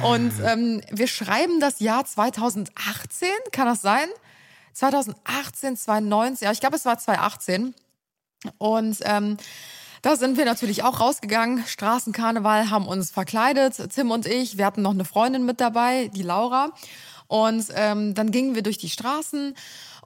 Und 0.03 0.33
ähm, 0.45 0.81
wir 0.91 1.09
schreiben 1.09 1.59
das 1.61 1.81
Jahr 1.81 2.05
2018, 2.05 3.29
kann 3.51 3.67
das 3.67 3.83
sein? 3.83 4.09
2018, 4.75 5.77
2019, 5.77 6.47
ja, 6.47 6.53
ich 6.53 6.61
glaube, 6.61 6.77
es 6.77 6.85
war 6.85 6.99
2018. 6.99 7.75
Und 8.59 8.99
ähm, 9.03 9.39
da 10.03 10.17
sind 10.17 10.37
wir 10.37 10.45
natürlich 10.45 10.83
auch 10.83 11.01
rausgegangen. 11.01 11.65
Straßenkarneval 11.67 12.71
haben 12.71 12.87
uns 12.87 13.11
verkleidet, 13.11 13.77
Tim 13.95 14.11
und 14.11 14.27
ich. 14.27 14.59
Wir 14.59 14.67
hatten 14.67 14.83
noch 14.83 14.93
eine 14.93 15.07
Freundin 15.07 15.47
mit 15.47 15.61
dabei, 15.61 16.09
die 16.09 16.23
Laura. 16.23 16.73
Und 17.27 17.67
ähm, 17.75 18.15
dann 18.15 18.31
gingen 18.31 18.55
wir 18.55 18.63
durch 18.63 18.77
die 18.77 18.91
Straßen. 18.91 19.55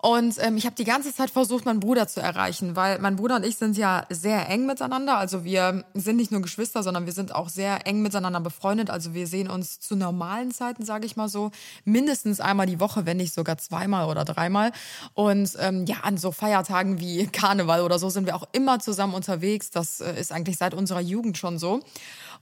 Und 0.01 0.37
ähm, 0.39 0.57
ich 0.57 0.65
habe 0.65 0.77
die 0.77 0.85
ganze 0.85 1.13
Zeit 1.13 1.31
versucht, 1.31 1.65
meinen 1.65 1.81
Bruder 1.81 2.07
zu 2.07 2.21
erreichen, 2.21 2.77
weil 2.77 2.99
mein 3.01 3.17
Bruder 3.17 3.37
und 3.37 3.45
ich 3.45 3.57
sind 3.57 3.77
ja 3.77 4.05
sehr 4.11 4.49
eng 4.49 4.65
miteinander. 4.67 5.19
Also 5.19 5.45
wir 5.45 5.85
sind 5.95 6.17
nicht 6.17 6.31
nur 6.31 6.41
Geschwister, 6.41 6.83
sondern 6.83 7.07
wir 7.07 7.13
sind 7.13 7.35
auch 7.35 7.49
sehr 7.49 7.87
eng 7.87 8.03
miteinander 8.03 8.41
befreundet. 8.41 8.91
Also 8.91 9.13
wir 9.15 9.27
sehen 9.27 9.51
uns 9.51 9.81
zu 9.81 9.97
normalen 9.97 10.53
Zeiten, 10.53 10.85
sage 10.85 11.07
ich 11.07 11.17
mal 11.17 11.29
so, 11.29 11.51
mindestens 11.85 12.39
einmal 12.41 12.67
die 12.67 12.79
Woche, 12.79 13.07
wenn 13.07 13.17
nicht 13.17 13.35
sogar 13.35 13.59
zweimal 13.59 14.09
oder 14.09 14.25
dreimal. 14.25 14.71
Und 15.15 15.57
ähm, 15.59 15.85
ja, 15.87 15.97
an 16.03 16.17
so 16.17 16.31
Feiertagen 16.31 17.01
wie 17.01 17.27
Karneval 17.33 17.83
oder 17.83 17.99
so 17.99 18.09
sind 18.09 18.27
wir 18.27 18.37
auch 18.37 18.47
immer 18.53 18.79
zusammen 18.79 19.15
unterwegs. 19.15 19.71
Das 19.71 20.01
äh, 20.01 20.19
ist 20.19 20.33
eigentlich 20.33 20.59
seit 20.59 20.75
unserer 20.75 21.01
Jugend 21.01 21.39
schon 21.39 21.59
so. 21.59 21.81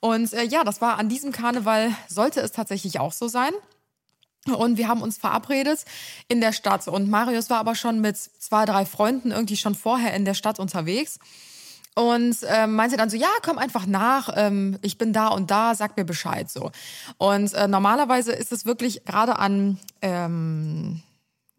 Und 0.00 0.34
äh, 0.34 0.44
ja, 0.44 0.62
das 0.62 0.82
war 0.82 0.98
an 0.98 1.08
diesem 1.08 1.32
Karneval, 1.32 1.90
sollte 2.06 2.40
es 2.40 2.52
tatsächlich 2.52 3.00
auch 3.00 3.12
so 3.12 3.28
sein. 3.28 3.52
Und 4.54 4.78
wir 4.78 4.88
haben 4.88 5.02
uns 5.02 5.18
verabredet 5.18 5.84
in 6.28 6.40
der 6.40 6.52
Stadt. 6.52 6.86
Und 6.88 7.08
Marius 7.08 7.50
war 7.50 7.58
aber 7.58 7.74
schon 7.74 8.00
mit 8.00 8.16
zwei, 8.16 8.64
drei 8.64 8.86
Freunden 8.86 9.30
irgendwie 9.30 9.56
schon 9.56 9.74
vorher 9.74 10.14
in 10.14 10.24
der 10.24 10.34
Stadt 10.34 10.58
unterwegs. 10.58 11.18
Und 11.94 12.36
ähm, 12.46 12.74
meinte 12.74 12.98
dann 12.98 13.08
so, 13.08 13.16
ja, 13.16 13.30
komm 13.42 13.56
einfach 13.56 13.86
nach, 13.86 14.28
ähm, 14.36 14.78
ich 14.82 14.98
bin 14.98 15.14
da 15.14 15.28
und 15.28 15.50
da, 15.50 15.74
sag 15.74 15.96
mir 15.96 16.04
Bescheid 16.04 16.50
so. 16.50 16.70
Und 17.16 17.54
äh, 17.54 17.68
normalerweise 17.68 18.32
ist 18.32 18.52
es 18.52 18.66
wirklich 18.66 19.06
gerade 19.06 19.38
an, 19.38 19.78
ähm, 20.02 21.02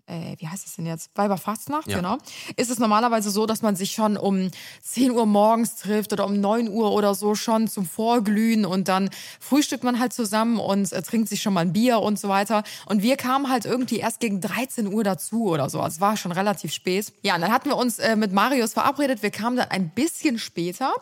äh, 0.08 0.36
wie 0.40 0.48
heißt 0.48 0.66
es 0.66 0.76
denn 0.76 0.86
jetzt? 0.86 1.12
Weiberfastnacht, 1.16 1.88
Ja. 1.88 1.98
genau. 1.98 2.18
Ist 2.56 2.72
es 2.72 2.80
normalerweise 2.80 3.30
so, 3.30 3.46
dass 3.46 3.62
man 3.62 3.76
sich 3.76 3.92
schon 3.92 4.18
um 4.18 4.50
10 4.84 5.12
Uhr 5.12 5.26
morgens 5.26 5.76
trifft 5.76 6.14
oder 6.14 6.26
um 6.26 6.40
9 6.40 6.70
Uhr 6.70 6.92
oder 6.92 7.14
so 7.14 7.36
schon 7.36 7.68
zum 7.68 7.86
Vorglühen 7.86 8.66
und 8.66 8.88
dann 8.88 9.10
frühstückt 9.40 9.84
man 9.84 10.00
halt 10.00 10.14
zusammen 10.14 10.60
und 10.60 10.92
äh, 10.92 11.02
trinkt 11.02 11.30
sich 11.30 11.42
schon 11.42 11.54
mal 11.54 11.62
ein 11.62 11.74
Bier 11.74 12.00
und 12.00 12.18
so 12.20 12.30
weiter. 12.30 12.64
Und 12.86 13.02
wir 13.04 13.18
kamen 13.18 13.50
halt 13.50 13.66
irgendwie 13.66 13.98
erst 13.98 14.20
gegen 14.20 14.42
13 14.42 14.88
Uhr 14.94 15.04
dazu 15.04 15.46
oder 15.50 15.70
so. 15.70 15.84
Es 15.86 16.00
war 16.02 16.18
schon 16.18 16.32
relativ 16.32 16.72
spät. 16.74 17.12
Ja, 17.22 17.36
und 17.36 17.42
dann 17.42 17.52
hatten 17.52 17.70
wir 17.70 17.78
uns 17.78 18.00
äh, 18.00 18.16
mit 18.16 18.32
Marius 18.32 18.74
verabredet. 18.74 19.22
Wir 19.24 19.32
kamen 19.32 19.58
dann 19.58 19.70
ein 19.70 19.90
bisschen 19.90 20.40
später. 20.40 20.94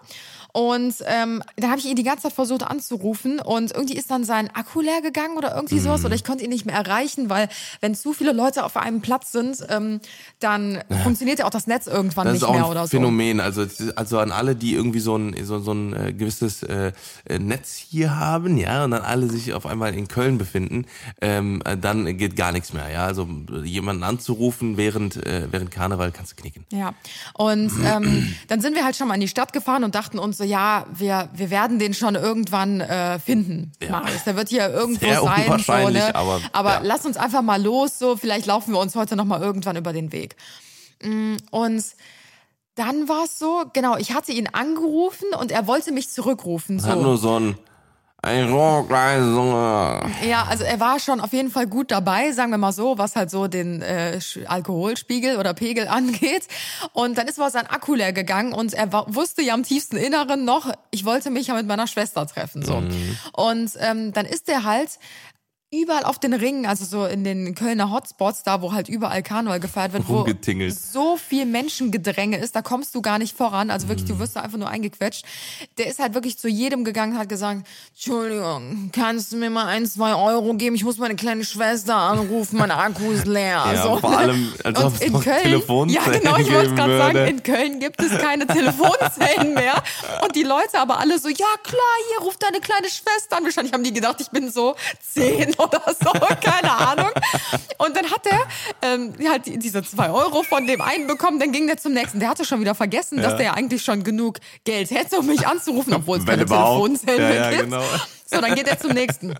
Und 0.51 0.95
ähm, 1.05 1.43
dann 1.57 1.69
habe 1.69 1.79
ich 1.79 1.85
ihn 1.85 1.97
die 1.97 2.03
ganze 2.03 2.23
Zeit 2.23 2.33
versucht 2.33 2.63
anzurufen 2.63 3.39
und 3.39 3.73
irgendwie 3.73 3.95
ist 3.97 4.09
dann 4.09 4.23
sein 4.23 4.49
Akku 4.55 4.79
leer 4.79 5.01
gegangen 5.01 5.35
oder 5.37 5.53
irgendwie 5.53 5.79
sowas 5.79 5.99
Mhm. 5.99 6.05
oder 6.05 6.15
ich 6.15 6.23
konnte 6.23 6.45
ihn 6.45 6.49
nicht 6.49 6.65
mehr 6.65 6.75
erreichen, 6.75 7.29
weil 7.29 7.49
wenn 7.81 7.93
zu 7.93 8.13
viele 8.13 8.31
Leute 8.31 8.63
auf 8.63 8.77
einem 8.77 8.94
Platz 9.01 9.31
sind, 9.31 9.65
ähm, 9.69 9.99
dann 10.39 10.83
funktioniert 11.03 11.39
ja 11.39 11.45
auch 11.45 11.51
das 11.51 11.67
Netz 11.67 11.87
irgendwann 11.87 12.25
Das 12.25 12.33
nicht 12.35 12.49
mehr 12.49 12.65
ein 12.65 12.71
oder 12.71 12.83
so. 12.83 12.97
Phänomen. 12.97 13.39
Also, 13.39 13.65
also 13.95 14.19
an 14.19 14.31
alle, 14.31 14.55
die 14.55 14.73
irgendwie 14.73 14.99
so 14.99 15.17
ein, 15.17 15.35
so, 15.43 15.59
so 15.59 15.73
ein 15.73 15.93
äh, 15.93 16.13
gewisses 16.13 16.63
äh, 16.63 16.91
äh, 17.25 17.39
Netz 17.39 17.75
hier 17.75 18.17
haben, 18.17 18.57
ja, 18.57 18.85
und 18.85 18.91
dann 18.91 19.01
alle 19.03 19.29
sich 19.29 19.53
auf 19.53 19.65
einmal 19.65 19.93
in 19.93 20.07
Köln 20.07 20.37
befinden, 20.37 20.85
ähm, 21.21 21.61
äh, 21.65 21.77
dann 21.77 22.17
geht 22.17 22.35
gar 22.35 22.51
nichts 22.51 22.73
mehr. 22.73 22.89
Ja, 22.89 23.05
also 23.05 23.27
jemanden 23.63 24.03
anzurufen 24.03 24.77
während 24.77 25.17
äh, 25.17 25.47
während 25.51 25.71
Karneval 25.71 26.11
kannst 26.11 26.33
du 26.33 26.35
knicken. 26.35 26.65
Ja, 26.71 26.93
und 27.33 27.71
ähm, 27.83 28.35
dann 28.47 28.61
sind 28.61 28.75
wir 28.75 28.83
halt 28.83 28.95
schon 28.95 29.07
mal 29.07 29.15
in 29.15 29.21
die 29.21 29.27
Stadt 29.27 29.53
gefahren 29.53 29.83
und 29.83 29.95
dachten 29.95 30.19
uns 30.19 30.37
so, 30.37 30.43
ja, 30.43 30.85
wir, 30.93 31.29
wir 31.33 31.49
werden 31.49 31.79
den 31.79 31.93
schon 31.93 32.15
irgendwann 32.15 32.81
äh, 32.81 33.19
finden, 33.19 33.71
Ja. 33.81 33.91
Marius. 33.91 34.23
Der 34.25 34.35
wird 34.35 34.49
hier 34.49 34.69
irgendwo 34.69 35.05
Sehr 35.05 35.21
sein. 35.21 35.83
So, 35.83 35.89
ne? 35.89 36.15
aber, 36.15 36.41
aber 36.51 36.69
ja. 36.69 36.81
lass 36.83 37.05
uns 37.05 37.17
einfach 37.17 37.41
mal 37.41 37.61
los, 37.61 37.99
so 37.99 38.17
vielleicht 38.17 38.45
laufen 38.45 38.73
wir 38.73 38.79
uns 38.79 38.84
heute 38.93 39.15
noch 39.15 39.25
mal 39.25 39.41
irgendwann 39.41 39.75
über 39.77 39.91
den 39.93 40.11
Weg. 40.11 40.35
Mm, 41.01 41.37
Und 41.49 41.83
dann 42.75 43.07
war 43.09 43.23
es 43.25 43.39
so, 43.39 43.63
genau, 43.73 43.97
ich 43.97 44.13
hatte 44.13 44.31
ihn 44.33 44.47
angerufen 44.51 45.27
und 45.39 45.51
er 45.51 45.65
wollte 45.65 45.91
mich 45.91 46.09
zurückrufen. 46.09 46.83
Hat 46.85 46.93
So. 46.97 47.01
nur 47.01 47.17
so 47.17 47.39
ein 47.39 47.57
ein 48.21 48.51
Rohrgleisung. 48.51 49.51
Ja, 50.27 50.45
also 50.49 50.63
er 50.63 50.79
war 50.79 50.99
schon 50.99 51.19
auf 51.19 51.31
jeden 51.31 51.51
Fall 51.51 51.67
gut 51.67 51.91
dabei, 51.91 52.31
sagen 52.31 52.49
wir 52.49 52.57
mal 52.57 52.71
so, 52.71 52.97
was 52.97 53.15
halt 53.15 53.29
so 53.29 53.47
den 53.47 53.83
äh, 53.83 54.19
Alkoholspiegel 54.47 55.37
oder 55.37 55.53
Pegel 55.53 55.87
angeht. 55.89 56.47
Und 56.93 57.19
dann 57.19 57.27
ist 57.27 57.39
aber 57.39 57.51
sein 57.51 57.67
Akku 57.67 57.93
leer 57.93 58.13
gegangen 58.13 58.51
und 58.53 58.73
er 58.73 58.91
wusste 59.13 59.43
ja 59.43 59.53
am 59.53 59.61
tiefsten 59.61 59.95
Inneren 59.95 60.43
noch, 60.43 60.73
ich 60.89 61.05
wollte 61.05 61.29
mich 61.29 61.47
ja 61.47 61.53
mit 61.53 61.67
meiner 61.67 61.85
Schwester 61.85 62.25
treffen. 62.25 62.65
so. 62.65 62.81
Und 63.33 63.71
ähm, 63.79 64.11
dann 64.11 64.25
ist 64.25 64.49
er 64.49 64.63
halt 64.63 64.89
überall 65.71 66.03
auf 66.03 66.19
den 66.19 66.33
Ringen, 66.33 66.65
also 66.65 66.85
so 66.85 67.05
in 67.05 67.23
den 67.23 67.55
Kölner 67.55 67.91
Hotspots, 67.91 68.43
da 68.43 68.61
wo 68.61 68.73
halt 68.73 68.87
überall 68.87 69.23
Karneval 69.23 69.59
gefeiert 69.59 69.93
wird, 69.93 70.07
wo 70.07 70.25
so 70.69 71.17
viel 71.17 71.45
Menschengedränge 71.45 72.37
ist, 72.37 72.55
da 72.55 72.61
kommst 72.61 72.93
du 72.95 73.01
gar 73.01 73.17
nicht 73.17 73.35
voran. 73.35 73.71
Also 73.71 73.87
wirklich, 73.87 74.07
du 74.07 74.19
wirst 74.19 74.35
da 74.35 74.41
einfach 74.41 74.57
nur 74.57 74.69
eingequetscht. 74.69 75.25
Der 75.77 75.87
ist 75.87 75.99
halt 75.99 76.13
wirklich 76.13 76.37
zu 76.37 76.47
jedem 76.47 76.85
gegangen, 76.85 77.17
hat 77.17 77.29
gesagt, 77.29 77.67
Entschuldigung, 77.93 78.91
kannst 78.93 79.33
du 79.33 79.37
mir 79.37 79.49
mal 79.49 79.65
ein, 79.65 79.85
zwei 79.85 80.15
Euro 80.15 80.53
geben? 80.53 80.75
Ich 80.75 80.83
muss 80.83 80.97
meine 80.97 81.15
kleine 81.15 81.43
Schwester 81.43 81.95
anrufen, 81.95 82.57
mein 82.57 82.71
Akku 82.71 83.11
ist 83.11 83.25
leer. 83.25 83.63
Ja, 83.75 83.83
so. 83.83 83.97
vor 83.97 84.17
allem, 84.17 84.53
als 84.63 84.81
ob 84.81 85.01
in 85.01 85.19
Köln, 85.19 85.89
ja 85.89 86.01
genau, 86.03 86.37
ich 86.37 86.51
wollte 86.51 86.75
gerade 86.75 86.97
sagen, 86.97 87.17
in 87.27 87.43
Köln 87.43 87.79
gibt 87.79 87.99
es 88.01 88.17
keine 88.19 88.45
Telefonzellen 88.47 89.53
mehr. 89.53 89.83
Und 90.23 90.35
die 90.35 90.43
Leute 90.43 90.79
aber 90.79 90.99
alle 90.99 91.19
so, 91.19 91.27
ja 91.27 91.45
klar, 91.63 91.95
hier 92.09 92.25
ruft 92.25 92.41
deine 92.43 92.59
kleine 92.61 92.87
Schwester 92.87 93.37
an. 93.37 93.43
Wahrscheinlich 93.43 93.73
haben 93.73 93.83
die 93.83 93.91
gedacht, 93.91 94.21
ich 94.21 94.29
bin 94.29 94.49
so 94.51 94.75
zehn 95.01 95.53
oder 95.65 95.81
so, 95.99 96.11
keine 96.41 96.71
Ahnung. 96.71 97.11
Und 97.77 97.95
dann 97.95 98.05
hat 98.11 98.25
er 98.25 98.39
ähm, 98.93 99.13
halt 99.29 99.45
die- 99.45 99.57
diese 99.59 99.83
zwei 99.83 100.09
Euro 100.09 100.43
von 100.43 100.65
dem 100.67 100.81
einen 100.81 101.07
bekommen, 101.07 101.39
dann 101.39 101.51
ging 101.51 101.67
der 101.67 101.77
zum 101.77 101.93
nächsten. 101.93 102.19
Der 102.19 102.29
hatte 102.29 102.45
schon 102.45 102.59
wieder 102.61 102.75
vergessen, 102.75 103.21
dass 103.21 103.35
der 103.37 103.45
ja 103.47 103.53
eigentlich 103.53 103.83
schon 103.83 104.03
genug 104.03 104.39
Geld 104.63 104.91
hätte, 104.91 105.19
um 105.19 105.25
mich 105.25 105.45
anzurufen, 105.47 105.93
obwohl 105.93 106.19
es 106.19 106.25
keine 106.25 106.43
überhaupt. 106.43 106.85
Telefonzellen 107.01 107.21
Ja, 107.21 107.33
ja, 107.33 107.49
gibt. 107.51 107.63
genau. 107.63 107.83
So, 108.25 108.41
dann 108.41 108.55
geht 108.55 108.67
er 108.67 108.79
zum 108.79 108.91
nächsten. 108.91 109.35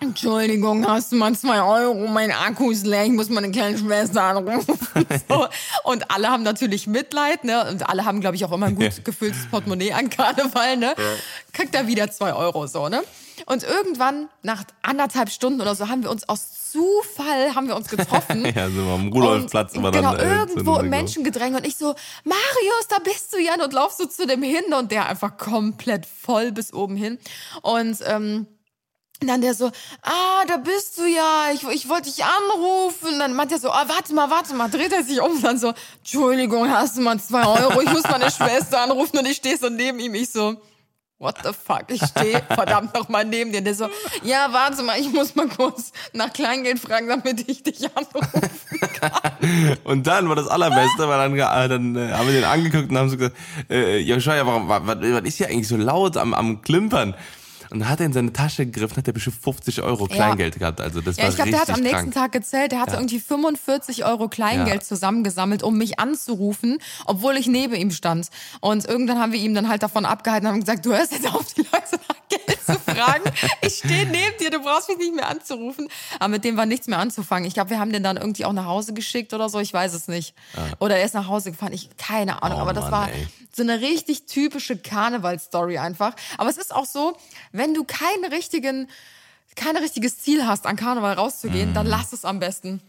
Entschuldigung, 0.00 0.86
hast 0.88 1.12
du 1.12 1.16
mal 1.16 1.34
zwei 1.34 1.60
Euro? 1.62 2.06
Mein 2.08 2.32
Akku 2.32 2.70
ist 2.70 2.86
leer, 2.86 3.04
ich 3.04 3.12
muss 3.12 3.28
meine 3.28 3.50
kleine 3.50 3.76
Schwester 3.76 4.22
anrufen. 4.22 4.78
So. 5.28 5.46
Und 5.84 6.10
alle 6.10 6.28
haben 6.28 6.42
natürlich 6.42 6.86
Mitleid, 6.86 7.44
ne? 7.44 7.68
Und 7.68 7.88
alle 7.88 8.04
haben, 8.04 8.20
glaube 8.20 8.36
ich, 8.36 8.44
auch 8.44 8.52
immer 8.52 8.66
ein 8.66 8.74
gut 8.76 9.04
gefülltes 9.04 9.46
Portemonnaie 9.50 9.92
an 9.92 10.08
Karneval, 10.10 10.76
ne? 10.76 10.94
Kriegt 11.52 11.74
er 11.74 11.86
wieder 11.86 12.10
zwei 12.10 12.32
Euro, 12.34 12.66
so, 12.66 12.88
ne? 12.88 13.02
Und 13.46 13.62
irgendwann, 13.62 14.28
nach 14.42 14.64
anderthalb 14.82 15.30
Stunden 15.30 15.60
oder 15.60 15.74
so, 15.74 15.88
haben 15.88 16.02
wir 16.02 16.10
uns 16.10 16.28
aus 16.28 16.70
Zufall, 16.72 17.54
haben 17.54 17.68
wir 17.68 17.76
uns 17.76 17.88
getroffen. 17.88 18.44
Ja, 18.54 18.66
sind 18.68 18.84
wir 18.86 18.92
am 18.94 19.08
Rudolfplatz, 19.08 19.74
Und 19.76 19.90
genau, 19.92 20.14
dann. 20.14 20.26
äh, 20.26 20.34
irgendwo 20.40 20.76
im 20.76 20.88
Menschengedränge 20.90 21.58
und 21.58 21.66
ich 21.66 21.76
so, 21.76 21.94
Marius, 22.24 22.86
da 22.88 22.98
bist 22.98 23.32
du 23.32 23.38
ja 23.38 23.54
und 23.62 23.72
laufst 23.72 24.00
du 24.00 24.06
zu 24.08 24.26
dem 24.26 24.42
hin 24.42 24.72
und 24.78 24.90
der 24.92 25.08
einfach 25.08 25.36
komplett 25.36 26.06
voll 26.06 26.52
bis 26.52 26.72
oben 26.72 26.96
hin 26.96 27.18
und 27.62 27.98
ähm, 28.06 28.46
dann 29.28 29.40
der 29.40 29.54
so, 29.54 29.70
ah, 30.02 30.44
da 30.46 30.56
bist 30.56 30.98
du 30.98 31.04
ja, 31.04 31.50
ich, 31.52 31.62
ich 31.68 31.88
wollte 31.88 32.10
dich 32.10 32.24
anrufen. 32.24 33.18
Dann 33.18 33.34
meint 33.34 33.52
er 33.52 33.58
so, 33.58 33.70
ah, 33.70 33.84
warte 33.86 34.14
mal, 34.14 34.30
warte 34.30 34.54
mal, 34.54 34.70
dreht 34.70 34.92
er 34.92 35.04
sich 35.04 35.20
um 35.20 35.32
und 35.32 35.44
dann 35.44 35.58
so, 35.58 35.72
Entschuldigung, 35.98 36.70
hast 36.70 36.96
du 36.96 37.02
mal 37.02 37.20
zwei 37.20 37.46
Euro, 37.46 37.80
ich 37.80 37.90
muss 37.90 38.04
meine 38.04 38.30
Schwester 38.30 38.80
anrufen 38.80 39.18
und 39.18 39.26
ich 39.26 39.36
stehe 39.36 39.56
so 39.56 39.68
neben 39.68 39.98
ihm, 40.00 40.14
ich 40.14 40.30
so, 40.30 40.56
what 41.20 41.36
the 41.44 41.50
fuck, 41.52 41.84
ich 41.88 42.02
stehe 42.02 42.42
verdammt 42.48 42.94
noch 42.94 43.08
mal 43.08 43.24
neben 43.24 43.52
dir. 43.52 43.60
Der 43.60 43.74
so, 43.74 43.88
ja, 44.22 44.48
warte 44.50 44.82
mal, 44.82 44.98
ich 44.98 45.12
muss 45.12 45.34
mal 45.36 45.48
kurz 45.48 45.92
nach 46.14 46.32
Kleingeld 46.32 46.78
fragen, 46.78 47.08
damit 47.08 47.48
ich 47.48 47.62
dich 47.62 47.88
anrufe. 47.94 48.40
Und 49.84 50.06
dann 50.06 50.28
war 50.28 50.36
das 50.36 50.48
Allerbeste, 50.48 51.08
weil 51.08 51.18
dann, 51.18 51.34
äh, 51.34 51.68
dann 51.68 51.96
äh, 51.96 52.12
haben 52.12 52.26
wir 52.26 52.34
den 52.34 52.44
angeguckt 52.44 52.90
und 52.90 52.98
haben 52.98 53.10
so 53.10 53.16
gesagt, 53.16 53.36
äh, 53.68 53.98
ja, 53.98 54.18
schau 54.20 54.32
ja, 54.32 54.46
warum, 54.46 54.68
was, 54.68 54.82
was 54.86 55.22
ist 55.24 55.36
hier 55.36 55.48
eigentlich 55.48 55.68
so 55.68 55.76
laut 55.76 56.16
am, 56.16 56.34
am 56.34 56.62
Klimpern? 56.62 57.14
Und 57.70 57.80
dann 57.80 57.88
hat 57.88 58.00
er 58.00 58.06
in 58.06 58.12
seine 58.12 58.32
Tasche 58.32 58.66
gegriffen, 58.66 58.96
hat 58.96 59.06
er 59.06 59.12
bestimmt 59.12 59.36
50 59.42 59.82
Euro 59.82 60.06
Kleingeld 60.06 60.58
gehabt. 60.58 60.80
Also 60.80 61.00
das 61.00 61.16
Ja, 61.16 61.22
war 61.24 61.30
ich 61.30 61.36
glaube, 61.36 61.50
der 61.52 61.60
hat 61.60 61.70
am 61.70 61.80
nächsten 61.80 62.10
krank. 62.10 62.14
Tag 62.14 62.32
gezählt, 62.32 62.72
der 62.72 62.80
hatte 62.80 62.94
Ja. 62.94 62.98
irgendwie 63.00 63.20
45 63.20 64.04
Euro 64.04 64.28
Kleingeld 64.28 64.82
Ja. 64.82 64.88
zusammengesammelt, 64.88 65.62
um 65.62 65.78
mich 65.78 65.98
anzurufen, 66.00 66.78
obwohl 67.06 67.36
ich 67.36 67.46
neben 67.46 67.74
ihm 67.74 67.90
stand. 67.92 68.28
Und 68.60 68.86
irgendwann 68.86 69.18
haben 69.20 69.32
wir 69.32 69.40
ihm 69.40 69.54
dann 69.54 69.68
halt 69.68 69.82
davon 69.82 70.04
abgehalten 70.04 70.46
und 70.48 70.52
haben 70.54 70.60
gesagt, 70.60 70.84
du 70.84 70.90
hörst 70.90 71.12
jetzt 71.12 71.32
auf, 71.32 71.52
die 71.54 71.60
Leute 71.62 72.00
zu 72.66 72.78
fragen. 72.78 73.24
Ich 73.62 73.76
stehe 73.78 74.06
neben 74.06 74.36
dir, 74.38 74.50
du 74.50 74.60
brauchst 74.60 74.88
mich 74.88 74.98
nicht 74.98 75.14
mehr 75.14 75.28
anzurufen. 75.28 75.88
Aber 76.18 76.28
mit 76.28 76.44
dem 76.44 76.56
war 76.56 76.66
nichts 76.66 76.86
mehr 76.86 76.98
anzufangen. 76.98 77.46
Ich 77.46 77.54
glaube, 77.54 77.70
wir 77.70 77.78
haben 77.80 77.92
den 77.92 78.02
dann 78.02 78.16
irgendwie 78.16 78.44
auch 78.44 78.52
nach 78.52 78.66
Hause 78.66 78.92
geschickt 78.94 79.32
oder 79.34 79.48
so, 79.48 79.58
ich 79.58 79.72
weiß 79.72 79.94
es 79.94 80.08
nicht. 80.08 80.34
Oder 80.78 80.96
er 80.98 81.04
ist 81.04 81.14
nach 81.14 81.26
Hause 81.28 81.50
gefahren, 81.52 81.72
ich 81.72 81.88
keine 81.96 82.42
Ahnung. 82.42 82.58
Oh 82.58 82.62
aber 82.62 82.72
das 82.72 82.84
Mann, 82.84 82.92
war 82.92 83.08
ey. 83.12 83.26
so 83.54 83.62
eine 83.62 83.80
richtig 83.80 84.26
typische 84.26 84.76
Karneval-Story 84.76 85.78
einfach. 85.78 86.14
Aber 86.38 86.50
es 86.50 86.56
ist 86.56 86.74
auch 86.74 86.86
so, 86.86 87.16
wenn 87.52 87.74
du 87.74 87.84
keinen 87.84 88.24
richtigen, 88.32 88.88
kein 89.56 89.76
richtiges 89.76 90.18
Ziel 90.18 90.46
hast, 90.46 90.66
an 90.66 90.76
Karneval 90.76 91.14
rauszugehen, 91.14 91.74
dann 91.74 91.86
lass 91.86 92.12
es 92.12 92.24
am 92.24 92.38
besten. 92.38 92.80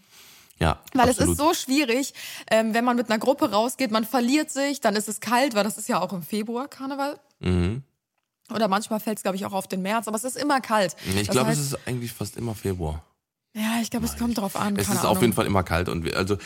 Ja, 0.59 0.77
Weil 0.93 1.05
Mhm. 1.05 1.09
absolut. 1.09 1.17
es 1.17 1.31
ist 1.31 1.37
so 1.39 1.53
schwierig, 1.55 2.13
ähm, 2.51 2.75
wenn 2.75 2.85
man 2.85 2.95
mit 2.95 3.09
einer 3.09 3.17
Gruppe 3.17 3.49
rausgeht, 3.51 3.89
man 3.89 4.05
verliert 4.05 4.51
sich, 4.51 4.79
dann 4.79 4.95
ist 4.95 5.09
es 5.09 5.19
kalt, 5.19 5.55
weil 5.55 5.63
das 5.63 5.79
ist 5.79 5.89
ja 5.89 5.99
auch 5.99 6.13
im 6.13 6.21
Februar 6.21 6.67
Karneval. 6.67 7.19
Mhm. 7.39 7.81
Oder 8.53 8.67
manchmal 8.67 8.99
fällt 8.99 9.17
es, 9.17 9.23
glaube 9.23 9.37
ich, 9.37 9.45
auch 9.45 9.53
auf 9.53 9.67
den 9.67 9.81
März, 9.81 10.07
aber 10.07 10.17
es 10.17 10.23
ist 10.23 10.37
immer 10.37 10.59
kalt. 10.61 10.95
Ich 11.19 11.29
glaube, 11.29 11.51
es 11.51 11.59
ist 11.59 11.77
eigentlich 11.87 12.11
fast 12.13 12.37
immer 12.37 12.55
Februar. 12.55 13.03
Ja, 13.53 13.81
ich 13.81 13.89
glaube, 13.91 14.05
es 14.05 14.15
kommt 14.17 14.37
drauf 14.37 14.55
an. 14.55 14.77
Es 14.77 14.87
ist 14.87 14.99
auf 14.99 15.03
Ahnung. 15.03 15.21
jeden 15.23 15.33
Fall 15.33 15.45
immer 15.45 15.61
kalt 15.63 15.89
und 15.89 16.05
wir, 16.05 16.15
also 16.15 16.37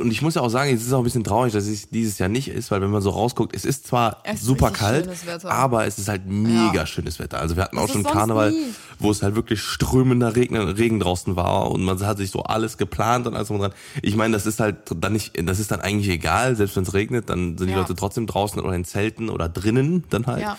und 0.00 0.12
ich 0.12 0.22
muss 0.22 0.36
ja 0.36 0.42
auch 0.42 0.48
sagen, 0.48 0.72
es 0.72 0.86
ist 0.86 0.92
auch 0.92 0.98
ein 0.98 1.02
bisschen 1.04 1.24
traurig, 1.24 1.52
dass 1.52 1.66
es 1.66 1.90
dieses 1.90 2.18
Jahr 2.20 2.28
nicht 2.28 2.46
ist, 2.46 2.70
weil 2.70 2.80
wenn 2.80 2.90
man 2.92 3.02
so 3.02 3.10
rausguckt, 3.10 3.52
es 3.56 3.64
ist 3.64 3.84
zwar 3.88 4.18
Es 4.22 4.34
ist 4.36 4.44
super 4.44 4.66
richtig 4.66 4.78
kalt, 4.78 5.44
aber 5.44 5.86
es 5.86 5.98
ist 5.98 6.06
halt 6.08 6.26
mega 6.26 6.72
Ja. 6.72 6.86
schönes 6.86 7.18
Wetter. 7.18 7.40
Also 7.40 7.56
wir 7.56 7.64
hatten 7.64 7.74
Das 7.74 7.82
auch 7.84 7.88
ist 7.88 7.94
schon 7.94 8.04
Karneval, 8.04 8.52
nie. 8.52 8.74
wo 9.00 9.10
es 9.10 9.24
halt 9.24 9.34
wirklich 9.34 9.60
strömender 9.60 10.36
Regen, 10.36 10.56
Regen 10.56 11.00
draußen 11.00 11.34
war 11.34 11.68
und 11.68 11.82
man 11.82 11.98
hat 12.06 12.18
sich 12.18 12.30
so 12.30 12.44
alles 12.44 12.78
geplant 12.78 13.26
und 13.26 13.34
alles 13.34 13.48
drum 13.48 13.56
und 13.58 13.62
dran. 13.68 13.78
Ich 14.02 14.14
meine, 14.14 14.32
das 14.34 14.46
ist 14.46 14.60
halt 14.60 14.76
dann 14.94 15.14
nicht, 15.14 15.32
das 15.48 15.58
ist 15.58 15.72
dann 15.72 15.80
eigentlich 15.80 16.08
egal, 16.10 16.54
selbst 16.54 16.76
wenn 16.76 16.84
es 16.84 16.94
regnet, 16.94 17.28
dann 17.28 17.58
sind 17.58 17.66
die 17.66 17.72
Ja. 17.72 17.78
Leute 17.80 17.96
trotzdem 17.96 18.28
draußen 18.28 18.60
oder 18.62 18.72
in 18.76 18.84
Zelten 18.84 19.30
oder 19.30 19.48
drinnen 19.48 20.04
dann 20.10 20.26
halt. 20.28 20.42
Ja. 20.42 20.56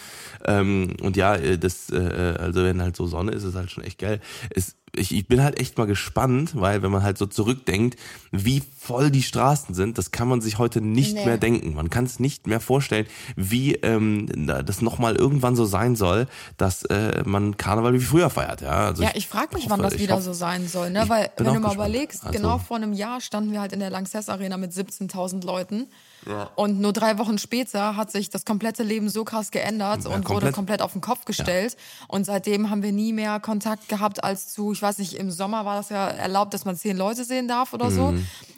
Ähm, 0.48 0.96
und 1.02 1.18
ja, 1.18 1.36
äh, 1.36 1.58
das, 1.58 1.90
äh, 1.92 2.36
also 2.40 2.64
wenn 2.64 2.82
halt 2.82 2.96
so 2.96 3.06
Sonne 3.08 3.32
ist, 3.34 3.44
ist 3.44 3.56
halt 3.56 3.70
schon 3.72 3.84
echt 3.84 4.00
geil. 4.00 4.22
Es, 4.50 4.76
ich, 4.98 5.14
ich 5.14 5.28
bin 5.28 5.42
halt 5.44 5.60
echt 5.60 5.78
mal 5.78 5.86
gespannt, 5.88 6.52
weil 6.56 6.82
wenn 6.82 6.92
man 6.92 7.04
halt 7.04 7.18
so 7.18 7.26
zurückdenkt, 7.26 7.98
wie 8.32 8.62
voll 8.80 9.12
die 9.12 9.24
Straßen 9.24 9.76
sind, 9.76 9.98
das 9.98 10.12
kann 10.12 10.28
man 10.28 10.42
sich 10.42 10.58
heute 10.58 10.82
nicht 10.82 11.14
Nee. 11.16 11.26
mehr 11.26 11.38
denken. 11.38 11.74
Man 11.74 11.90
kann 11.90 12.06
es 12.06 12.20
nicht 12.20 12.48
mehr 12.48 12.60
vorstellen, 12.60 13.06
wie 13.36 13.76
ähm, 13.76 14.28
das 14.66 14.82
nochmal 14.82 15.16
irgendwann 15.16 15.56
so 15.56 15.66
sein 15.66 15.96
soll, 15.96 16.28
dass 16.58 16.84
äh, 16.86 17.24
man 17.26 17.58
Karneval 17.58 17.94
wie 17.94 18.00
früher 18.00 18.30
feiert. 18.30 18.62
Ja, 18.62 18.86
also 18.88 19.04
Ja, 19.04 19.12
ich 19.14 19.28
frage 19.28 19.56
mich, 19.56 19.70
wann 19.70 19.80
hoffe- 19.80 19.84
das 19.84 19.94
ich 19.96 20.02
wieder 20.02 20.16
hoffe- 20.16 20.24
so 20.24 20.34
sein 20.34 20.68
soll, 20.68 20.90
ne? 20.90 21.04
ich 21.04 21.10
Weil, 21.10 21.30
wenn 21.38 21.46
du 21.46 21.52
mal 21.54 21.58
gespannt. 21.60 21.76
überlegst, 21.76 22.26
Also- 22.26 22.38
genau 22.40 22.58
vor 22.60 22.78
einem 22.78 22.94
Jahr 22.94 23.20
standen 23.22 23.52
wir 23.52 23.62
halt 23.62 23.74
in 23.74 23.80
der 23.80 23.90
Lanxess 23.90 24.30
Arena 24.30 24.58
mit 24.58 24.72
17.000 24.74 25.44
Leuten. 25.46 25.88
Und 26.56 26.82
nur 26.82 26.92
drei 26.92 27.18
Wochen 27.20 27.38
später 27.38 27.96
hat 27.96 28.12
sich 28.12 28.30
das 28.30 28.44
komplette 28.44 28.84
Leben 28.84 29.08
so 29.08 29.24
krass 29.24 29.50
geändert 29.52 30.06
und 30.06 30.14
wurde 30.28 30.52
komplett. 30.52 30.54
komplett 30.54 30.82
auf 30.82 30.92
den 30.92 31.00
Kopf 31.00 31.24
gestellt. 31.24 31.78
Und 32.10 32.26
seitdem 32.26 32.70
haben 32.70 32.84
wir 32.84 32.92
nie 32.92 33.14
mehr 33.14 33.40
Kontakt 33.40 33.88
gehabt 33.88 34.24
als 34.26 34.52
zu, 34.52 34.74
ich 34.74 34.82
weiß 34.82 34.87
nicht, 34.98 35.14
im 35.16 35.30
Sommer 35.30 35.66
war 35.66 35.76
das 35.76 35.90
ja 35.90 36.08
erlaubt, 36.08 36.54
dass 36.54 36.64
man 36.66 36.76
zehn 36.78 36.96
Leute 36.96 37.24
sehen 37.26 37.48
darf 37.50 37.74
oder 37.74 37.92
so. 37.92 38.14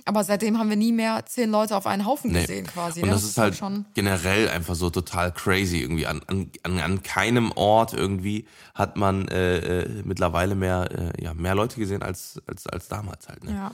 Aber 0.06 0.24
seitdem 0.24 0.58
haben 0.60 0.70
wir 0.70 0.76
nie 0.78 0.92
mehr 0.92 1.26
zehn 1.26 1.50
Leute 1.50 1.76
auf 1.76 1.86
einen 1.88 2.06
Haufen 2.06 2.30
Mhm. 2.30 2.36
Nee. 2.36 2.42
gesehen 2.42 2.68
quasi. 2.68 3.02
Und 3.02 3.10
ne? 3.10 3.14
das 3.16 3.24
ist 3.24 3.38
halt 3.38 3.56
schon. 3.56 3.86
generell 3.96 4.48
einfach 4.50 4.76
so 4.76 4.90
total 4.92 5.32
crazy 5.34 5.80
irgendwie. 5.80 6.06
An, 6.08 6.22
an, 6.28 6.52
an, 6.64 6.80
an 6.80 7.04
keinem 7.04 7.52
Ort 7.54 7.94
irgendwie 7.94 8.48
hat 8.76 8.96
man 8.98 9.28
äh, 9.30 9.82
äh, 9.82 10.04
mittlerweile 10.06 10.54
mehr, 10.56 10.88
äh, 11.18 11.24
ja, 11.24 11.34
mehr 11.34 11.56
Leute 11.56 11.80
gesehen 11.80 12.04
als, 12.04 12.40
als, 12.48 12.68
als 12.68 12.88
damals 12.88 13.28
halt. 13.28 13.44
Ne? 13.44 13.52
Ja. 13.54 13.72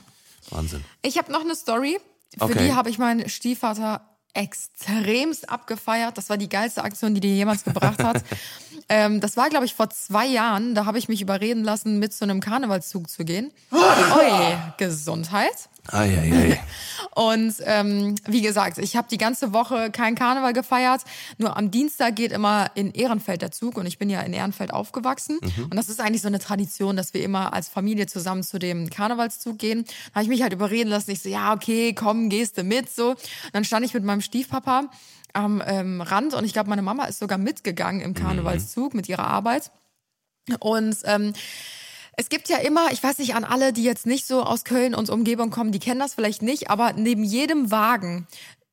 Wahnsinn. 0.49 0.83
Ich 1.01 1.17
habe 1.17 1.31
noch 1.31 1.41
eine 1.41 1.55
Story. 1.55 1.97
Für 2.37 2.45
Okay. 2.45 2.65
die 2.67 2.73
habe 2.73 2.89
ich 2.89 2.97
meinen 2.97 3.29
Stiefvater 3.29 4.01
extremst 4.35 5.49
abgefeiert. 5.49 6.17
Das 6.17 6.29
war 6.29 6.37
die 6.37 6.49
geilste 6.49 6.83
Aktion, 6.83 7.15
die 7.15 7.21
der 7.21 7.31
jemals 7.31 7.63
gebracht 7.63 8.03
hat. 8.03 8.23
ähm, 8.89 9.21
das 9.21 9.37
war, 9.37 9.49
glaube 9.49 9.65
ich, 9.65 9.73
vor 9.73 9.89
zwei 9.89 10.25
Jahren. 10.25 10.75
Da 10.75 10.85
habe 10.85 10.97
ich 10.97 11.07
mich 11.07 11.21
überreden 11.21 11.63
lassen, 11.63 11.99
mit 11.99 12.13
zu 12.13 12.25
einem 12.25 12.41
Karnevalszug 12.41 13.09
zu 13.09 13.25
gehen. 13.25 13.51
Oi, 13.71 14.57
Gesundheit. 14.77 15.69
Eieiei. 15.91 16.61
Und 17.15 17.55
ähm, 17.63 18.15
wie 18.27 18.41
gesagt, 18.41 18.77
ich 18.77 18.97
habe 18.97 19.07
die 19.09 19.17
ganze 19.17 19.53
Woche 19.53 19.89
kein 19.89 20.15
Karneval 20.15 20.51
gefeiert. 20.51 21.01
Nur 21.37 21.55
am 21.55 21.71
Dienstag 21.71 22.17
geht 22.17 22.33
immer 22.33 22.71
in 22.75 22.91
Ehrenfeld 22.91 23.41
der 23.41 23.51
Zug 23.51 23.77
und 23.77 23.85
ich 23.85 23.97
bin 23.97 24.09
ja 24.09 24.19
in 24.19 24.33
Ehrenfeld 24.33 24.73
aufgewachsen. 24.73 25.39
Und 25.39 25.75
das 25.75 25.87
ist 25.87 26.01
eigentlich 26.01 26.21
so 26.21 26.27
eine 26.27 26.39
Tradition, 26.39 26.97
dass 26.97 27.13
wir 27.13 27.23
immer 27.23 27.53
als 27.53 27.69
Familie 27.69 28.07
zusammen 28.07 28.43
zu 28.43 28.59
dem 28.59 28.89
Karnevalszug 28.89 29.57
gehen. 29.57 29.85
Da 29.85 30.15
habe 30.15 30.23
ich 30.23 30.29
mich 30.29 30.41
halt 30.41 30.51
überreden 30.51 30.89
lassen. 30.89 31.11
Ich 31.11 31.21
so, 31.21 31.29
ja, 31.29 31.53
okay, 31.53 31.93
komm, 31.93 32.27
gehst 32.27 32.57
du 32.57 32.63
mit. 32.63 32.93
So. 32.93 33.11
Und 33.11 33.19
dann 33.53 33.63
stand 33.63 33.85
ich 33.85 33.93
mit 33.93 34.03
meinem 34.03 34.21
Stiefpapa 34.21 34.89
am 35.31 35.63
ähm, 35.65 36.01
Rand 36.01 36.33
und 36.33 36.43
ich 36.43 36.53
glaube, 36.53 36.69
meine 36.69 36.81
Mama 36.81 37.05
ist 37.05 37.19
sogar 37.19 37.37
mitgegangen 37.37 38.01
im 38.01 38.13
Karnevalszug 38.13 38.93
mit 38.93 39.07
ihrer 39.07 39.27
Arbeit. 39.27 39.71
Und 40.59 40.97
ähm, 41.05 41.33
es 42.17 42.29
gibt 42.29 42.49
ja 42.49 42.57
immer, 42.57 42.91
ich 42.91 43.03
weiß 43.03 43.17
nicht 43.19 43.35
an 43.35 43.43
alle, 43.43 43.73
die 43.73 43.83
jetzt 43.83 44.05
nicht 44.05 44.25
so 44.27 44.43
aus 44.43 44.63
Köln 44.63 44.95
und 44.95 45.09
Umgebung 45.09 45.49
kommen, 45.51 45.71
die 45.71 45.79
kennen 45.79 45.99
das 45.99 46.13
vielleicht 46.13 46.41
nicht, 46.41 46.69
aber 46.69 46.93
neben 46.93 47.23
jedem 47.23 47.71
Wagen 47.71 48.27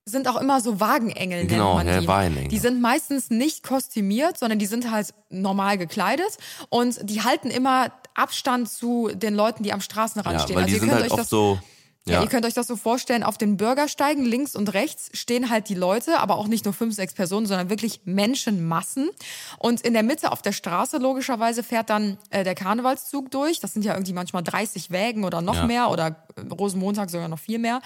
sind 0.04 0.26
auch 0.26 0.40
immer 0.40 0.60
so 0.60 0.80
Wagenengel, 0.80 1.46
Genau, 1.46 1.76
nennt 1.76 1.86
man 1.86 1.94
ja, 1.94 2.00
die. 2.00 2.08
Wagenengel. 2.08 2.48
Die 2.48 2.58
sind 2.58 2.80
meistens 2.80 3.30
nicht 3.30 3.62
kostümiert, 3.62 4.36
sondern 4.38 4.58
die 4.58 4.66
sind 4.66 4.90
halt 4.90 5.14
normal 5.30 5.78
gekleidet 5.78 6.38
und 6.70 6.98
die 7.08 7.22
halten 7.22 7.50
immer 7.50 7.92
Abstand 8.14 8.68
zu 8.68 9.10
den 9.14 9.34
Leuten, 9.34 9.62
die 9.62 9.72
am 9.72 9.80
Straßenrand 9.80 10.34
Ja, 10.34 10.40
stehen. 10.40 10.56
weil 10.56 10.64
also 10.64 10.68
die 10.68 10.74
ihr 10.74 10.80
sind 10.80 10.88
könnt 10.90 11.02
halt 11.02 11.10
euch 11.12 11.12
oft 11.12 11.20
das 11.22 11.30
so, 11.30 11.58
Ja. 12.06 12.14
ja. 12.14 12.22
ihr 12.22 12.28
könnt 12.28 12.44
euch 12.44 12.54
das 12.54 12.66
so 12.66 12.74
vorstellen, 12.74 13.22
auf 13.22 13.38
den 13.38 13.56
Bürgersteigen 13.56 14.24
links 14.24 14.56
und 14.56 14.74
rechts 14.74 15.10
stehen 15.12 15.50
halt 15.50 15.68
die 15.68 15.74
Leute, 15.74 16.18
aber 16.18 16.36
auch 16.36 16.48
nicht 16.48 16.64
nur 16.64 16.74
fünf, 16.74 16.94
sechs 16.94 17.14
Personen, 17.14 17.46
sondern 17.46 17.70
wirklich 17.70 18.00
Menschenmassen. 18.04 19.10
Und 19.58 19.82
in 19.82 19.92
der 19.92 20.02
Mitte 20.02 20.32
auf 20.32 20.42
der 20.42 20.52
Straße 20.52 20.98
logischerweise 20.98 21.62
fährt 21.62 21.90
dann 21.90 22.18
äh, 22.30 22.42
der 22.42 22.56
Karnevalszug 22.56 23.30
durch. 23.30 23.60
Das 23.60 23.72
sind 23.72 23.84
ja 23.84 23.92
irgendwie 23.94 24.14
manchmal 24.14 24.42
30 24.42 24.90
Wägen 24.90 25.24
oder 25.24 25.42
noch 25.42 25.54
ja. 25.54 25.66
mehr 25.66 25.90
oder 25.90 26.24
äh, 26.34 26.40
Rosenmontag 26.52 27.08
sogar 27.08 27.28
noch 27.28 27.38
viel 27.38 27.60
mehr. 27.60 27.80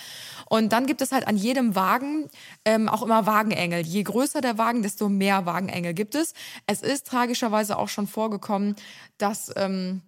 Und 0.49 0.73
dann 0.73 0.87
gibt 0.87 1.03
es 1.03 1.13
halt 1.13 1.29
an 1.29 1.37
jedem 1.37 1.75
Wagen 1.75 2.31
ähm, 2.65 2.89
auch 2.89 3.03
immer 3.03 3.27
Wagenengel. 3.27 3.81
Je 3.81 4.03
größer 4.03 4.41
der 4.41 4.57
Wagen, 4.57 4.83
desto 4.83 5.11
mehr 5.11 5.45
Wagenengel 5.45 5.93
gibt 5.93 6.15
es. 6.15 6.33
Es 6.67 6.81
ist 6.81 7.07
tragischerweise 7.07 7.77
auch 7.77 7.89
schon 7.89 8.07
vorgekommen, 8.07 8.77
dass... 9.19 9.53
Ähm, 9.57 10.01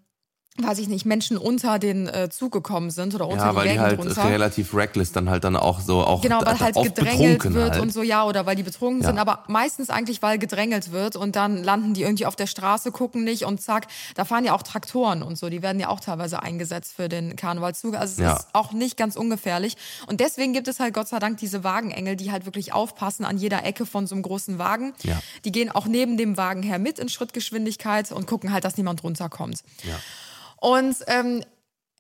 weiß 0.62 0.78
ich 0.78 0.88
nicht, 0.88 1.06
Menschen 1.06 1.36
unter 1.36 1.78
den 1.78 2.08
äh, 2.08 2.28
Zug 2.30 2.52
gekommen 2.52 2.90
sind 2.90 3.14
oder 3.14 3.28
unter 3.28 3.44
ja, 3.44 3.50
die 3.50 3.56
weil 3.56 3.64
Wägen 3.66 3.74
die 3.74 3.80
halt 3.80 3.98
drunter. 3.98 4.24
relativ 4.28 4.74
reckless 4.74 5.12
dann 5.12 5.30
halt 5.30 5.44
dann 5.44 5.56
auch 5.56 5.80
so 5.80 6.00
auch 6.02 6.20
genau 6.20 6.40
weil 6.44 6.58
halt 6.58 6.74
gedrängelt 6.74 7.44
wird 7.54 7.72
halt. 7.72 7.82
und 7.82 7.92
so 7.92 8.02
ja 8.02 8.24
oder 8.24 8.46
weil 8.46 8.56
die 8.56 8.62
betrunken 8.62 9.02
ja. 9.02 9.08
sind 9.08 9.18
aber 9.18 9.44
meistens 9.46 9.90
eigentlich 9.90 10.20
weil 10.22 10.38
gedrängelt 10.38 10.92
wird 10.92 11.16
und 11.16 11.36
dann 11.36 11.62
landen 11.62 11.94
die 11.94 12.02
irgendwie 12.02 12.26
auf 12.26 12.36
der 12.36 12.46
Straße 12.46 12.90
gucken 12.92 13.24
nicht 13.24 13.44
und 13.44 13.60
zack 13.60 13.86
da 14.14 14.24
fahren 14.24 14.44
ja 14.44 14.52
auch 14.52 14.62
Traktoren 14.62 15.22
und 15.22 15.38
so 15.38 15.48
die 15.48 15.62
werden 15.62 15.80
ja 15.80 15.88
auch 15.88 16.00
teilweise 16.00 16.42
eingesetzt 16.42 16.94
für 16.96 17.08
den 17.08 17.36
Karnevalszug 17.36 17.94
also 17.94 18.12
es 18.12 18.18
ja. 18.18 18.36
ist 18.36 18.48
auch 18.52 18.72
nicht 18.72 18.96
ganz 18.96 19.16
ungefährlich 19.16 19.76
und 20.06 20.20
deswegen 20.20 20.52
gibt 20.52 20.68
es 20.68 20.80
halt 20.80 20.94
Gott 20.94 21.08
sei 21.08 21.18
Dank 21.18 21.38
diese 21.38 21.62
Wagenengel 21.62 22.16
die 22.16 22.32
halt 22.32 22.44
wirklich 22.46 22.72
aufpassen 22.72 23.24
an 23.24 23.38
jeder 23.38 23.64
Ecke 23.64 23.86
von 23.86 24.06
so 24.06 24.14
einem 24.14 24.22
großen 24.22 24.58
Wagen 24.58 24.92
ja. 25.02 25.20
die 25.44 25.52
gehen 25.52 25.70
auch 25.70 25.86
neben 25.86 26.16
dem 26.16 26.36
Wagen 26.36 26.62
her 26.62 26.78
mit 26.78 26.98
in 26.98 27.08
Schrittgeschwindigkeit 27.08 28.10
und 28.12 28.26
gucken 28.26 28.52
halt 28.52 28.64
dass 28.64 28.76
niemand 28.76 29.04
runterkommt 29.04 29.62
ja. 29.84 29.94
Und 30.60 30.96
ähm, 31.06 31.42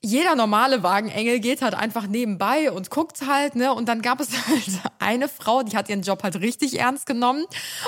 jeder 0.00 0.36
normale 0.36 0.84
Wagenengel 0.84 1.40
geht 1.40 1.60
halt 1.60 1.74
einfach 1.74 2.06
nebenbei 2.06 2.70
und 2.70 2.88
guckt 2.90 3.26
halt, 3.26 3.56
ne? 3.56 3.74
Und 3.74 3.88
dann 3.88 4.00
gab 4.00 4.20
es 4.20 4.28
halt 4.48 4.80
eine 5.00 5.28
Frau, 5.28 5.62
die 5.62 5.76
hat 5.76 5.88
ihren 5.88 6.02
Job 6.02 6.22
halt 6.22 6.36
richtig 6.36 6.78
ernst 6.78 7.06
genommen 7.06 7.44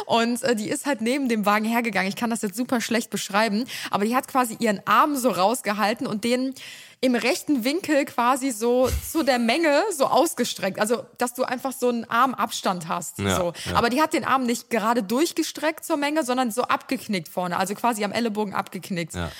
und 0.06 0.42
äh, 0.42 0.56
die 0.56 0.68
ist 0.68 0.86
halt 0.86 1.02
neben 1.02 1.28
dem 1.28 1.46
Wagen 1.46 1.64
hergegangen. 1.64 2.08
Ich 2.08 2.16
kann 2.16 2.30
das 2.30 2.42
jetzt 2.42 2.56
super 2.56 2.80
schlecht 2.80 3.10
beschreiben, 3.10 3.64
aber 3.90 4.04
die 4.04 4.16
hat 4.16 4.26
quasi 4.26 4.56
ihren 4.58 4.80
Arm 4.86 5.16
so 5.16 5.30
rausgehalten 5.30 6.06
und 6.06 6.24
den 6.24 6.54
im 7.02 7.14
rechten 7.14 7.64
Winkel 7.64 8.04
quasi 8.04 8.50
so 8.50 8.90
zu 9.10 9.22
der 9.22 9.38
Menge 9.38 9.84
so 9.96 10.06
ausgestreckt. 10.06 10.78
Also, 10.78 11.04
dass 11.16 11.32
du 11.32 11.44
einfach 11.44 11.72
so 11.72 11.88
einen 11.88 12.04
Armabstand 12.04 12.88
hast. 12.88 13.18
Ja, 13.20 13.36
so. 13.36 13.52
ja. 13.70 13.76
Aber 13.76 13.88
die 13.88 14.02
hat 14.02 14.12
den 14.12 14.24
Arm 14.24 14.44
nicht 14.44 14.68
gerade 14.68 15.02
durchgestreckt 15.02 15.82
zur 15.82 15.96
Menge, 15.96 16.24
sondern 16.24 16.50
so 16.50 16.62
abgeknickt 16.62 17.28
vorne. 17.28 17.56
Also 17.56 17.74
quasi 17.74 18.04
am 18.04 18.12
Ellenbogen 18.12 18.52
abgeknickt. 18.52 19.14
Ja. 19.14 19.30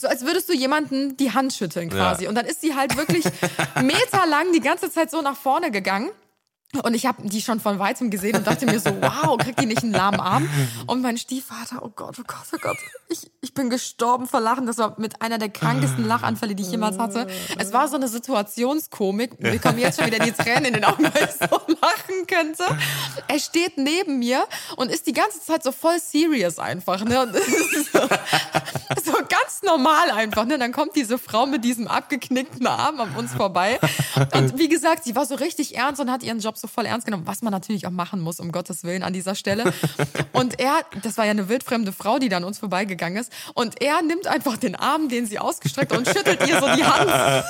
So 0.00 0.08
als 0.08 0.24
würdest 0.24 0.48
du 0.48 0.54
jemanden 0.54 1.18
die 1.18 1.32
Hand 1.32 1.52
schütteln 1.52 1.90
quasi. 1.90 2.24
Ja. 2.24 2.30
Und 2.30 2.34
dann 2.34 2.46
ist 2.46 2.62
sie 2.62 2.74
halt 2.74 2.96
wirklich 2.96 3.24
meterlang 3.82 4.50
die 4.54 4.60
ganze 4.60 4.90
Zeit 4.90 5.10
so 5.10 5.20
nach 5.20 5.36
vorne 5.36 5.70
gegangen. 5.70 6.10
Und 6.84 6.94
ich 6.94 7.04
habe 7.04 7.28
die 7.28 7.42
schon 7.42 7.58
von 7.58 7.80
weitem 7.80 8.10
gesehen 8.10 8.36
und 8.36 8.46
dachte 8.46 8.64
mir 8.64 8.78
so, 8.78 8.90
wow, 9.00 9.36
kriegt 9.36 9.60
die 9.60 9.66
nicht 9.66 9.82
einen 9.82 9.92
lahmen 9.92 10.20
Arm? 10.20 10.48
Und 10.86 11.02
mein 11.02 11.18
Stiefvater, 11.18 11.82
oh 11.82 11.90
Gott, 11.94 12.16
oh 12.20 12.22
Gott, 12.24 12.46
oh 12.52 12.58
Gott, 12.62 12.76
ich, 13.08 13.28
ich 13.40 13.54
bin 13.54 13.70
gestorben 13.70 14.28
vor 14.28 14.40
Lachen. 14.40 14.66
Das 14.66 14.78
war 14.78 14.94
mit 14.98 15.20
einer 15.20 15.38
der 15.38 15.48
krankesten 15.48 16.06
Lachanfälle, 16.06 16.54
die 16.54 16.62
ich 16.62 16.70
jemals 16.70 16.96
hatte. 16.96 17.26
Es 17.58 17.72
war 17.72 17.88
so 17.88 17.96
eine 17.96 18.06
Situationskomik. 18.06 19.40
Mir 19.40 19.58
kommen 19.58 19.78
jetzt 19.78 19.98
schon 19.98 20.06
wieder 20.06 20.20
die 20.20 20.30
Tränen 20.30 20.66
in 20.66 20.74
den 20.74 20.84
Augen, 20.84 21.02
weil 21.02 21.24
ich 21.24 21.32
so 21.32 21.60
lachen 22.10 22.26
könnte. 22.26 22.64
Er 23.28 23.38
steht 23.38 23.78
neben 23.78 24.18
mir 24.18 24.46
und 24.76 24.90
ist 24.90 25.06
die 25.06 25.12
ganze 25.12 25.40
Zeit 25.40 25.62
so 25.62 25.72
voll 25.72 25.98
serious 26.00 26.58
einfach. 26.58 27.04
Ne? 27.04 27.22
Und 27.22 27.34
so, 27.92 28.00
so 29.04 29.12
ganz 29.12 29.62
normal 29.64 30.10
einfach. 30.10 30.44
Ne? 30.44 30.58
Dann 30.58 30.72
kommt 30.72 30.96
diese 30.96 31.18
Frau 31.18 31.46
mit 31.46 31.64
diesem 31.64 31.88
abgeknickten 31.88 32.66
Arm 32.66 33.00
an 33.00 33.14
uns 33.16 33.32
vorbei. 33.32 33.78
Und 34.34 34.58
wie 34.58 34.68
gesagt, 34.68 35.04
sie 35.04 35.14
war 35.14 35.26
so 35.26 35.34
richtig 35.34 35.76
ernst 35.76 36.00
und 36.00 36.10
hat 36.10 36.22
ihren 36.22 36.40
Job 36.40 36.56
so 36.56 36.68
voll 36.68 36.86
ernst 36.86 37.06
genommen, 37.06 37.26
was 37.26 37.42
man 37.42 37.52
natürlich 37.52 37.86
auch 37.86 37.90
machen 37.90 38.20
muss, 38.20 38.40
um 38.40 38.52
Gottes 38.52 38.84
Willen 38.84 39.02
an 39.02 39.12
dieser 39.12 39.34
Stelle. 39.34 39.72
Und 40.32 40.60
er, 40.60 40.84
das 41.02 41.16
war 41.16 41.24
ja 41.24 41.30
eine 41.30 41.48
wildfremde 41.48 41.92
Frau, 41.92 42.18
die 42.18 42.28
dann 42.28 42.44
uns 42.44 42.58
vorbeigegangen 42.58 43.18
ist, 43.20 43.32
und 43.54 43.80
er 43.80 44.02
nimmt 44.02 44.26
einfach 44.26 44.56
den 44.56 44.74
Arm, 44.76 45.08
den 45.08 45.26
sie 45.26 45.38
ausgestreckt 45.38 45.92
hat 45.92 45.98
und 45.98 46.08
schüttelt 46.08 46.46
ihr 46.46 46.60
so 46.60 46.66
die 46.74 46.84
Hand. 46.84 47.44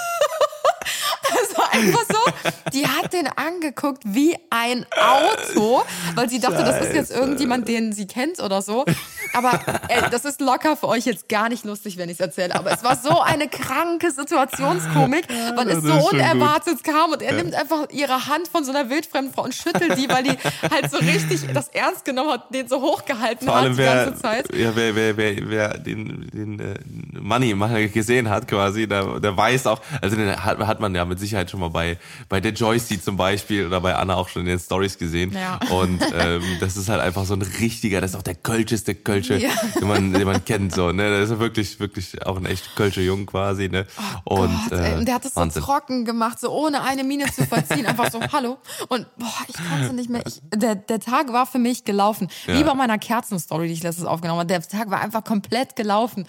War 1.70 1.80
einfach 1.80 2.04
so. 2.08 2.50
Die 2.72 2.86
hat 2.86 3.12
den 3.12 3.26
angeguckt 3.26 4.02
wie 4.04 4.36
ein 4.50 4.86
Auto, 4.96 5.82
weil 6.14 6.28
sie 6.28 6.40
dachte, 6.40 6.64
das 6.64 6.80
ist 6.86 6.94
jetzt 6.94 7.10
irgendjemand, 7.10 7.68
den 7.68 7.92
sie 7.92 8.06
kennt 8.06 8.40
oder 8.40 8.62
so. 8.62 8.84
Aber 9.32 9.60
ey, 9.88 10.02
das 10.10 10.24
ist 10.24 10.40
locker 10.40 10.76
für 10.76 10.88
euch 10.88 11.04
jetzt 11.06 11.28
gar 11.28 11.48
nicht 11.48 11.64
lustig, 11.64 11.96
wenn 11.96 12.08
ich 12.08 12.14
es 12.14 12.20
erzähle. 12.20 12.54
Aber 12.54 12.72
es 12.72 12.82
war 12.82 12.96
so 12.96 13.20
eine 13.20 13.48
kranke 13.48 14.10
Situationskomik, 14.10 15.26
weil 15.56 15.68
es 15.70 15.82
so 15.82 16.08
unerwartet 16.10 16.82
kam 16.84 17.12
und 17.12 17.22
er 17.22 17.34
nimmt 17.34 17.54
einfach 17.54 17.88
ihre 17.90 18.26
Hand 18.26 18.48
von 18.48 18.64
so 18.64 18.72
einer 18.72 18.90
wildfremden 18.90 19.32
Frau 19.32 19.44
und 19.44 19.54
schüttelt 19.54 19.96
die, 19.96 20.08
weil 20.08 20.24
die 20.24 20.36
halt 20.70 20.90
so 20.90 20.98
richtig 20.98 21.46
das 21.52 21.68
ernst 21.68 22.04
genommen 22.04 22.30
hat, 22.30 22.54
den 22.54 22.68
so 22.68 22.80
hochgehalten 22.80 23.46
Vor 23.46 23.56
allem 23.56 23.72
hat 23.72 23.78
die 23.78 23.82
wer, 23.82 24.04
ganze 24.06 24.22
Zeit. 24.22 24.54
Ja, 24.54 24.74
wer, 24.74 24.94
wer, 24.94 25.16
wer, 25.16 25.36
wer 25.48 25.78
den, 25.78 26.28
den 26.32 26.60
äh, 26.60 26.74
Money 27.20 27.88
gesehen 27.88 28.28
hat 28.28 28.48
quasi, 28.48 28.86
der, 28.86 29.20
der 29.20 29.36
weiß 29.36 29.66
auch, 29.66 29.80
also 30.00 30.16
den 30.16 30.42
hat, 30.42 30.58
hat 30.58 30.80
man 30.80 30.94
ja 30.94 31.04
mit 31.04 31.18
Sicherheit 31.18 31.50
schon 31.50 31.59
mal 31.60 31.70
bei, 31.70 31.98
bei 32.28 32.40
der 32.40 32.52
Joyce 32.52 33.00
zum 33.02 33.16
Beispiel 33.16 33.66
oder 33.66 33.80
bei 33.80 33.94
Anna 33.94 34.14
auch 34.16 34.28
schon 34.28 34.42
in 34.42 34.48
den 34.48 34.58
Stories 34.58 34.98
gesehen. 34.98 35.32
Ja. 35.32 35.60
Und 35.70 36.00
ähm, 36.14 36.42
das 36.60 36.76
ist 36.76 36.88
halt 36.88 37.00
einfach 37.00 37.24
so 37.24 37.34
ein 37.34 37.42
richtiger, 37.42 38.00
das 38.00 38.10
ist 38.12 38.16
auch 38.16 38.22
der 38.22 38.34
kölscheste 38.34 38.94
Kölsche, 38.94 39.36
Ja. 39.38 39.50
den, 39.80 39.88
man, 39.88 40.12
den 40.12 40.24
man 40.24 40.44
kennt. 40.44 40.74
So, 40.74 40.92
ne? 40.92 41.20
Das 41.20 41.30
ist 41.30 41.38
wirklich, 41.38 41.78
wirklich 41.80 42.26
auch 42.26 42.36
ein 42.36 42.46
echt 42.46 42.74
Kölsche 42.76 43.00
Jung 43.02 43.26
quasi. 43.26 43.68
Ne? 43.68 43.86
Oh 44.24 44.40
und, 44.40 44.60
Gott, 44.70 44.78
äh, 44.78 44.94
und 44.96 45.06
der 45.06 45.14
hat 45.16 45.24
das 45.24 45.36
Wahnsinn. 45.36 45.62
so 45.62 45.66
trocken 45.66 46.04
gemacht, 46.04 46.40
so 46.40 46.50
ohne 46.50 46.82
eine 46.82 47.04
Miene 47.04 47.26
zu 47.32 47.46
verziehen, 47.46 47.86
einfach 47.86 48.10
so, 48.10 48.20
hallo. 48.32 48.58
Und 48.88 49.06
boah, 49.18 49.32
ich 49.46 49.54
konnte 49.56 49.94
nicht 49.94 50.10
mehr. 50.10 50.22
Ich, 50.26 50.40
der, 50.54 50.74
der 50.74 51.00
Tag 51.00 51.32
war 51.32 51.46
für 51.46 51.58
mich 51.58 51.84
gelaufen. 51.84 52.28
Ja. 52.46 52.58
Wie 52.58 52.64
bei 52.64 52.74
meiner 52.74 52.98
Kerzenstory, 52.98 53.66
die 53.68 53.74
ich 53.74 53.82
letztes 53.82 54.04
aufgenommen 54.04 54.40
habe. 54.40 54.48
Der 54.48 54.62
Tag 54.62 54.90
war 54.90 55.00
einfach 55.00 55.24
komplett 55.24 55.76
gelaufen. 55.76 56.24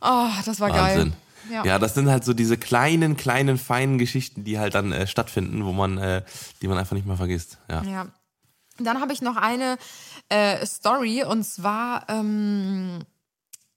Oh, 0.00 0.26
das 0.44 0.60
war. 0.60 0.70
Wahnsinn. 0.70 1.10
geil. 1.10 1.12
Ja. 1.50 1.64
Ja. 1.64 1.78
das 1.78 1.94
sind 1.94 2.08
halt 2.08 2.24
so 2.24 2.32
diese 2.32 2.56
kleinen, 2.56 3.16
kleinen, 3.16 3.58
feinen 3.58 3.98
Geschichten, 3.98 4.44
die 4.44 4.58
halt 4.58 4.74
dann 4.74 4.92
äh, 4.92 5.06
stattfinden, 5.06 5.64
wo 5.64 5.72
man, 5.72 5.98
äh, 5.98 6.22
die 6.62 6.68
man 6.68 6.78
einfach 6.78 6.94
nicht 6.96 7.06
mehr 7.06 7.16
vergisst. 7.16 7.58
Ja. 7.70 7.82
Ja. 7.82 8.06
Dann 8.78 9.00
habe 9.00 9.12
ich 9.12 9.22
noch 9.22 9.36
eine 9.36 9.78
äh, 10.28 10.64
Story 10.66 11.24
und 11.24 11.44
zwar 11.44 12.08
ähm, 12.08 13.00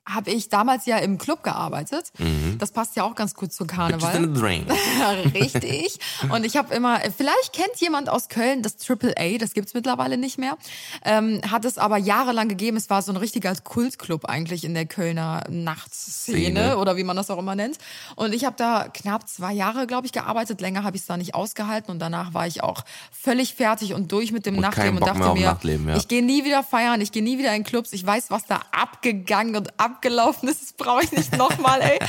habe 0.09 0.31
ich 0.31 0.49
damals 0.49 0.85
ja 0.85 0.97
im 0.97 1.17
Club 1.17 1.43
gearbeitet. 1.43 2.11
Das 2.57 2.71
passt 2.71 2.95
ja 2.95 3.03
auch 3.03 3.15
ganz 3.15 3.33
gut 3.33 3.53
zu 3.53 3.65
Karneval. 3.65 4.15
in 4.15 4.35
a 4.35 4.39
drink. 4.39 4.67
Richtig. 5.33 5.99
Und 6.29 6.45
ich 6.45 6.57
habe 6.57 6.73
immer, 6.73 6.99
vielleicht 7.15 7.53
kennt 7.53 7.75
jemand 7.77 8.09
aus 8.09 8.29
Köln 8.29 8.61
das 8.63 8.77
Triple 8.77 9.15
A, 9.17 9.37
das 9.37 9.53
gibt's 9.53 9.73
mittlerweile 9.73 10.17
nicht 10.17 10.37
mehr. 10.37 10.57
Ähm, 11.05 11.41
hat 11.49 11.65
es 11.65 11.77
aber 11.77 11.97
jahrelang 11.97 12.49
gegeben. 12.49 12.77
Es 12.77 12.89
war 12.89 13.01
so 13.01 13.11
ein 13.11 13.17
richtiger 13.17 13.55
Kultclub 13.55 14.25
eigentlich 14.25 14.63
in 14.63 14.73
der 14.73 14.85
Kölner 14.85 15.43
Nachtszene 15.49 16.39
Szene. 16.39 16.77
oder 16.77 16.97
wie 16.97 17.03
man 17.03 17.15
das 17.15 17.29
auch 17.29 17.39
immer 17.39 17.55
nennt. 17.55 17.77
Und 18.15 18.33
ich 18.33 18.45
habe 18.45 18.55
da 18.57 18.87
knapp 18.93 19.27
zwei 19.27 19.53
Jahre, 19.53 19.87
glaube 19.87 20.05
ich, 20.05 20.11
gearbeitet. 20.11 20.61
Länger 20.61 20.83
habe 20.83 20.95
ich 20.95 21.01
es 21.01 21.07
da 21.07 21.17
nicht 21.17 21.35
ausgehalten 21.35 21.91
und 21.91 21.99
danach 21.99 22.33
war 22.33 22.47
ich 22.47 22.63
auch 22.63 22.83
völlig 23.11 23.55
fertig 23.55 23.93
und 23.93 24.11
durch 24.11 24.31
mit 24.31 24.45
dem 24.45 24.55
Und 24.55 24.61
Nachtleben 24.61 24.97
und 24.97 25.05
dachte 25.05 25.33
mir, 25.33 25.45
Nachtleben, 25.45 25.87
ja. 25.87 25.95
ich 25.95 26.07
gehe 26.07 26.23
nie 26.23 26.45
wieder 26.45 26.63
feiern, 26.63 27.01
ich 27.01 27.11
gehe 27.11 27.23
nie 27.23 27.37
wieder 27.37 27.53
in 27.55 27.63
Clubs. 27.63 27.93
Ich 27.93 28.05
weiß, 28.05 28.31
was 28.31 28.45
da 28.45 28.61
abgegangen 28.71 29.55
und 29.55 29.79
abgelaufen 29.99 30.47
ist. 30.47 30.61
Das 30.61 30.73
brauche 30.73 31.03
ich 31.03 31.11
nicht 31.11 31.37
nochmal, 31.37 31.81
ey. 31.81 31.99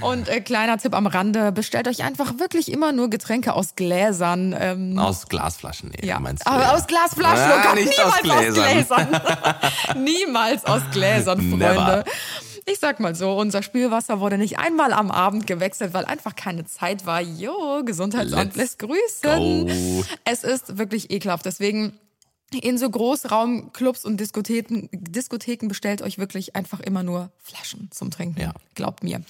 Und 0.00 0.28
äh, 0.28 0.40
kleiner 0.40 0.78
Tipp 0.78 0.94
am 0.94 1.06
Rande, 1.06 1.50
bestellt 1.52 1.88
euch 1.88 2.04
einfach 2.04 2.38
wirklich 2.38 2.70
immer 2.70 2.92
nur 2.92 3.10
Getränke 3.10 3.54
aus 3.54 3.74
Gläsern. 3.74 4.54
Ähm, 4.58 4.98
Aus 4.98 5.26
Glasflaschen, 5.28 5.90
nee, 5.90 6.06
ja, 6.06 6.20
meinst 6.20 6.46
du? 6.46 6.50
aber 6.50 6.62
ja. 6.62 6.74
aus 6.74 6.86
Glasflaschen, 6.86 7.50
Ja, 7.50 7.60
oh 7.60 7.66
Gott, 7.68 7.74
nicht 7.74 8.00
aus 8.04 8.22
niemals 8.22 8.48
aus 8.48 8.54
Gläsern. 8.54 9.08
Gläsern. 9.08 10.04
niemals 10.04 10.64
aus 10.64 10.82
Gläsern, 10.92 11.38
Freunde. 11.38 11.56
Never. 11.58 12.04
Ich 12.66 12.78
sag 12.78 12.98
mal 13.00 13.14
so, 13.14 13.36
unser 13.36 13.62
Spülwasser 13.62 14.20
wurde 14.20 14.38
nicht 14.38 14.58
einmal 14.58 14.92
am 14.92 15.10
Abend 15.10 15.46
gewechselt, 15.46 15.92
weil 15.92 16.04
einfach 16.06 16.34
keine 16.34 16.64
Zeit 16.64 17.04
war. 17.04 17.20
Jo, 17.20 17.82
Gesundheitsamt 17.84 18.56
lässt 18.56 18.78
grüßen. 18.78 19.66
go. 19.66 20.04
Es 20.24 20.44
ist 20.44 20.78
wirklich 20.78 21.10
ekelhaft. 21.10 21.44
Deswegen 21.44 21.98
in 22.62 22.78
so 22.78 22.88
Großraumclubs 22.88 24.04
und 24.04 24.18
Diskotheken, 24.18 24.88
Diskotheken 24.92 25.68
bestellt 25.68 26.02
euch 26.02 26.18
wirklich 26.18 26.56
einfach 26.56 26.80
immer 26.80 27.02
nur 27.02 27.30
Flaschen 27.38 27.88
zum 27.90 28.10
Trinken. 28.10 28.40
Ja. 28.40 28.52
Glaubt 28.74 29.02
mir. 29.02 29.22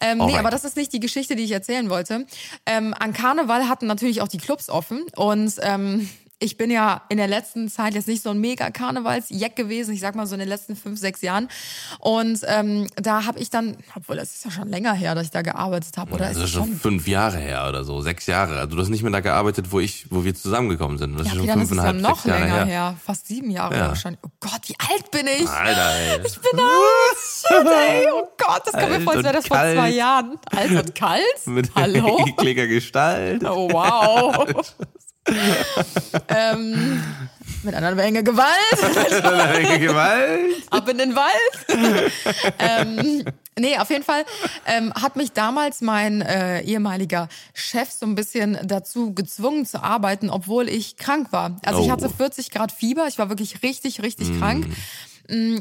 Ähm, 0.00 0.18
nee, 0.18 0.36
aber 0.36 0.50
das 0.50 0.64
ist 0.64 0.76
nicht 0.76 0.92
die 0.92 1.00
Geschichte, 1.00 1.36
die 1.36 1.44
ich 1.44 1.52
erzählen 1.52 1.88
wollte. 1.90 2.26
Ähm, 2.66 2.94
an 2.98 3.12
Karneval 3.12 3.68
hatten 3.68 3.86
natürlich 3.86 4.20
auch 4.20 4.28
die 4.28 4.38
Clubs 4.38 4.68
offen 4.68 5.04
und 5.16 5.54
ähm, 5.62 6.08
ich 6.42 6.56
bin 6.56 6.70
ja 6.70 7.02
in 7.08 7.18
der 7.18 7.28
letzten 7.28 7.68
Zeit 7.68 7.94
jetzt 7.94 8.08
nicht 8.08 8.22
so 8.22 8.30
ein 8.30 8.38
mega 8.38 8.70
Karnevalsjack 8.70 9.54
gewesen, 9.56 9.94
ich 9.94 10.00
sag 10.00 10.14
mal 10.14 10.26
so 10.26 10.34
in 10.34 10.40
den 10.40 10.48
letzten 10.48 10.74
fünf, 10.76 10.98
sechs 10.98 11.22
Jahren. 11.22 11.48
Und 12.00 12.40
ähm, 12.46 12.88
da 12.96 13.24
habe 13.24 13.38
ich 13.38 13.48
dann, 13.50 13.76
obwohl 13.94 14.16
das 14.16 14.34
ist 14.34 14.44
ja 14.44 14.50
schon 14.50 14.68
länger 14.68 14.92
her, 14.92 15.14
dass 15.14 15.26
ich 15.26 15.30
da 15.30 15.42
gearbeitet 15.42 15.96
habe, 15.96 16.12
oder? 16.12 16.26
Das 16.26 16.36
ist 16.36 16.42
ist 16.44 16.50
schon 16.50 16.74
fünf 16.74 17.06
Jahre 17.06 17.38
her 17.38 17.66
oder 17.68 17.84
so, 17.84 18.00
sechs 18.00 18.26
Jahre. 18.26 18.58
Also 18.58 18.76
du 18.76 18.82
hast 18.82 18.88
nicht 18.88 19.02
mehr 19.02 19.12
da 19.12 19.20
gearbeitet, 19.20 19.70
wo 19.70 19.80
ich, 19.80 20.06
wo 20.10 20.24
wir 20.24 20.34
zusammengekommen 20.34 20.98
sind. 20.98 21.18
Das 21.18 21.28
ja, 21.28 21.32
ist 21.32 21.38
schon 21.38 21.46
dann 21.46 21.60
ist 21.62 21.68
fünfeinhalb, 21.68 22.00
noch 22.00 22.16
sechs 22.16 22.24
Jahre 22.26 22.40
länger 22.40 22.64
her. 22.64 22.66
her. 22.66 22.96
Fast 23.04 23.28
sieben 23.28 23.50
Jahre 23.50 23.76
Ja. 23.76 23.88
wahrscheinlich. 23.88 24.20
Oh 24.24 24.30
Gott, 24.40 24.60
wie 24.66 24.74
alt 24.90 25.10
bin 25.10 25.26
ich? 25.26 25.48
Alter, 25.48 25.90
ey. 25.94 26.20
Ich 26.26 26.38
bin 26.40 26.58
alt. 26.60 27.18
Shit, 27.22 27.66
ey. 27.66 28.06
Oh 28.12 28.28
Gott, 28.36 28.62
das 28.66 28.72
kommt 28.72 28.90
mir 28.90 29.00
vor, 29.00 29.14
als 29.14 29.22
wäre 29.24 29.34
das 29.34 29.46
vor 29.46 29.56
zwei. 29.56 29.90
Jahren. 29.90 30.38
Alt 30.50 30.70
und 30.72 30.94
kalt? 30.94 31.22
Mit 31.46 31.74
Hallo? 31.74 32.24
ekliger 32.26 32.66
Gestalt. 32.66 33.44
Oh, 33.44 33.68
wow. 33.70 34.46
ähm, 36.28 37.02
mit 37.62 37.74
einer 37.74 37.94
Menge 37.94 38.22
Gewalt. 38.24 38.48
Gewalt. 39.80 40.54
ab 40.70 40.88
in 40.88 40.98
den 40.98 41.14
Wald. 41.14 42.02
ähm, 42.58 43.24
nee, 43.58 43.78
auf 43.78 43.90
jeden 43.90 44.02
Fall 44.04 44.24
ähm, 44.66 44.92
hat 44.94 45.16
mich 45.16 45.32
damals 45.32 45.80
mein 45.80 46.22
äh, 46.22 46.60
ehemaliger 46.62 47.28
Chef 47.54 47.90
so 47.90 48.06
ein 48.06 48.14
bisschen 48.14 48.58
dazu 48.64 49.14
gezwungen 49.14 49.64
zu 49.66 49.82
arbeiten, 49.82 50.28
obwohl 50.30 50.68
ich 50.68 50.96
krank 50.96 51.28
war. 51.30 51.56
Also 51.64 51.80
ich 51.82 51.88
Oh. 51.88 51.92
hatte 51.92 52.08
40 52.08 52.50
Grad 52.50 52.72
Fieber, 52.72 53.06
ich 53.06 53.18
war 53.18 53.28
wirklich 53.28 53.62
richtig, 53.62 54.02
richtig 54.02 54.38
krank. 54.38 54.66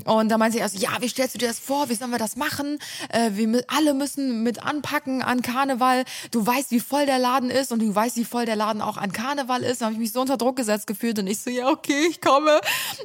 Und 0.06 0.30
da 0.30 0.38
meinte 0.38 0.58
sie 0.58 0.64
also, 0.64 0.78
ja, 0.78 0.90
wie 1.00 1.08
stellst 1.08 1.36
du 1.36 1.40
dir 1.40 1.48
das 1.48 1.60
vor? 1.60 1.90
Wie 1.90 1.96
sollen 1.96 2.12
wir 2.12 2.18
das 2.18 2.36
machen? 2.36 2.78
Äh, 3.10 3.32
wir 3.34 3.64
alle 3.68 3.94
müssen 3.94 4.44
mit 4.44 4.64
anpacken 4.64 5.22
an 5.22 5.42
Karneval. 5.42 6.04
Du 6.32 6.46
weißt, 6.46 6.72
wie 6.72 6.80
voll 6.80 7.06
der 7.06 7.20
Laden 7.20 7.50
ist 7.50 7.72
und 7.72 7.80
du 7.80 7.94
weißt, 7.94 8.18
wie 8.18 8.26
voll 8.26 8.46
der 8.46 8.56
Laden 8.56 8.82
auch 8.82 8.98
an 8.98 9.12
Karneval 9.12 9.64
ist. 9.64 9.82
Da 9.82 9.86
habe 9.86 9.94
ich 9.94 10.00
mich 10.00 10.12
so 10.12 10.22
unter 10.22 10.38
Druck 10.38 10.56
gesetzt 10.58 10.88
gefühlt 10.88 11.18
und 11.20 11.28
ich 11.28 11.40
so, 11.40 11.50
ja, 11.50 11.70
okay, 11.70 12.08
ich 12.10 12.20
komme. 12.22 12.60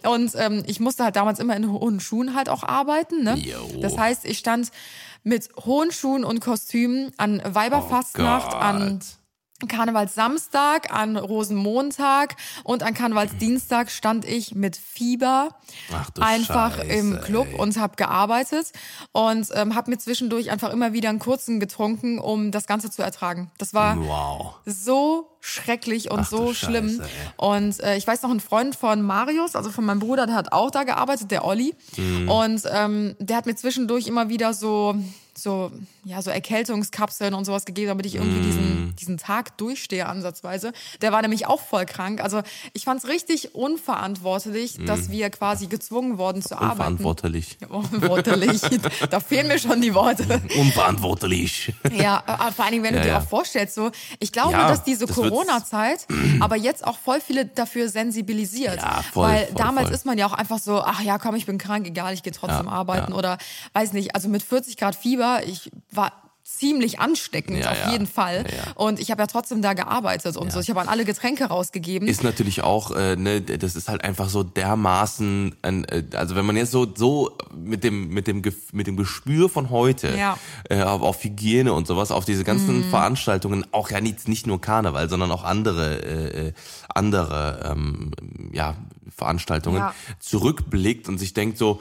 Und 0.05 0.33
ähm, 0.37 0.65
ich 0.67 0.81
musste 0.81 1.05
halt 1.05 1.17
damals 1.17 1.39
immer 1.39 1.55
in 1.57 1.71
hohen 1.71 2.01
Schuhen 2.01 2.35
halt 2.35 2.49
auch 2.49 2.65
arbeiten. 2.65 3.23
Ne? 3.23 3.37
Das 3.81 3.97
heißt, 3.97 4.25
ich 4.25 4.39
stand 4.39 4.71
mit 5.23 5.49
hohen 5.65 5.93
Schuhen 5.93 6.25
und 6.25 6.41
Kostümen 6.41 7.13
an 7.17 7.43
Weiberfastnacht, 7.45 8.53
Oh 8.55 8.57
an. 8.57 9.01
Karnevalssamstag, 9.69 10.93
an 10.93 11.17
Rosenmontag 11.17 12.37
und 12.65 12.83
an 12.83 12.95
Karnevalsdienstag 12.95 13.91
stand 13.91 14.25
ich 14.25 14.55
mit 14.55 14.77
Fieber 14.77 15.57
einfach 16.21 16.77
Scheiße, 16.77 16.93
im 16.93 17.21
Club 17.23 17.49
ey. 17.53 17.59
und 17.59 17.79
habe 17.79 17.97
gearbeitet 17.97 18.73
und 19.13 19.49
ähm, 19.55 19.75
habe 19.75 19.91
mir 19.91 19.99
zwischendurch 19.99 20.51
einfach 20.51 20.71
immer 20.73 20.93
wieder 20.93 21.09
einen 21.09 21.19
kurzen 21.19 21.59
getrunken, 21.61 22.19
um 22.19 22.51
das 22.51 22.67
Ganze 22.67 22.91
zu 22.91 23.03
ertragen. 23.03 23.51
Das 23.59 23.73
war 23.73 23.97
Wow. 23.99 24.55
so 24.67 25.31
schrecklich 25.41 26.11
und 26.11 26.21
Ach 26.21 26.29
so 26.29 26.53
schlimm. 26.53 26.89
Scheiße, 26.89 27.09
und 27.37 27.81
äh, 27.81 27.97
ich 27.97 28.07
weiß 28.07 28.23
noch, 28.23 28.31
ein 28.31 28.41
Freund 28.41 28.77
von 28.77 29.01
Marius, 29.03 29.57
also 29.57 29.71
von 29.71 29.85
meinem 29.85 30.01
Bruder, 30.01 30.27
der 30.27 30.35
hat 30.35 30.53
auch 30.53 30.71
da 30.71 30.83
gearbeitet, 30.83 31.31
der 31.31 31.45
Olli. 31.45 31.75
Mhm. 31.97 32.29
Und 32.29 32.63
ähm, 32.71 33.17
der 33.21 33.37
hat 33.39 33.47
mir 33.47 33.55
zwischendurch 33.55 34.07
immer 34.07 34.29
wieder 34.29 34.53
so, 34.53 34.97
so, 35.39 35.71
ja, 36.05 36.23
so 36.23 36.31
Erkältungskapseln 36.31 37.35
und 37.35 37.45
sowas 37.45 37.65
gegeben, 37.65 37.89
damit 37.89 38.07
ich 38.07 38.15
irgendwie 38.15 38.39
Mhm. 38.39 38.43
diesen, 38.43 38.97
diesen 38.97 39.17
Tag 39.19 39.57
durchstehe, 39.59 40.07
ansatzweise. 40.07 40.73
Der 41.03 41.13
war 41.13 41.21
nämlich 41.23 41.47
auch 41.47 41.61
voll 41.61 41.85
krank. 41.87 42.23
Also 42.23 42.43
ich 42.73 42.85
fand 42.85 43.03
es 43.03 43.09
richtig 43.09 43.55
unverantwortlich, 43.55 44.79
dass 44.87 45.11
wir 45.11 45.31
quasi 45.31 45.67
gezwungen 45.67 46.19
wurden 46.19 46.43
zu 46.43 46.55
arbeiten. 46.57 46.93
Unverantwortlich. 46.95 47.59
Unverantwortlich. 47.69 48.61
da 49.11 49.21
fehlen 49.21 49.49
mir 49.49 49.59
schon 49.59 49.81
die 49.81 49.95
Worte. 49.95 50.41
Unverantwortlich. 50.59 51.73
Ja, 51.93 52.23
aber 52.27 52.53
vor 52.53 52.65
allen 52.65 52.73
Dingen, 52.73 52.85
wenn 52.85 52.93
du 52.95 52.99
Ja, 53.01 53.05
dir 53.05 53.11
ja. 53.13 53.19
auch 53.19 53.29
vorstellst, 53.29 53.75
so, 53.75 53.91
ich 54.19 54.33
glaube, 54.33 54.53
Ja, 54.53 54.69
dass 54.69 54.85
diese 54.85 55.07
das 55.07 55.15
Corona-Zeit 55.15 56.07
aber 56.41 56.57
jetzt 56.57 56.87
auch 56.87 56.99
voll 56.99 57.21
viele 57.21 57.47
dafür 57.47 57.89
sensibilisiert. 57.89 58.77
Ja, 58.77 59.03
voll, 59.13 59.29
Weil 59.29 59.47
voll, 59.47 59.55
damals 59.57 59.87
voll. 59.89 59.95
ist 59.97 60.07
man 60.07 60.19
ja 60.19 60.27
auch 60.27 60.33
einfach 60.33 60.59
so, 60.59 60.81
ach 60.83 61.01
ja, 61.03 61.19
komm, 61.19 61.35
ich 61.35 61.47
bin 61.47 61.59
krank, 61.59 61.87
egal, 61.87 62.15
ich 62.15 62.23
gehe 62.23 62.33
trotzdem 62.33 62.69
arbeiten 62.69 63.13
oder 63.13 63.39
weiß 63.73 63.93
nicht, 63.93 64.15
also 64.15 64.29
mit 64.29 64.43
40 64.43 64.77
Grad 64.77 64.95
Fieber, 64.97 65.26
ich 65.45 65.71
war 65.91 66.13
ziemlich 66.47 67.01
ansteckend 67.01 67.59
Ja, 67.59 67.73
auf 67.73 67.79
ja. 67.79 67.93
jeden 67.93 68.07
Fall. 68.07 68.45
Ja, 68.47 68.73
und 68.77 69.01
ich 69.01 69.11
habe 69.11 69.21
ja 69.21 69.27
trotzdem 69.27 69.63
da 69.63 69.73
gearbeitet 69.75 70.37
und 70.37 70.53
so. 70.53 70.61
Ich 70.61 70.71
habe 70.71 70.81
an 70.81 70.89
alle 70.89 71.05
Getränke 71.05 71.47
rausgegeben. 71.47 72.07
Ist 72.07 72.23
natürlich 72.23 72.63
auch, 72.63 72.93
äh, 72.93 73.17
ne, 73.17 73.41
das 73.43 73.75
ist 73.75 73.89
halt 73.89 74.05
einfach 74.05 74.29
so 74.29 74.45
dermaßen, 74.45 75.57
äh, 75.63 76.05
also 76.15 76.37
wenn 76.37 76.47
man 76.47 76.57
jetzt 76.57 76.71
so 76.71 76.87
so 76.95 77.37
mit 77.53 77.83
dem 77.83 78.09
mit 78.11 78.29
dem 78.29 78.43
mit 78.73 78.87
dem 78.87 78.97
Gespür 78.97 79.49
von 79.49 79.71
heute 79.71 80.17
äh, 80.71 80.83
auf, 80.83 81.03
auf 81.03 81.25
Hygiene 81.25 81.73
und 81.73 81.89
sowas, 81.89 82.13
auf 82.13 82.25
diese 82.25 82.45
ganzen 82.45 82.85
Veranstaltungen, 82.91 83.67
auch 83.73 83.91
ja 83.91 84.01
nicht 84.01 84.29
nicht 84.29 84.47
nur 84.47 84.61
Karneval, 84.61 85.09
sondern 85.09 85.33
auch 85.33 85.43
andere 85.43 86.01
äh, 86.03 86.49
äh, 86.49 86.53
andere 86.89 87.73
ähm, 87.73 88.13
ja 88.53 88.77
Veranstaltungen 89.15 89.83
zurückblickt 90.21 91.09
und 91.09 91.19
sich 91.19 91.35
denkt 91.35 91.59
so 91.59 91.81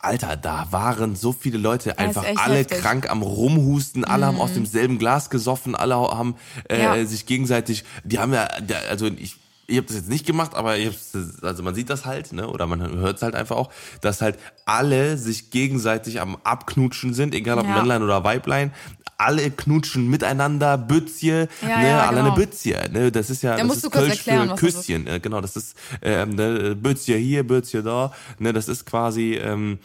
Alter, 0.00 0.36
da 0.36 0.68
waren 0.70 1.16
so 1.16 1.32
viele 1.32 1.58
Leute 1.58 1.98
einfach 1.98 2.24
alle 2.36 2.56
heftig. 2.58 2.78
Mhm. 2.78 2.82
krank 2.82 3.10
am 3.10 3.22
Rumhusten, 3.22 4.04
alle 4.04 4.26
haben 4.26 4.40
aus 4.40 4.52
demselben 4.52 4.98
Glas 4.98 5.28
gesoffen, 5.28 5.74
alle 5.74 5.96
haben 5.96 6.36
äh, 6.68 6.80
Ja. 6.80 7.04
sich 7.04 7.26
gegenseitig, 7.26 7.84
die 8.04 8.18
haben 8.20 8.32
ja, 8.32 8.48
also 8.88 9.06
ich, 9.06 9.36
ich 9.70 9.76
habe 9.76 9.86
das 9.86 9.96
jetzt 9.96 10.08
nicht 10.08 10.26
gemacht, 10.26 10.54
aber 10.54 10.78
ich 10.78 10.96
also 11.42 11.62
man 11.62 11.74
sieht 11.74 11.90
das 11.90 12.06
halt, 12.06 12.32
ne, 12.32 12.48
oder 12.48 12.66
man 12.66 12.80
hört 12.98 13.16
es 13.18 13.22
halt 13.22 13.34
einfach 13.34 13.56
auch, 13.56 13.70
dass 14.00 14.22
halt 14.22 14.38
alle 14.64 15.18
sich 15.18 15.50
gegenseitig 15.50 16.20
am 16.20 16.38
Abknutschen 16.42 17.12
sind, 17.14 17.34
egal 17.34 17.58
ob 17.58 17.66
Ja. 17.66 17.74
Männlein 17.76 18.02
oder 18.02 18.24
Weiblein. 18.24 18.72
Alle 19.18 19.50
knutschen 19.50 20.08
miteinander, 20.08 20.78
Bützje, 20.78 21.48
Ja, 21.60 21.78
ne, 21.78 21.88
ja, 21.88 22.06
alle 22.06 22.18
genau. 22.22 22.32
eine 22.34 22.36
Bützje, 22.46 22.88
ne, 22.92 23.12
das 23.12 23.30
ist 23.30 23.42
ja, 23.42 23.56
das 23.56 23.66
musst 23.66 23.76
ist 23.78 23.84
du 23.84 23.90
kurz 23.90 24.04
Kölsch 24.06 24.18
erklären, 24.26 24.44
für 24.48 24.52
was 24.54 24.60
das 24.60 24.68
ist. 24.74 24.86
Küsschen, 24.86 25.06
äh, 25.06 25.20
genau, 25.20 25.40
das 25.40 25.56
ist 25.56 25.76
ähm, 26.02 26.30
ne, 26.36 26.74
Bützje 26.76 27.16
hier, 27.16 27.46
Bützje 27.46 27.82
da, 27.82 28.12
ne, 28.38 28.52
das 28.52 28.68
ist 28.68 28.86
quasi 28.86 29.34
ähm, 29.34 29.78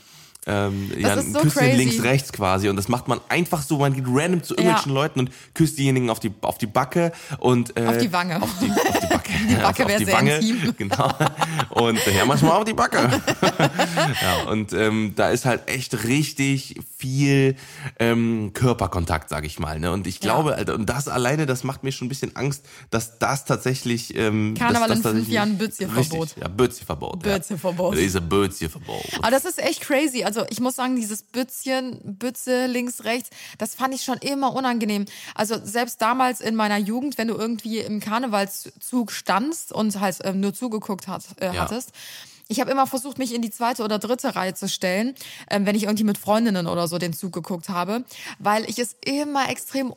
ähm, 0.45 0.91
ja, 0.99 1.13
ist 1.13 1.27
ein 1.27 1.33
so 1.33 1.39
Küsschen 1.39 1.61
crazy. 1.61 1.77
links, 1.77 2.03
rechts 2.03 2.31
quasi 2.33 2.67
und 2.69 2.75
das 2.75 2.89
macht 2.89 3.07
man 3.07 3.21
einfach 3.29 3.61
so, 3.63 3.77
man 3.77 3.93
geht 3.93 4.03
random 4.07 4.43
zu 4.43 4.53
irgendwelchen 4.55 4.91
Ja. 4.91 5.01
Leuten 5.01 5.19
und 5.21 5.31
küsst 5.53 5.77
diejenigen 5.77 6.09
auf 6.09 6.19
die 6.19 6.31
auf 6.41 6.57
die 6.57 6.65
Backe 6.67 7.13
und 7.39 7.75
äh, 7.79 7.85
Auf 7.87 7.97
die 7.97 8.11
Wange. 8.11 8.41
auf 8.41 8.49
die, 8.61 8.69
auf 8.69 8.99
die 8.99 9.12
Die 9.49 9.55
Backe 9.55 9.67
auf, 9.67 9.79
auf 9.79 9.87
wär 9.87 9.97
die 9.99 10.05
sehr 10.05 10.13
Wange, 10.15 10.35
intim. 10.37 10.73
genau 10.77 11.13
und 11.69 11.99
ja 12.05 12.25
manchmal 12.25 12.51
auf 12.53 12.63
die 12.65 12.73
Backe. 12.73 12.97
ja 14.21 14.43
und 14.49 14.73
ähm, 14.73 15.13
da 15.15 15.29
ist 15.29 15.45
halt 15.45 15.67
echt 15.69 16.03
richtig 16.05 16.79
viel 16.97 17.55
ähm, 17.99 18.51
Körperkontakt, 18.53 19.29
sag 19.29 19.45
ich 19.45 19.59
mal, 19.59 19.79
ne 19.79 19.91
und 19.91 20.07
ich 20.07 20.19
glaube, 20.19 20.55
Alter, 20.55 20.75
und 20.75 20.87
das 20.87 21.07
alleine, 21.07 21.45
das 21.45 21.63
macht 21.63 21.83
mir 21.83 21.91
schon 21.91 22.05
ein 22.05 22.09
bisschen 22.09 22.35
Angst, 22.35 22.65
dass 22.89 23.19
das 23.19 23.45
tatsächlich 23.45 24.15
ähm, 24.15 24.55
Karneval 24.57 24.87
dass, 24.89 24.97
in 24.97 25.03
das 25.03 25.11
fünf 25.11 25.13
tatsächlich- 25.13 25.33
Jahren 25.33 25.57
Bützjeverbot. 25.57 26.21
Richtig, 26.23 26.41
Ja, 26.43 26.47
Bützjeverbot. 26.47 27.23
Bützjeverbot. 27.23 27.95
Ja. 27.95 28.01
Diese 28.01 28.21
Bützjeverbot. 28.21 29.03
Aber 29.19 29.31
das 29.31 29.45
ist 29.45 29.59
echt 29.59 29.81
crazy. 29.81 30.23
Also 30.23 30.45
ich 30.49 30.59
muss 30.59 30.75
sagen, 30.75 30.95
dieses 30.95 31.23
Bützchen, 31.23 31.99
Bütze 32.03 32.67
links, 32.67 33.03
rechts, 33.03 33.29
das 33.57 33.75
fand 33.75 33.93
ich 33.93 34.03
schon 34.03 34.17
immer 34.19 34.53
unangenehm. 34.53 35.05
Also 35.35 35.55
selbst 35.63 36.01
damals 36.01 36.41
in 36.41 36.55
meiner 36.55 36.77
Jugend, 36.77 37.17
wenn 37.17 37.27
du 37.27 37.35
irgendwie 37.35 37.79
im 37.79 37.99
Karnevalszug 37.99 39.11
standst 39.23 39.71
und 39.71 39.99
halt 39.99 40.17
ähm, 40.23 40.39
nur 40.39 40.53
zugeguckt 40.53 41.07
hat, 41.07 41.23
äh, 41.39 41.53
Ja. 41.53 41.61
hattest. 41.63 41.91
Ich 42.49 42.59
habe 42.59 42.69
immer 42.71 42.85
versucht, 42.87 43.17
mich 43.17 43.33
in 43.33 43.41
die 43.41 43.49
zweite 43.51 43.83
oder 43.83 43.99
dritte 43.99 44.35
Reihe 44.35 44.53
zu 44.53 44.67
stellen, 44.67 45.15
ähm, 45.49 45.65
wenn 45.65 45.75
ich 45.75 45.83
irgendwie 45.83 46.03
mit 46.03 46.17
Freundinnen 46.17 46.67
oder 46.67 46.87
so 46.87 46.97
den 46.97 47.13
Zug 47.13 47.31
geguckt 47.31 47.69
habe, 47.69 48.03
weil 48.37 48.69
ich 48.69 48.77
es 48.79 48.95
immer 49.05 49.49
extrem 49.49 49.93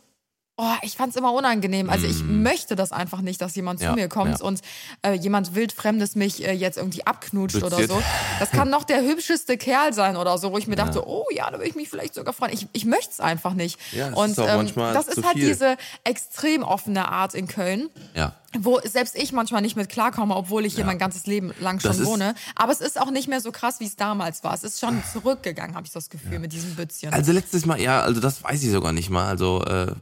Oh, 0.58 0.72
ich 0.80 0.96
fand's 0.96 1.16
immer 1.16 1.34
unangenehm. 1.34 1.90
Also 1.90 2.06
ich 2.06 2.24
möchte 2.24 2.76
das 2.76 2.90
einfach 2.90 3.20
nicht, 3.20 3.42
dass 3.42 3.54
jemand. 3.56 3.82
Ja, 3.82 3.90
zu 3.90 3.94
mir 3.94 4.08
kommt 4.08 4.38
ja. 4.38 4.44
und 4.46 4.62
äh, 5.02 5.12
jemand 5.12 5.54
wildfremdes 5.54 6.14
mich 6.14 6.42
äh, 6.46 6.52
jetzt 6.52 6.78
irgendwie 6.78 7.06
abknutscht 7.06 7.56
oder 7.56 7.76
Bütziert. 7.76 7.90
so. 7.90 8.02
Das 8.38 8.52
kann 8.52 8.70
noch 8.70 8.84
der 8.84 9.02
hübscheste 9.02 9.58
Kerl 9.58 9.92
sein 9.92 10.16
oder 10.16 10.38
so, 10.38 10.52
wo 10.52 10.56
ich 10.58 10.66
mir 10.66 10.76
dachte, 10.76 11.06
oh 11.06 11.26
ja, 11.30 11.50
da 11.50 11.58
würde 11.58 11.68
ich 11.68 11.74
mich 11.74 11.90
vielleicht 11.90 12.14
sogar 12.14 12.32
freuen. 12.32 12.54
Ich, 12.54 12.68
ich 12.72 12.86
möchte 12.86 13.10
es 13.10 13.20
einfach 13.20 13.52
nicht. 13.52 13.78
Ja, 13.92 14.08
es 14.08 14.16
und 14.16 14.30
ist 14.30 14.38
auch 14.40 14.48
ähm, 14.48 14.56
manchmal 14.56 14.94
das 14.94 15.08
ist 15.08 15.26
halt 15.26 15.36
viel. 15.36 15.48
diese 15.48 15.76
extrem 16.04 16.62
offene 16.62 17.06
Art 17.10 17.34
in 17.34 17.48
Köln. 17.48 17.90
Ja. 18.14 18.32
Wo 18.58 18.80
selbst 18.84 19.16
ich 19.16 19.32
manchmal 19.32 19.62
nicht 19.62 19.76
mit 19.76 19.88
klarkomme, 19.88 20.34
obwohl 20.34 20.64
ich 20.64 20.74
hier 20.74 20.84
mein 20.84 20.98
ganzes 20.98 21.26
Leben 21.26 21.52
lang 21.60 21.80
schon 21.80 22.04
wohne. 22.04 22.34
Aber 22.54 22.72
es 22.72 22.80
ist 22.80 23.00
auch 23.00 23.10
nicht 23.10 23.28
mehr 23.28 23.40
so 23.40 23.52
krass, 23.52 23.80
wie 23.80 23.86
es 23.86 23.96
damals 23.96 24.44
war. 24.44 24.54
Es 24.54 24.64
ist 24.64 24.80
schon 24.80 25.02
zurückgegangen, 25.12 25.74
habe 25.74 25.86
ich 25.86 25.92
das 25.92 26.10
Gefühl, 26.10 26.38
mit 26.38 26.52
diesem 26.52 26.74
Bützchen. 26.74 27.12
Also 27.12 27.32
letztes 27.32 27.66
Mal, 27.66 27.80
ja, 27.80 28.00
also 28.00 28.20
das 28.20 28.42
weiß 28.42 28.62
ich 28.62 28.70
sogar 28.70 28.92
nicht 28.92 29.10
mal. 29.10 29.26
Also 29.28 29.62
äh, 29.64 29.92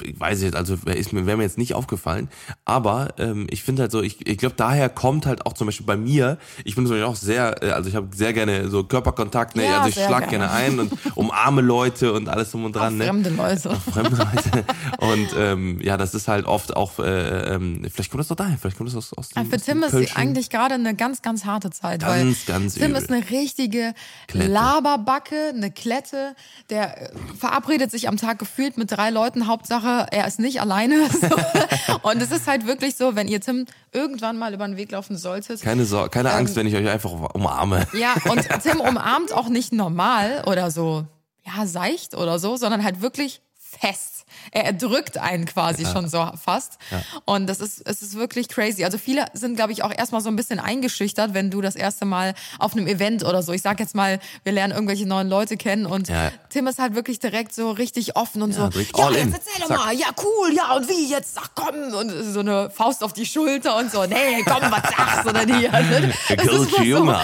f- 0.00 0.06
ich 0.06 0.18
weiß 0.18 0.42
jetzt, 0.42 0.56
also 0.56 0.76
ist 0.86 1.12
mir 1.12 1.26
wäre 1.26 1.36
mir 1.36 1.42
jetzt 1.44 1.58
nicht 1.58 1.74
aufgefallen. 1.74 2.28
Aber 2.64 3.14
ähm, 3.18 3.46
ich 3.50 3.62
finde 3.62 3.82
halt 3.82 3.92
so, 3.92 4.02
ich, 4.02 4.26
ich 4.26 4.38
glaube 4.38 4.54
daher 4.56 4.88
kommt 4.88 5.26
halt 5.26 5.46
auch 5.46 5.52
zum 5.52 5.66
Beispiel 5.66 5.86
bei 5.86 5.96
mir. 5.96 6.38
Ich 6.64 6.74
bin 6.74 6.86
zum 6.86 6.94
Beispiel 6.94 7.04
auch 7.06 7.16
sehr, 7.16 7.62
äh, 7.62 7.70
also 7.70 7.88
ich 7.88 7.94
habe 7.96 8.08
sehr 8.14 8.32
gerne 8.32 8.68
so 8.68 8.84
Körperkontakt. 8.84 9.56
Ne? 9.56 9.66
Ja, 9.66 9.78
also 9.82 9.88
ich 9.88 9.94
schlag 9.94 10.28
gerne. 10.28 10.46
gerne 10.46 10.50
ein 10.50 10.78
und 10.80 10.92
umarme 11.16 11.60
Leute 11.60 12.12
und 12.12 12.28
alles 12.28 12.50
drum 12.50 12.64
und 12.64 12.74
dran. 12.76 12.96
Ne? 12.96 13.04
Fremde 13.06 13.30
Leute. 13.30 13.70
fremde 13.92 14.16
Leute. 14.16 14.64
Und 14.98 15.28
ähm, 15.36 15.80
ja, 15.82 15.96
das 15.96 16.14
ist 16.14 16.28
halt 16.28 16.46
oft 16.46 16.76
auch 16.76 16.98
äh, 16.98 17.02
äh, 17.04 17.54
ähm, 17.54 17.86
vielleicht 17.92 18.10
kommt 18.10 18.20
das 18.20 18.28
doch 18.28 18.36
daher, 18.36 18.56
vielleicht 18.58 18.76
kommt 18.76 18.88
das 18.88 18.96
aus, 18.96 19.12
aus 19.12 19.28
dem 19.30 19.46
Für 19.46 19.56
aus 19.56 19.62
Tim 19.62 19.82
ist 19.82 20.16
eigentlich 20.16 20.50
gerade 20.50 20.74
eine 20.74 20.94
ganz, 20.94 21.22
ganz 21.22 21.44
harte 21.44 21.70
Zeit. 21.70 22.00
Ganz, 22.02 22.48
weil 22.48 22.54
ganz 22.54 22.74
Tim 22.74 22.90
übel. 22.90 23.02
ist 23.02 23.10
eine 23.10 23.30
richtige 23.30 23.94
Klette. 24.28 24.50
Laberbacke, 24.50 25.52
eine 25.54 25.70
Klette. 25.70 26.34
Der 26.70 27.10
äh, 27.10 27.10
verabredet 27.38 27.90
sich 27.90 28.08
am 28.08 28.16
Tag 28.16 28.38
gefühlt 28.38 28.78
mit 28.78 28.90
drei 28.90 29.10
Leuten. 29.10 29.46
Hauptsache, 29.46 29.88
er 30.10 30.26
ist 30.26 30.38
nicht 30.38 30.60
alleine. 30.60 31.08
So. 31.20 31.98
Und 32.08 32.22
es 32.22 32.30
ist 32.30 32.46
halt 32.46 32.66
wirklich 32.66 32.96
so, 32.96 33.14
wenn 33.14 33.28
ihr 33.28 33.40
Tim 33.40 33.66
irgendwann 33.92 34.38
mal 34.38 34.54
über 34.54 34.66
den 34.66 34.76
Weg 34.76 34.90
laufen 34.90 35.16
solltet. 35.16 35.60
keine 35.60 35.84
Sor 35.84 36.04
Ähm, 36.04 36.10
keine 36.10 36.32
Angst, 36.32 36.56
wenn 36.56 36.66
ich 36.66 36.74
euch 36.74 36.88
einfach 36.88 37.12
umarme. 37.34 37.86
Ja, 37.92 38.14
und 38.30 38.48
Tim 38.62 38.80
umarmt 38.80 39.32
auch 39.32 39.48
nicht 39.48 39.72
normal 39.72 40.44
oder 40.46 40.70
so, 40.70 41.04
ja, 41.44 41.66
seicht 41.66 42.14
oder 42.14 42.38
so, 42.38 42.56
sondern 42.56 42.84
halt 42.84 43.02
wirklich 43.02 43.42
fest. 43.58 44.19
Er 44.52 44.64
erdrückt 44.64 45.18
einen 45.18 45.46
quasi 45.46 45.84
schon 45.86 46.08
so 46.08 46.26
fast. 46.42 46.78
Und 47.24 47.46
das 47.46 47.60
ist, 47.60 47.82
es 47.86 48.02
ist 48.02 48.14
wirklich 48.16 48.48
crazy. 48.48 48.84
Also 48.84 48.98
viele 48.98 49.26
sind, 49.32 49.56
glaube 49.56 49.72
ich, 49.72 49.82
auch 49.82 49.92
erstmal 49.96 50.20
so 50.20 50.28
ein 50.28 50.36
bisschen 50.36 50.58
eingeschüchtert, 50.60 51.34
wenn 51.34 51.50
du 51.50 51.60
das 51.60 51.76
erste 51.76 52.04
Mal 52.04 52.34
auf 52.58 52.72
einem 52.72 52.86
Event 52.86 53.24
oder 53.24 53.42
so, 53.42 53.52
ich 53.52 53.62
sag 53.62 53.80
jetzt 53.80 53.94
mal, 53.94 54.18
wir 54.44 54.52
lernen 54.52 54.72
irgendwelche 54.72 55.06
neuen 55.06 55.28
Leute 55.28 55.56
kennen 55.56 55.86
und 55.86 56.08
Ja. 56.08 56.32
Tim 56.50 56.66
ist 56.66 56.78
halt 56.78 56.94
wirklich 56.94 57.18
direkt 57.20 57.54
so 57.54 57.70
richtig 57.70 58.16
offen 58.16 58.42
und 58.42 58.52
so, 58.52 58.62
ja, 58.62 59.10
jetzt 59.10 59.34
erzähl 59.34 59.60
doch 59.60 59.68
mal, 59.68 59.92
ja, 59.94 60.06
cool, 60.22 60.54
ja, 60.54 60.74
und 60.76 60.88
wie 60.88 61.08
jetzt, 61.10 61.36
ach 61.40 61.50
komm, 61.54 61.92
und 61.94 62.10
so 62.32 62.40
eine 62.40 62.70
Faust 62.70 63.04
auf 63.04 63.12
die 63.12 63.26
Schulter 63.26 63.76
und 63.76 63.90
so, 63.92 64.04
nee, 64.04 64.42
komm, 64.44 64.70
was 64.70 64.82
sagst 64.82 65.26
du 65.26 65.32
denn 65.32 65.56
hier? 65.56 65.70
Das 66.30 66.46
ist 66.46 66.70
so. 66.76 67.14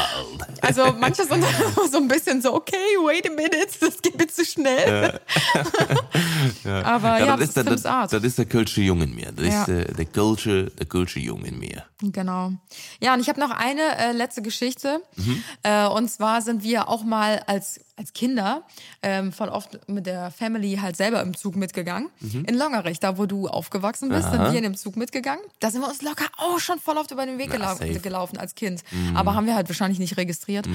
Also 0.62 0.94
manche 0.98 1.24
sind 1.24 1.44
so 1.92 1.98
ein 1.98 2.08
bisschen 2.08 2.40
so, 2.42 2.54
okay, 2.54 2.76
wait 3.04 3.26
a 3.28 3.30
minute, 3.30 3.68
das 3.80 4.00
geht 4.02 4.18
mir 4.18 4.26
zu 4.26 4.44
schnell. 4.44 5.20
Aber 6.84 7.18
ja, 7.18 7.26
Ja, 7.26 7.36
das, 7.36 7.54
das, 7.54 7.66
ist 7.66 7.84
der, 7.84 7.92
das, 8.02 8.10
das 8.10 8.22
ist 8.24 8.38
der 8.38 8.46
Kölsche 8.46 8.80
Junge 8.82 9.04
in 9.04 9.14
mir. 9.14 9.32
Das 9.32 9.46
Ja. 9.46 9.62
ist 9.62 9.68
äh, 9.68 9.92
der 9.94 10.04
Kölsche, 10.06 10.70
der 10.78 10.86
Kölsche 10.86 11.20
Junge 11.20 11.48
in 11.48 11.58
mir. 11.58 11.84
Genau. 12.02 12.52
Ja, 13.00 13.14
und 13.14 13.20
ich 13.20 13.28
habe 13.28 13.40
noch 13.40 13.50
eine 13.50 13.96
äh, 13.98 14.12
letzte 14.12 14.42
Geschichte. 14.42 15.00
Mhm. 15.16 15.42
Äh, 15.62 15.86
und 15.86 16.10
zwar 16.10 16.42
sind 16.42 16.62
wir 16.62 16.88
auch 16.88 17.04
mal 17.04 17.42
als, 17.46 17.80
als 17.96 18.12
Kinder 18.12 18.62
ähm, 19.02 19.32
voll 19.32 19.48
oft 19.48 19.88
mit 19.88 20.06
der 20.06 20.30
Family 20.30 20.78
halt 20.80 20.96
selber 20.96 21.22
im 21.22 21.36
Zug 21.36 21.56
mitgegangen. 21.56 22.10
Mhm. 22.20 22.44
In 22.44 22.56
Longerich, 22.56 23.00
da 23.00 23.18
wo 23.18 23.26
du 23.26 23.48
aufgewachsen 23.48 24.08
bist, 24.10 24.30
sind 24.30 24.40
wir 24.40 24.52
in 24.52 24.62
dem 24.62 24.76
Zug 24.76 24.96
mitgegangen. 24.96 25.42
Da 25.60 25.70
sind 25.70 25.80
wir 25.80 25.88
uns 25.88 26.02
locker 26.02 26.26
auch 26.36 26.58
schon 26.60 26.78
voll 26.78 26.98
oft 26.98 27.10
über 27.10 27.24
den 27.24 27.38
Weg 27.38 27.50
gelau 27.50 27.74
safe. 27.74 27.86
Mhm. 27.86 28.02
gelaufen 28.02 28.38
als 28.38 28.54
Kind. 28.54 28.82
Aber 29.14 29.34
haben 29.34 29.46
wir 29.46 29.54
halt 29.54 29.68
wahrscheinlich 29.68 29.98
nicht 29.98 30.16
registriert. 30.16 30.68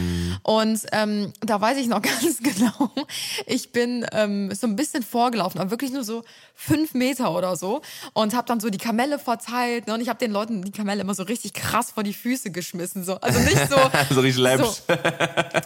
Und 0.43 0.81
ähm, 0.91 1.31
da 1.41 1.61
weiß 1.61 1.77
ich 1.77 1.87
noch 1.87 2.01
ganz 2.01 2.39
genau, 2.41 2.91
ich 3.45 3.71
bin 3.71 4.05
ähm, 4.11 4.53
so 4.53 4.67
ein 4.67 4.75
bisschen 4.75 5.03
vorgelaufen, 5.03 5.59
aber 5.59 5.71
wirklich 5.71 5.91
nur 5.91 6.03
so 6.03 6.23
fünf 6.55 6.93
Meter 6.93 7.35
oder 7.35 7.55
so 7.55 7.81
und 8.13 8.35
habe 8.35 8.47
dann 8.47 8.59
so 8.59 8.69
die 8.69 8.77
Kamelle 8.77 9.19
verteilt 9.19 9.87
ne? 9.87 9.93
und 9.93 10.01
ich 10.01 10.09
habe 10.09 10.19
den 10.19 10.31
Leuten 10.31 10.63
die 10.63 10.71
Kamelle 10.71 11.01
immer 11.01 11.13
so 11.13 11.23
richtig 11.23 11.53
krass 11.53 11.91
vor 11.91 12.03
die 12.03 12.13
Füße 12.13 12.51
geschmissen. 12.51 13.03
So. 13.03 13.15
Also 13.15 13.39
nicht 13.39 13.69
so, 13.69 13.75
So 14.13 14.21
richtig 14.21 14.41
läppsch. 14.41 14.81
so 14.87 14.93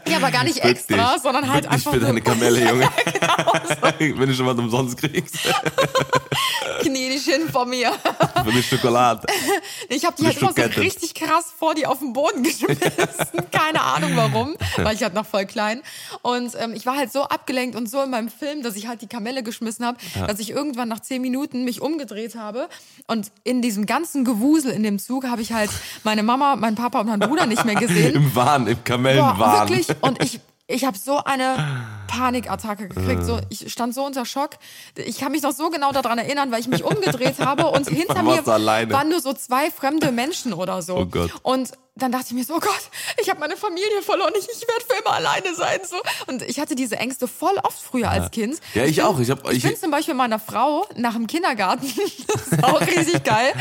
ja, 0.07 0.17
aber 0.17 0.31
gar 0.31 0.43
nicht 0.43 0.59
extra, 0.63 1.13
dich. 1.13 1.21
Halt 1.51 1.67
einfach 1.67 1.93
für 1.93 1.99
so 1.99 2.05
deine 2.05 2.21
Kamelle, 2.21 2.59
Junge. 2.69 2.89
genau 3.05 3.53
Wenn 4.19 4.29
du 4.29 4.33
schon 4.33 4.45
was 4.45 4.57
umsonst 4.57 4.97
kriegst. 4.97 5.37
knie 6.81 7.09
dich 7.09 7.25
hin 7.25 7.49
vor 7.51 7.65
mir. 7.65 7.91
Für 7.93 8.49
eine 8.49 8.63
Schokolade. 8.63 9.25
Ich 9.89 10.05
habe 10.05 10.15
die 10.19 10.25
halt 10.25 10.37
immer 10.37 10.53
so 10.53 10.61
richtig 10.79 11.13
krass 11.13 11.53
vor 11.57 11.75
die 11.75 11.87
auf 11.87 11.99
den 11.99 12.13
Boden 12.13 12.43
geschmissen. 12.43 12.79
Keine 13.51 13.81
Ahnung 13.81 14.11
warum, 14.15 14.55
weil 14.77 14.95
ich 14.95 15.03
halt 15.03 15.13
noch 15.13 15.25
voll 15.25 15.45
klein. 15.45 15.81
Und 16.21 16.53
ähm, 16.59 16.73
ich 16.73 16.85
war 16.85 16.95
halt 16.97 17.11
so 17.11 17.23
abgelenkt 17.23 17.75
und 17.75 17.89
so 17.89 18.01
in 18.01 18.09
meinem 18.09 18.29
Film, 18.29 18.61
dass 18.61 18.75
ich 18.75 18.87
halt 18.87 19.01
die 19.01 19.07
Kamelle 19.07 19.43
geschmissen 19.43 19.85
habe, 19.85 19.97
dass 20.27 20.39
ich 20.39 20.51
irgendwann 20.51 20.87
nach 20.87 20.99
zehn 20.99 21.21
Minuten 21.21 21.63
mich 21.63 21.81
umgedreht 21.81 22.35
habe. 22.35 22.69
Und 23.07 23.31
in 23.43 23.61
diesem 23.61 23.85
ganzen 23.85 24.23
Gewusel 24.25 24.71
in 24.71 24.83
dem 24.83 24.99
Zug 24.99 25.25
habe 25.25 25.41
ich 25.41 25.53
halt 25.53 25.71
meine 26.03 26.23
Mama, 26.23 26.55
meinen 26.55 26.75
Papa 26.75 26.99
und 26.99 27.07
meinen 27.07 27.19
Bruder 27.19 27.45
nicht 27.45 27.65
mehr 27.65 27.75
gesehen. 27.75 28.15
Im 28.15 28.35
Wahn, 28.35 28.67
im 28.67 28.75
Boah, 28.75 28.83
Kamellenwahn. 28.83 29.69
wirklich. 29.69 29.87
Und 30.01 30.23
ich, 30.23 30.39
ich 30.67 30.83
habe 30.85 30.97
so 30.97 31.17
eine 31.23 31.57
Panikattacke 32.07 32.87
gekriegt. 32.87 33.23
So, 33.23 33.39
ich 33.49 33.71
stand 33.71 33.93
so 33.93 34.03
unter 34.05 34.25
Schock. 34.25 34.51
Ich 34.95 35.19
kann 35.19 35.31
mich 35.31 35.41
noch 35.43 35.51
so 35.51 35.69
genau 35.69 35.91
daran 35.91 36.17
erinnern, 36.17 36.51
weil 36.51 36.59
ich 36.59 36.67
mich 36.67 36.83
umgedreht 36.83 37.39
habe 37.39 37.67
und 37.71 37.87
hinter 37.89 38.23
mir 38.23 38.47
alleine? 38.47 38.91
waren 38.93 39.09
nur 39.09 39.19
so 39.21 39.33
zwei 39.33 39.69
fremde 39.69 40.11
Menschen 40.11 40.53
oder 40.53 40.81
so. 40.81 40.97
Oh 40.97 41.05
Gott. 41.05 41.31
Und 41.43 41.71
dann 41.97 42.11
dachte 42.11 42.25
ich 42.29 42.33
mir 42.33 42.43
so, 42.43 42.55
oh 42.55 42.59
Gott, 42.59 42.81
ich 43.21 43.29
habe 43.29 43.39
meine 43.39 43.55
Familie 43.55 44.01
verloren, 44.01 44.33
ich, 44.37 44.45
ich 44.49 44.67
werde 44.67 44.83
für 44.87 44.99
immer 45.01 45.15
alleine 45.15 45.55
sein. 45.55 45.79
So. 45.89 45.95
Und 46.27 46.41
ich 46.41 46.59
hatte 46.59 46.75
diese 46.75 46.97
Ängste 46.97 47.27
voll 47.27 47.55
oft 47.63 47.81
früher 47.81 48.09
als 48.09 48.31
Kind. 48.31 48.59
Ja, 48.73 48.83
ich 48.83 48.97
bin, 48.97 49.05
auch. 49.05 49.19
Ich 49.19 49.29
hab- 49.29 49.47
ich 49.49 49.57
ich- 49.59 49.63
bin 49.63 49.77
zum 49.77 49.91
Beispiel 49.91 50.13
meiner 50.13 50.39
Frau 50.39 50.85
nach 50.97 51.13
dem 51.13 51.27
Kindergarten, 51.27 51.87
das 52.33 52.47
ist 52.47 52.63
auch 52.63 52.81
riesig 52.87 53.23
geil, 53.23 53.53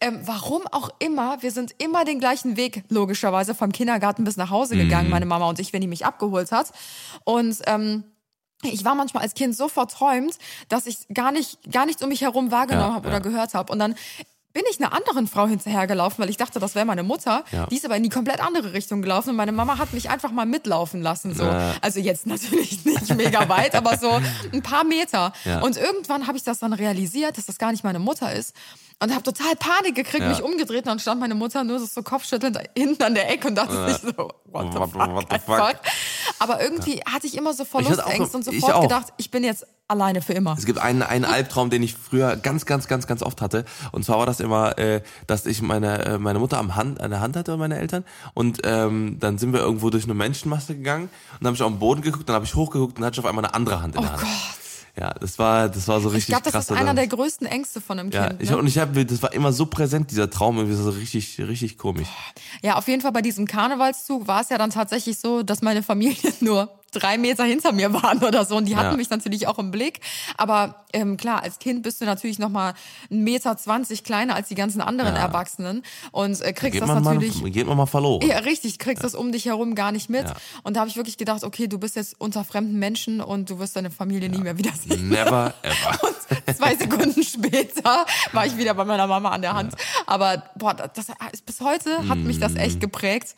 ähm, 0.00 0.20
warum 0.24 0.62
auch 0.70 0.90
immer, 0.98 1.42
wir 1.42 1.50
sind 1.50 1.74
immer 1.78 2.04
den 2.04 2.18
gleichen 2.20 2.56
Weg, 2.56 2.84
logischerweise, 2.88 3.54
vom 3.54 3.72
Kindergarten 3.72 4.24
bis 4.24 4.36
nach 4.36 4.50
Hause 4.50 4.76
gegangen, 4.76 5.04
Mhm. 5.06 5.10
meine 5.10 5.26
Mama 5.26 5.48
und 5.48 5.58
ich, 5.58 5.72
wenn 5.72 5.80
die 5.80 5.86
mich 5.86 6.04
abgeholt 6.06 6.52
hat. 6.52 6.72
Und 7.24 7.58
ähm, 7.66 8.04
ich 8.62 8.84
war 8.84 8.94
manchmal 8.94 9.22
als 9.22 9.34
Kind 9.34 9.56
so 9.56 9.68
verträumt, 9.68 10.36
dass 10.68 10.86
ich 10.86 11.08
gar 11.14 11.32
nicht, 11.32 11.58
gar 11.72 11.86
nichts 11.86 12.02
um 12.02 12.08
mich 12.10 12.20
herum 12.20 12.50
wahrgenommen 12.50 12.88
Ja, 12.90 12.94
habe 12.94 13.08
ja. 13.08 13.14
oder 13.16 13.22
gehört 13.22 13.54
habe. 13.54 13.72
Und 13.72 13.78
dann 13.78 13.94
bin 14.52 14.62
ich 14.70 14.80
einer 14.80 14.92
anderen 14.92 15.26
Frau 15.28 15.46
hinterhergelaufen, 15.46 16.22
weil 16.22 16.30
ich 16.30 16.36
dachte, 16.36 16.58
das 16.58 16.74
wäre 16.74 16.84
meine 16.84 17.02
Mutter. 17.02 17.44
Ja. 17.52 17.66
Die 17.66 17.76
ist 17.76 17.84
aber 17.84 17.96
in 17.96 18.02
die 18.02 18.08
komplett 18.08 18.40
andere 18.40 18.72
Richtung 18.72 19.00
gelaufen 19.02 19.30
und 19.30 19.36
meine 19.36 19.52
Mama 19.52 19.78
hat 19.78 19.92
mich 19.92 20.10
einfach 20.10 20.32
mal 20.32 20.46
mitlaufen 20.46 21.02
lassen. 21.02 21.34
So. 21.34 21.44
Ja. 21.44 21.74
Also 21.80 22.00
jetzt 22.00 22.26
natürlich 22.26 22.84
nicht 22.84 23.14
mega 23.14 23.48
weit, 23.48 23.74
aber 23.74 23.96
so 23.96 24.20
ein 24.52 24.62
paar 24.62 24.84
Meter. 24.84 25.32
Ja. 25.44 25.60
Und 25.60 25.76
irgendwann 25.76 26.26
habe 26.26 26.36
ich 26.36 26.42
das 26.42 26.58
dann 26.58 26.72
realisiert, 26.72 27.38
dass 27.38 27.46
das 27.46 27.58
gar 27.58 27.70
nicht 27.70 27.84
meine 27.84 28.00
Mutter 28.00 28.32
ist. 28.32 28.54
Und 29.02 29.14
habe 29.14 29.22
total 29.22 29.56
Panik 29.56 29.94
gekriegt, 29.94 30.26
mich 30.26 30.42
umgedreht 30.42 30.80
und 30.80 30.88
dann 30.88 30.98
stand 30.98 31.20
meine 31.20 31.34
Mutter 31.34 31.64
nur 31.64 31.78
so 31.78 32.02
kopfschüttelnd 32.02 32.58
hinten 32.76 33.02
an 33.02 33.14
der 33.14 33.30
Ecke 33.30 33.48
und 33.48 33.54
dachte 33.54 33.92
sich 33.92 34.02
so, 34.02 34.28
what 34.44 34.72
the 34.72 34.78
fuck, 34.78 35.14
what 35.14 35.26
the 35.30 35.38
fuck? 35.38 35.76
Aber 36.38 36.60
irgendwie 36.60 37.00
hatte 37.10 37.26
ich 37.26 37.34
immer 37.34 37.54
so 37.54 37.64
Verlustängste 37.64 38.36
und 38.36 38.44
sofort 38.44 38.82
gedacht, 38.82 39.06
ich 39.16 39.30
bin 39.30 39.42
jetzt 39.42 39.66
alleine 39.90 40.22
für 40.22 40.32
immer. 40.32 40.54
Es 40.56 40.66
gibt 40.66 40.78
einen, 40.78 41.02
einen 41.02 41.24
Albtraum, 41.24 41.70
den 41.70 41.82
ich 41.82 41.94
früher 41.94 42.36
ganz, 42.36 42.64
ganz, 42.66 42.88
ganz, 42.88 43.06
ganz 43.06 43.22
oft 43.22 43.42
hatte. 43.42 43.64
Und 43.92 44.04
zwar 44.04 44.18
war 44.18 44.26
das 44.26 44.40
immer, 44.40 44.78
äh, 44.78 45.02
dass 45.26 45.46
ich 45.46 45.62
meine, 45.62 46.04
äh, 46.04 46.18
meine 46.18 46.38
Mutter 46.38 46.58
am 46.58 46.76
Hand, 46.76 47.00
an 47.00 47.10
der 47.10 47.20
Hand 47.20 47.36
hatte, 47.36 47.56
meine 47.56 47.78
Eltern. 47.78 48.04
Und 48.34 48.60
ähm, 48.64 49.16
dann 49.20 49.38
sind 49.38 49.52
wir 49.52 49.60
irgendwo 49.60 49.90
durch 49.90 50.04
eine 50.04 50.14
Menschenmasse 50.14 50.76
gegangen. 50.76 51.04
Und 51.04 51.40
dann 51.40 51.46
habe 51.48 51.56
ich 51.56 51.62
auf 51.62 51.70
den 51.70 51.78
Boden 51.78 52.02
geguckt, 52.02 52.28
dann 52.28 52.36
habe 52.36 52.44
ich 52.44 52.54
hochgeguckt 52.54 52.96
und 52.96 53.00
dann 53.00 53.06
hatte 53.06 53.14
ich 53.14 53.18
auf 53.18 53.26
einmal 53.26 53.44
eine 53.44 53.54
andere 53.54 53.82
Hand 53.82 53.96
in 53.96 54.02
der 54.02 54.12
Hand. 54.12 54.26
Ja, 54.98 55.14
das 55.14 55.38
war, 55.38 55.68
das 55.68 55.86
war 55.88 56.00
so 56.00 56.08
Ich 56.08 56.16
richtig 56.16 56.32
glaube, 56.32 56.44
das 56.44 56.52
krass. 56.52 56.70
ist 56.70 56.76
einer 56.76 56.94
der 56.94 57.06
größten 57.06 57.46
Ängste 57.46 57.80
von 57.80 57.98
einem 57.98 58.10
ja, 58.10 58.28
Kind. 58.28 58.42
ich, 58.42 58.50
ne? 58.50 58.58
und 58.58 58.66
ich 58.66 58.76
habe, 58.78 59.06
das 59.06 59.22
war 59.22 59.32
immer 59.32 59.52
so 59.52 59.66
präsent, 59.66 60.10
dieser 60.10 60.28
Traum, 60.28 60.56
irgendwie 60.56 60.76
so 60.76 60.90
richtig, 60.90 61.38
richtig 61.38 61.78
komisch. 61.78 62.08
Ja, 62.62 62.74
auf 62.74 62.88
jeden 62.88 63.00
Fall 63.00 63.12
bei 63.12 63.22
diesem 63.22 63.46
Karnevalszug 63.46 64.26
war 64.26 64.42
es 64.42 64.48
ja 64.48 64.58
dann 64.58 64.70
tatsächlich 64.70 65.18
so, 65.18 65.42
dass 65.42 65.62
meine 65.62 65.82
Familie 65.82 66.32
nur 66.40 66.79
drei 66.92 67.18
Meter 67.18 67.44
hinter 67.44 67.72
mir 67.72 67.92
waren 67.92 68.18
oder 68.24 68.44
so 68.44 68.56
und 68.56 68.66
die 68.66 68.76
hatten 68.76 68.90
Ja. 68.92 68.96
mich 68.96 69.10
natürlich 69.10 69.46
auch 69.46 69.58
im 69.58 69.70
Blick. 69.70 70.00
Aber 70.36 70.84
ähm, 70.92 71.16
klar, 71.16 71.42
als 71.42 71.58
Kind 71.60 71.82
bist 71.82 72.00
du 72.00 72.04
natürlich 72.04 72.38
noch 72.38 72.48
mal 72.48 72.74
einen 73.10 73.22
Meter 73.22 73.56
zwanzig 73.56 74.02
kleiner 74.02 74.34
als 74.34 74.48
die 74.48 74.54
ganzen 74.56 74.80
anderen 74.80 75.14
Ja. 75.14 75.20
Erwachsenen 75.22 75.82
und 76.10 76.40
äh, 76.40 76.52
kriegst 76.52 76.80
das 76.80 76.88
man, 76.88 77.02
mal, 77.04 77.14
natürlich... 77.14 77.52
geht 77.52 77.66
man 77.66 77.76
mal 77.76 77.86
verloren. 77.86 78.26
Ja, 78.26 78.38
richtig, 78.38 78.78
kriegst 78.78 79.04
das 79.04 79.14
um 79.14 79.30
dich 79.30 79.46
herum 79.46 79.74
gar 79.74 79.92
nicht 79.92 80.10
mit. 80.10 80.24
Ja. 80.24 80.34
Und 80.64 80.74
da 80.74 80.80
habe 80.80 80.90
ich 80.90 80.96
wirklich 80.96 81.16
gedacht, 81.16 81.44
okay, 81.44 81.68
du 81.68 81.78
bist 81.78 81.94
jetzt 81.96 82.20
unter 82.20 82.42
fremden 82.44 82.78
Menschen 82.78 83.20
und 83.20 83.48
du 83.50 83.58
wirst 83.60 83.76
deine 83.76 83.90
Familie 83.90 84.28
nie 84.28 84.38
mehr 84.38 84.58
wiedersehen. 84.58 85.08
Never 85.08 85.54
ever. 85.62 85.98
Und 86.02 86.56
zwei 86.56 86.74
Sekunden 86.74 87.22
später 87.22 88.04
war 88.32 88.46
ich 88.46 88.56
wieder 88.56 88.74
bei 88.74 88.84
meiner 88.84 89.06
Mama 89.06 89.30
an 89.30 89.42
der 89.42 89.54
Hand. 89.54 89.74
Aber 90.06 90.42
boah, 90.56 90.74
das 90.74 91.06
ist, 91.32 91.46
bis 91.46 91.60
heute 91.60 92.08
hat 92.08 92.18
mich 92.18 92.40
das 92.40 92.56
echt 92.56 92.80
geprägt. 92.80 93.36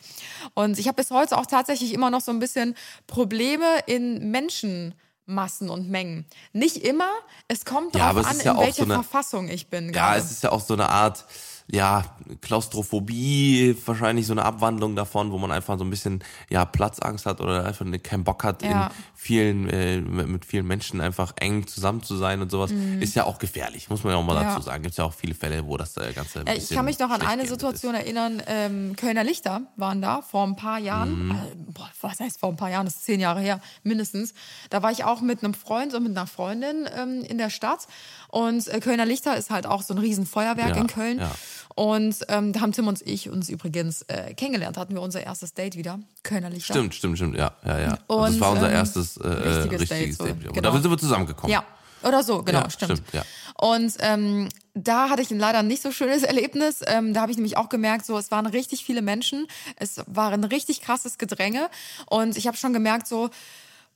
Und 0.55 0.79
ich 0.79 0.87
habe 0.87 0.95
bis 0.95 1.11
heute 1.11 1.37
auch 1.37 1.45
tatsächlich 1.45 1.93
immer 1.93 2.09
noch 2.09 2.21
so 2.21 2.31
ein 2.31 2.39
bisschen 2.39 2.75
Probleme 3.05 3.42
in 3.85 4.31
Menschenmassen 4.31 5.69
und 5.69 5.89
Mengen. 5.89 6.25
Nicht 6.53 6.77
immer. 6.77 7.09
Es 7.47 7.65
kommt 7.65 7.95
Ja, 7.95 8.13
darauf 8.13 8.25
an, 8.27 8.39
ja 8.43 8.51
in 8.53 8.57
welcher 8.59 8.73
so 8.73 8.83
eine- 8.83 8.93
Verfassung 8.95 9.49
ich 9.49 9.67
bin. 9.69 9.87
Ja, 9.87 9.91
gerade. 9.91 10.19
es 10.19 10.31
ist 10.31 10.43
ja 10.43 10.51
auch 10.51 10.61
so 10.61 10.73
eine 10.73 10.89
Art, 10.89 11.25
ja, 11.67 12.03
Klaustrophobie, 12.41 13.75
wahrscheinlich 13.85 14.27
so 14.27 14.33
eine 14.33 14.43
Abwandlung 14.45 14.95
davon, 14.95 15.31
wo 15.31 15.37
man 15.37 15.51
einfach 15.51 15.77
so 15.77 15.83
ein 15.85 15.89
bisschen, 15.89 16.23
ja, 16.49 16.65
Platzangst 16.65 17.25
hat 17.25 17.39
oder 17.41 17.65
einfach 17.65 17.85
keinen 18.03 18.23
Bock 18.23 18.43
hat, 18.43 18.63
Ja. 18.63 18.87
in 18.87 18.91
vielen, 19.15 19.69
äh, 19.69 20.01
mit 20.01 20.45
vielen 20.45 20.65
Menschen 20.67 20.99
einfach 21.01 21.33
eng 21.39 21.67
zusammen 21.67 22.03
zu 22.03 22.15
sein 22.17 22.41
und 22.41 22.51
sowas. 22.51 22.71
Ist 22.99 23.15
ja 23.15 23.25
auch 23.25 23.39
gefährlich, 23.39 23.89
muss 23.89 24.03
man 24.03 24.13
ja 24.13 24.19
auch 24.19 24.23
mal 24.25 24.35
Mhm. 24.35 24.41
Ja. 24.41 24.49
dazu 24.55 24.61
sagen. 24.61 24.83
Gibt 24.83 24.97
ja 24.97 25.03
auch 25.05 25.13
viele 25.13 25.33
Fälle, 25.35 25.65
wo 25.65 25.77
das 25.77 25.95
äh, 25.97 26.11
Ganze 26.13 26.41
Äh, 26.45 26.57
Ich 26.57 26.69
kann 26.69 26.85
mich 26.85 26.99
noch 26.99 27.09
an 27.09 27.21
eine 27.21 27.47
Situation 27.47 27.95
erinnern, 27.95 28.41
ähm, 28.47 28.95
Kölner 28.95 29.23
Lichter 29.23 29.61
waren 29.75 30.01
da 30.01 30.21
vor 30.21 30.45
ein 30.45 30.55
paar 30.55 30.79
Jahren, 30.79 31.27
Mhm. 31.27 31.31
äh, 31.31 31.35
boah, 31.55 31.89
was 32.01 32.19
heißt 32.19 32.39
vor 32.39 32.49
ein 32.49 32.57
paar 32.57 32.69
Jahren, 32.69 32.85
das 32.85 32.95
ist 32.95 33.05
zehn 33.05 33.19
Jahre 33.19 33.39
her, 33.39 33.59
mindestens. 33.83 34.33
Da 34.69 34.81
war 34.83 34.91
ich 34.91 35.03
auch 35.05 35.21
mit 35.21 35.43
einem 35.43 35.53
Freund 35.53 35.93
und 35.93 36.03
mit 36.03 36.17
einer 36.17 36.27
Freundin 36.27 36.87
ähm, 36.97 37.21
in 37.23 37.37
der 37.37 37.49
Stadt 37.49 37.87
und 38.33 38.67
äh, 38.67 38.79
Kölner 38.79 39.05
Lichter 39.05 39.37
ist 39.37 39.51
halt 39.51 39.67
auch 39.67 39.83
so 39.83 39.93
ein 39.93 39.99
riesen 39.99 40.25
Feuerwerk 40.25 40.69
Ja, 40.75 40.81
in 40.81 40.87
Köln. 40.87 41.19
ja. 41.19 41.29
Und 41.75 42.15
ähm, 42.29 42.51
da 42.51 42.61
haben 42.61 42.71
Tim 42.71 42.87
und 42.87 42.99
ich 43.05 43.29
uns 43.29 43.47
übrigens 43.47 44.01
äh, 44.03 44.33
kennengelernt, 44.33 44.75
hatten 44.75 44.95
wir 44.95 45.03
unser 45.03 45.21
erstes 45.21 45.53
Date 45.53 45.75
wieder, 45.75 45.99
Kölner 46.23 46.49
Lichter. 46.49 46.73
Stimmt, 46.73 46.95
stimmt, 46.95 47.17
stimmt, 47.17 47.37
ja, 47.37 47.51
ja, 47.63 47.79
ja. 47.79 47.97
Und, 48.07 48.33
das 48.33 48.39
war 48.39 48.53
unser 48.53 48.69
ähm, 48.69 48.75
erstes 48.75 49.17
äh, 49.17 49.27
richtiges 49.27 49.81
richtiges, 49.81 49.89
Date, 49.89 50.13
so, 50.17 50.25
Date. 50.25 50.47
Und 50.47 50.53
genau. 50.53 50.71
da 50.71 50.81
sind 50.81 50.89
wir 50.89 50.97
zusammengekommen. 50.97 51.51
Ja. 51.51 51.63
Oder 52.01 52.23
so, 52.23 52.41
genau, 52.41 52.61
Ja, 52.61 52.69
stimmt. 52.71 52.97
stimmt, 52.97 53.13
ja. 53.13 53.23
Und 53.55 53.93
ähm, 53.99 54.49
da 54.73 55.09
hatte 55.09 55.21
ich 55.21 55.29
ein 55.29 55.37
leider 55.37 55.61
nicht 55.61 55.83
so 55.83 55.91
schönes 55.91 56.23
Erlebnis. 56.31 56.81
Ähm, 56.87 57.13
da 57.13 57.21
habe 57.21 57.31
ich 57.31 57.37
nämlich 57.37 57.55
auch 57.57 57.69
gemerkt, 57.69 58.03
so 58.07 58.17
es 58.17 58.31
waren 58.31 58.47
richtig 58.47 58.83
viele 58.83 59.03
Menschen, 59.03 59.47
es 59.75 60.01
war 60.07 60.31
ein 60.31 60.43
richtig 60.43 60.81
krasses 60.81 61.19
Gedränge 61.19 61.69
und 62.07 62.35
ich 62.35 62.47
habe 62.47 62.57
schon 62.57 62.73
gemerkt, 62.73 63.05
so 63.07 63.29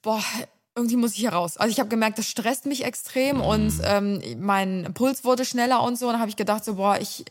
boah. 0.03 0.21
Irgendwie 0.77 0.95
muss 0.95 1.13
ich 1.13 1.17
hier 1.17 1.33
raus. 1.33 1.57
Also 1.57 1.71
ich 1.71 1.79
habe 1.79 1.89
gemerkt, 1.89 2.19
das 2.19 2.27
stresst 2.27 2.67
mich 2.67 2.85
extrem 2.85 3.41
und 3.41 3.73
ähm, 3.83 4.21
mein 4.39 4.91
Puls 4.93 5.23
wurde 5.23 5.43
schneller 5.43 5.81
und 5.81 5.97
so. 5.97 6.05
Und 6.05 6.13
dann 6.13 6.21
habe 6.21 6.29
ich 6.29 6.35
gedacht, 6.35 6.63
so 6.63 6.75
boah, 6.75 6.99
ich 6.99 7.25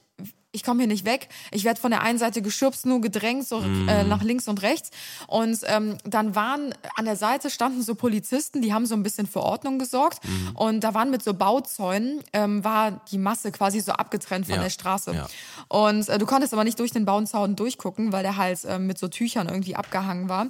ich 0.57 0.63
komme 0.65 0.81
hier 0.81 0.89
nicht 0.89 1.05
weg. 1.05 1.29
Ich 1.53 1.65
werde 1.65 1.79
von 1.79 1.91
der 1.91 2.01
einen 2.01 2.19
Seite 2.19 2.41
geschubst, 2.41 2.87
nur 2.87 3.03
gedrängt, 3.03 3.47
so 3.47 3.61
äh, 3.61 4.05
nach 4.05 4.23
links 4.23 4.49
und 4.49 4.63
rechts. 4.63 4.91
Und 5.27 5.59
ähm, 5.65 5.99
dann 6.05 6.35
waren 6.35 6.75
an 6.97 7.05
der 7.05 7.17
Seite 7.17 7.51
standen 7.51 7.83
so 7.83 7.95
Polizisten, 7.95 8.63
die 8.63 8.73
haben 8.73 8.87
so 8.87 8.95
ein 8.95 9.03
bisschen 9.03 9.27
für 9.27 9.43
Ordnung 9.43 9.79
gesorgt. 9.79 10.21
Und 10.55 10.81
da 10.81 10.95
waren 10.95 11.11
mit 11.11 11.23
so 11.23 11.35
Bauzäunen, 11.35 12.21
ähm, 12.33 12.65
war 12.65 13.03
die 13.11 13.19
Masse 13.19 13.53
quasi 13.53 13.81
so 13.81 13.93
abgetrennt 13.93 14.47
von 14.47 14.55
Ja, 14.55 14.63
der 14.63 14.71
Straße. 14.71 15.13
ja. 15.13 15.27
Und 15.69 16.09
äh, 16.09 16.17
du 16.17 16.25
konntest 16.25 16.55
aber 16.55 16.65
nicht 16.65 16.81
durch 16.81 16.91
den 16.91 17.05
Bauzaun 17.05 17.55
durchgucken, 17.55 18.13
weil 18.13 18.23
der 18.23 18.39
halt 18.39 18.61
ähm, 18.67 18.87
mit 18.87 18.99
so 18.99 19.09
Tüchern 19.09 19.49
irgendwie 19.49 19.77
abgehangen 19.77 20.31
war. 20.31 20.47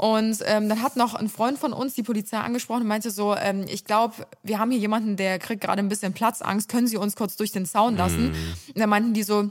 Und 0.00 0.38
ähm, 0.46 0.70
dann 0.70 0.80
hat 0.80 0.96
noch 0.96 1.12
ein 1.14 1.28
Freund 1.28 1.58
von 1.58 1.74
uns 1.74 1.92
die 1.92 2.02
Polizei 2.02 2.38
angesprochen 2.38 2.80
und 2.82 2.86
meinte 2.88 3.10
so, 3.10 3.36
ähm, 3.36 3.66
ich 3.68 3.84
glaube, 3.84 4.14
wir 4.42 4.58
haben 4.58 4.70
hier 4.70 4.80
jemanden, 4.80 5.16
der 5.18 5.38
kriegt 5.38 5.60
gerade 5.60 5.82
ein 5.82 5.90
bisschen 5.90 6.14
Platzangst, 6.14 6.70
können 6.70 6.86
Sie 6.86 6.96
uns 6.96 7.16
kurz 7.16 7.36
durch 7.36 7.52
den 7.52 7.66
Zaun 7.66 7.98
lassen? 7.98 8.28
Und 8.68 8.78
dann 8.78 8.88
meinten 8.88 9.12
die 9.12 9.22
so, 9.22 9.50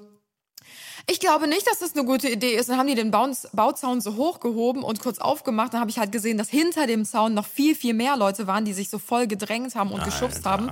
ich 1.05 1.19
glaube 1.19 1.47
nicht, 1.47 1.67
dass 1.67 1.77
das 1.77 1.95
eine 1.95 2.03
gute 2.03 2.27
Idee 2.29 2.55
ist. 2.55 2.67
Dann 2.67 2.79
haben 2.79 2.87
die 2.87 2.95
den 2.95 3.11
Bauz- 3.11 3.47
Bauzaun 3.53 4.01
so 4.01 4.15
hochgehoben 4.15 4.81
und 4.81 4.99
kurz 5.01 5.19
aufgemacht. 5.19 5.73
Dann 5.75 5.81
habe 5.81 5.91
ich 5.91 5.99
halt 5.99 6.11
gesehen, 6.11 6.39
dass 6.39 6.49
hinter 6.49 6.87
dem 6.87 7.05
Zaun 7.05 7.35
noch 7.35 7.45
viel, 7.45 7.75
viel 7.75 7.93
mehr 7.93 8.17
Leute 8.17 8.47
waren, 8.47 8.65
die 8.65 8.73
sich 8.73 8.89
so 8.89 8.97
voll 8.97 9.27
gedrängt 9.27 9.75
haben 9.75 9.91
und 9.91 10.03
geschubst 10.03 10.45
haben. 10.45 10.71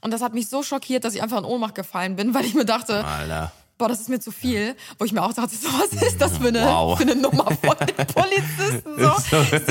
Und 0.00 0.10
das 0.12 0.22
hat 0.22 0.32
mich 0.32 0.48
so 0.48 0.62
schockiert, 0.62 1.04
dass 1.04 1.14
ich 1.14 1.22
einfach 1.22 1.38
in 1.38 1.44
Ohnmacht 1.44 1.74
gefallen 1.74 2.16
bin, 2.16 2.32
weil 2.34 2.46
ich 2.46 2.54
mir 2.54 2.64
dachte, 2.64 3.04
Alter. 3.04 3.52
Boah, 3.78 3.88
das 3.88 4.00
ist 4.00 4.08
mir 4.08 4.18
zu 4.20 4.30
viel. 4.32 4.74
Wo 4.98 5.04
ich 5.04 5.12
mir 5.12 5.22
auch 5.22 5.32
dachte, 5.32 5.54
so, 5.54 5.68
was 5.68 6.02
ist 6.02 6.20
das 6.20 6.36
für 6.38 6.48
eine, 6.48 6.64
Wow. 6.66 6.96
für 6.98 7.04
eine 7.04 7.14
Nummer 7.16 7.44
von 7.46 7.76
den 7.86 8.06
Polizisten? 8.14 8.98
So. 8.98 9.12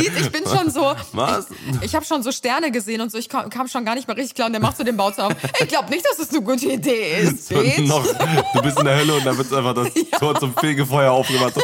Sieht, 0.02 0.12
ich 0.20 0.32
bin 0.32 0.44
schon 0.46 0.72
so, 0.72 0.96
Was? 1.12 1.48
ich, 1.82 1.84
ich 1.88 1.96
habe 1.96 2.06
schon 2.06 2.24
so 2.24 2.32
Sterne 2.32 2.72
gesehen 2.72 3.02
und 3.02 3.12
so, 3.12 3.18
ich 3.18 3.28
kam, 3.30 3.50
kam 3.50 3.68
schon 3.68 3.84
gar 3.86 3.96
nicht 3.96 4.08
mehr 4.08 4.16
richtig 4.18 4.36
klar 4.36 4.48
und 4.48 4.54
der 4.54 4.62
macht 4.62 4.78
so 4.78 4.84
den 4.84 4.96
Bauzaun 4.98 5.32
auf. 5.34 5.38
Ich 5.62 5.68
glaube 5.68 5.90
nicht, 5.90 6.06
dass 6.06 6.18
das 6.18 6.30
eine 6.30 6.42
gute 6.42 6.66
Idee 6.72 7.20
ist, 7.22 7.50
Bitch. 7.50 7.80
noch, 7.80 8.06
du 8.54 8.62
bist 8.62 8.80
in 8.80 8.86
der 8.86 8.96
Hölle 8.98 9.14
und 9.16 9.26
dann 9.26 9.38
wird 9.38 9.52
einfach 9.54 9.74
das 9.76 9.90
Tor 10.20 10.40
zum 10.40 10.56
Fegefeuer 10.56 11.12
aufgemacht. 11.12 11.54
So. 11.56 11.62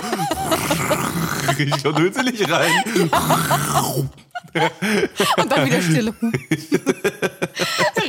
Hüllt 1.97 2.15
sie 2.15 2.23
nicht 2.23 2.51
rein. 2.51 2.71
Und 5.37 5.51
dann 5.51 5.65
wieder 5.65 5.81
Stille. 5.81 6.13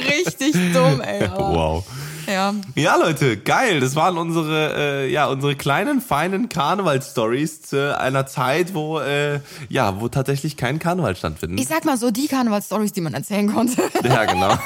Richtig 0.09 0.53
dumm, 0.72 1.01
ey. 1.01 1.24
aber- 1.26 1.55
Wow. 1.55 1.85
Ja. 2.27 2.55
Ja, 2.75 2.97
Leute, 2.97 3.37
geil. 3.37 3.81
Das 3.81 3.97
waren 3.97 4.16
unsere, 4.18 4.75
äh, 4.77 5.11
ja, 5.11 5.27
unsere 5.27 5.57
kleinen, 5.57 6.01
feinen 6.01 6.49
Karnevalstories 6.49 7.62
zu 7.62 7.99
einer 7.99 8.27
Zeit, 8.27 8.75
wo, 8.75 8.99
äh, 9.01 9.41
ja, 9.68 10.01
wo 10.01 10.09
tatsächlich 10.09 10.57
kein 10.57 10.79
Karneval 10.79 11.16
stattfindet. 11.16 11.61
Ich 11.61 11.68
sag 11.68 11.85
mal 11.85 11.97
so, 11.97 12.11
die 12.11 12.29
Karneval-Stories, 12.29 12.93
die 12.93 13.01
man 13.01 13.14
erzählen 13.14 13.53
konnte. 13.53 13.83
ja, 14.05 14.25
genau. 14.25 14.57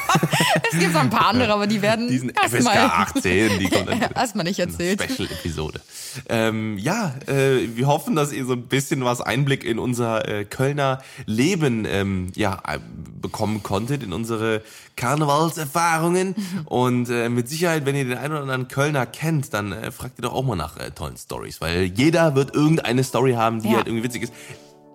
es 0.71 0.79
gibt 0.79 0.93
so 0.93 0.99
ein 0.99 1.11
paar 1.11 1.29
andere, 1.29 1.53
aber 1.53 1.67
die 1.67 1.83
werden 1.83 2.09
Diesen 2.09 2.31
FSK 2.31 2.55
erstmal 2.55 2.77
18, 2.79 3.59
die 3.59 3.69
kommt 3.69 3.89
erstmal 4.17 4.45
nicht 4.45 4.59
erzählt. 4.59 5.03
Special-Episode. 5.03 5.81
Ähm, 6.29 6.79
ja, 6.79 7.15
äh, 7.27 7.69
wir 7.75 7.87
hoffen, 7.87 8.17
dass 8.17 8.33
ihr 8.33 8.45
so 8.45 8.55
ein 8.55 8.63
bisschen 8.63 9.05
was 9.05 9.21
Einblick 9.21 9.65
in 9.65 9.79
unser 9.79 10.27
äh, 10.29 10.45
Kölner 10.45 11.03
Leben 11.27 11.85
ähm, 11.87 12.29
ja, 12.35 12.63
äh, 12.67 12.79
bekommen 13.21 13.63
konntet, 13.63 14.03
in 14.03 14.13
unsere 14.13 14.63
Karnevalserfahrungen. 14.99 16.35
Und 16.67 17.09
äh, 17.09 17.29
mit 17.29 17.49
Sicherheit, 17.49 17.87
wenn 17.87 17.97
ihr 17.97 18.05
den 18.05 18.19
einen 18.19 18.33
oder 18.33 18.43
anderen 18.43 18.69
Kölner 18.69 19.07
kennt, 19.07 19.55
dann 19.55 19.73
äh, 19.73 19.91
fragt 19.91 20.19
ihr 20.19 20.23
doch 20.23 20.35
auch 20.35 20.45
mal 20.45 20.57
nach 20.57 20.77
äh, 20.77 20.91
tollen 20.91 21.17
Stories, 21.17 21.61
weil 21.61 21.85
jeder 21.85 22.35
wird 22.35 22.55
irgendeine 22.55 23.03
Story 23.05 23.33
haben, 23.33 23.63
die 23.63 23.69
Ja. 23.71 23.77
halt 23.77 23.87
irgendwie 23.87 24.05
witzig 24.05 24.25
ist. 24.25 24.33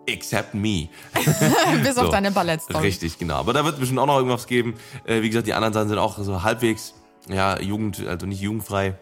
Except 0.06 0.54
me. 0.54 0.90
Bis 1.84 1.98
auf 1.98 2.08
So. 2.08 2.12
deine 2.12 2.32
Ballett-Story. 2.32 2.86
Richtig, 2.88 3.18
genau. 3.18 3.36
Aber 3.36 3.54
da 3.54 3.64
wird 3.64 3.80
bestimmt 3.80 4.00
auch 4.00 4.06
noch 4.06 4.18
irgendwas 4.18 4.48
geben. 4.48 4.76
Äh, 5.06 5.22
wie 5.22 5.30
gesagt, 5.30 5.48
die 5.48 5.54
anderen 5.54 5.74
Sachen 5.74 5.88
sind 5.88 5.98
auch 5.98 6.18
so 6.20 6.44
halbwegs, 6.44 6.94
ja, 7.30 7.58
Jugend, 7.62 8.06
also 8.06 8.26
nicht 8.26 8.42
jugendfrei. 8.42 8.96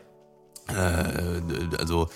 Äh, 0.69 0.73
also, 1.79 2.07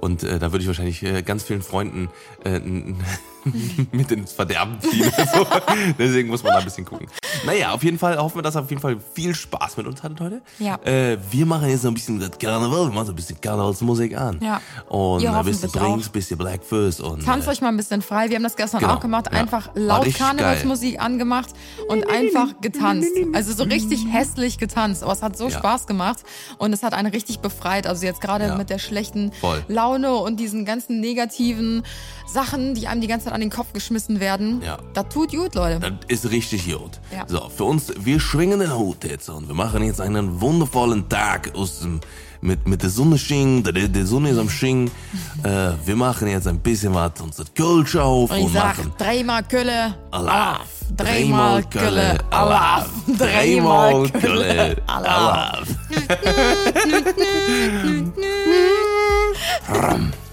und 0.00 0.22
äh, 0.22 0.38
da 0.38 0.52
würde 0.52 0.62
ich 0.62 0.68
wahrscheinlich 0.68 1.02
äh, 1.02 1.22
ganz 1.22 1.42
vielen 1.42 1.62
Freunden 1.62 2.08
äh, 2.44 2.60
mit 3.92 4.10
ins 4.12 4.32
Verderben 4.32 4.78
ziehen. 4.80 5.10
So. 5.34 5.46
Deswegen 5.98 6.28
muss 6.28 6.42
man 6.42 6.52
da 6.52 6.58
ein 6.58 6.64
bisschen 6.64 6.84
gucken. 6.84 7.06
Naja, 7.46 7.72
auf 7.72 7.82
jeden 7.84 7.98
Fall 7.98 8.16
hoffen 8.18 8.36
wir, 8.38 8.42
dass 8.42 8.56
ihr 8.56 8.60
auf 8.60 8.70
jeden 8.70 8.82
Fall 8.82 8.96
viel 9.14 9.34
Spaß 9.34 9.76
mit 9.76 9.86
uns 9.86 10.02
hattet 10.02 10.20
heute. 10.20 10.42
Ja. 10.58 10.76
Äh, 10.84 11.18
wir 11.30 11.46
machen 11.46 11.68
jetzt 11.68 11.84
noch 11.84 11.90
ein 11.90 11.94
bisschen 11.94 12.18
das 12.20 12.38
Karneval, 12.38 12.86
wir 12.88 12.94
machen 12.94 13.06
so 13.06 13.12
ein 13.12 13.16
bisschen 13.16 13.40
Karnevalsmusik 13.40 14.16
an. 14.16 14.38
Ja. 14.42 14.60
Und 14.88 15.22
Ihr 15.22 15.32
ein 15.34 15.44
bisschen 15.44 15.70
Drinks, 15.70 16.08
bisschen 16.08 16.38
Blackfist 16.38 17.00
und 17.00 17.24
Tanzt 17.24 17.46
äh, 17.46 17.50
euch 17.50 17.60
mal 17.60 17.68
ein 17.68 17.76
bisschen 17.76 18.02
frei. 18.02 18.28
Wir 18.28 18.36
haben 18.36 18.42
das 18.42 18.56
gestern 18.56 18.80
Genau, 18.80 18.94
auch 18.94 19.00
gemacht. 19.00 19.26
ja. 19.32 19.38
Einfach 19.38 19.70
laut 19.74 20.12
Karnevalsmusik 20.14 21.00
angemacht 21.00 21.50
und 21.88 22.08
einfach 22.08 22.60
getanzt. 22.60 23.10
Also 23.32 23.52
so 23.52 23.64
richtig 23.64 24.04
hässlich 24.10 24.58
getanzt. 24.58 25.02
Aber 25.02 25.12
es 25.12 25.22
hat 25.22 25.36
so 25.36 25.48
Ja. 25.48 25.58
Spaß 25.58 25.86
gemacht 25.86 26.18
und 26.58 26.72
es 26.72 26.82
hat 26.82 26.94
einen 26.94 27.12
richtig 27.12 27.40
befreit. 27.40 27.86
Also 27.86 28.04
jetzt 28.06 28.20
gerade 28.20 28.46
Ja. 28.48 28.56
mit 28.56 28.70
der 28.70 28.78
schlechten 28.78 29.32
Voll. 29.32 29.64
Laune 29.68 30.14
und 30.14 30.38
diesen 30.40 30.64
ganzen 30.64 31.00
negativen 31.00 31.82
Sachen, 32.28 32.74
die 32.74 32.86
einem 32.86 33.00
die 33.00 33.06
ganze 33.06 33.26
Zeit 33.26 33.34
an 33.34 33.40
den 33.40 33.50
Kopf 33.50 33.72
geschmissen 33.72 34.20
werden. 34.20 34.60
Ja. 34.62 34.78
Das 34.92 35.08
tut 35.08 35.32
gut, 35.32 35.54
Leute. 35.54 35.80
Das 35.80 35.92
ist 36.08 36.30
richtig 36.30 36.66
gut. 36.66 37.00
Ja. 37.12 37.24
So, 37.26 37.48
für 37.48 37.64
uns, 37.64 37.92
wir 37.98 38.20
schwingen 38.20 38.60
den 38.60 38.74
Hut 38.74 39.04
jetzt 39.04 39.30
und 39.30 39.48
wir 39.48 39.54
machen 39.54 39.82
jetzt 39.82 40.00
einen 40.00 40.40
wundervollen 40.40 41.08
Tag 41.08 41.54
aus 41.54 41.80
dem, 41.80 42.00
mit, 42.40 42.68
mit 42.68 42.82
der 42.82 42.90
Sonne 42.90 43.18
schien, 43.18 43.64
der, 43.64 43.88
der 43.88 44.06
Sonne 44.06 44.30
ist 44.30 44.38
am 44.38 44.50
Schien. 44.50 44.90
äh, 45.42 45.70
wir 45.84 45.96
machen 45.96 46.28
jetzt 46.28 46.46
ein 46.46 46.60
bisschen 46.60 46.94
was, 46.94 47.20
uns 47.20 47.36
das 47.36 47.52
Kölsch 47.54 47.96
auf 47.96 48.30
Und 48.30 48.36
ich 48.36 48.44
und 48.44 48.52
sag, 48.52 48.78
machen 48.78 48.92
dreimal 48.98 49.42
Kölle, 49.44 49.94
Alaf. 50.10 50.66
Dreimal 50.96 51.62
Kölle, 51.64 52.18
Alaf. 52.30 52.88
Dreimal 53.18 54.08
Kölle, 54.10 54.76
Alaf. 54.86 55.68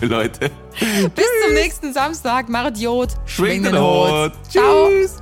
Leute, 0.00 0.50
Bis 1.14 1.26
zum 1.44 1.54
nächsten 1.54 1.92
Samstag. 1.92 2.48
Macht 2.48 2.78
Jod. 2.78 3.10
schwingt 3.26 3.66
den 3.66 3.78
Hut. 3.78 4.10
Hut. 4.10 4.32
Ciao. 4.48 4.88
Tschüss. 4.88 5.16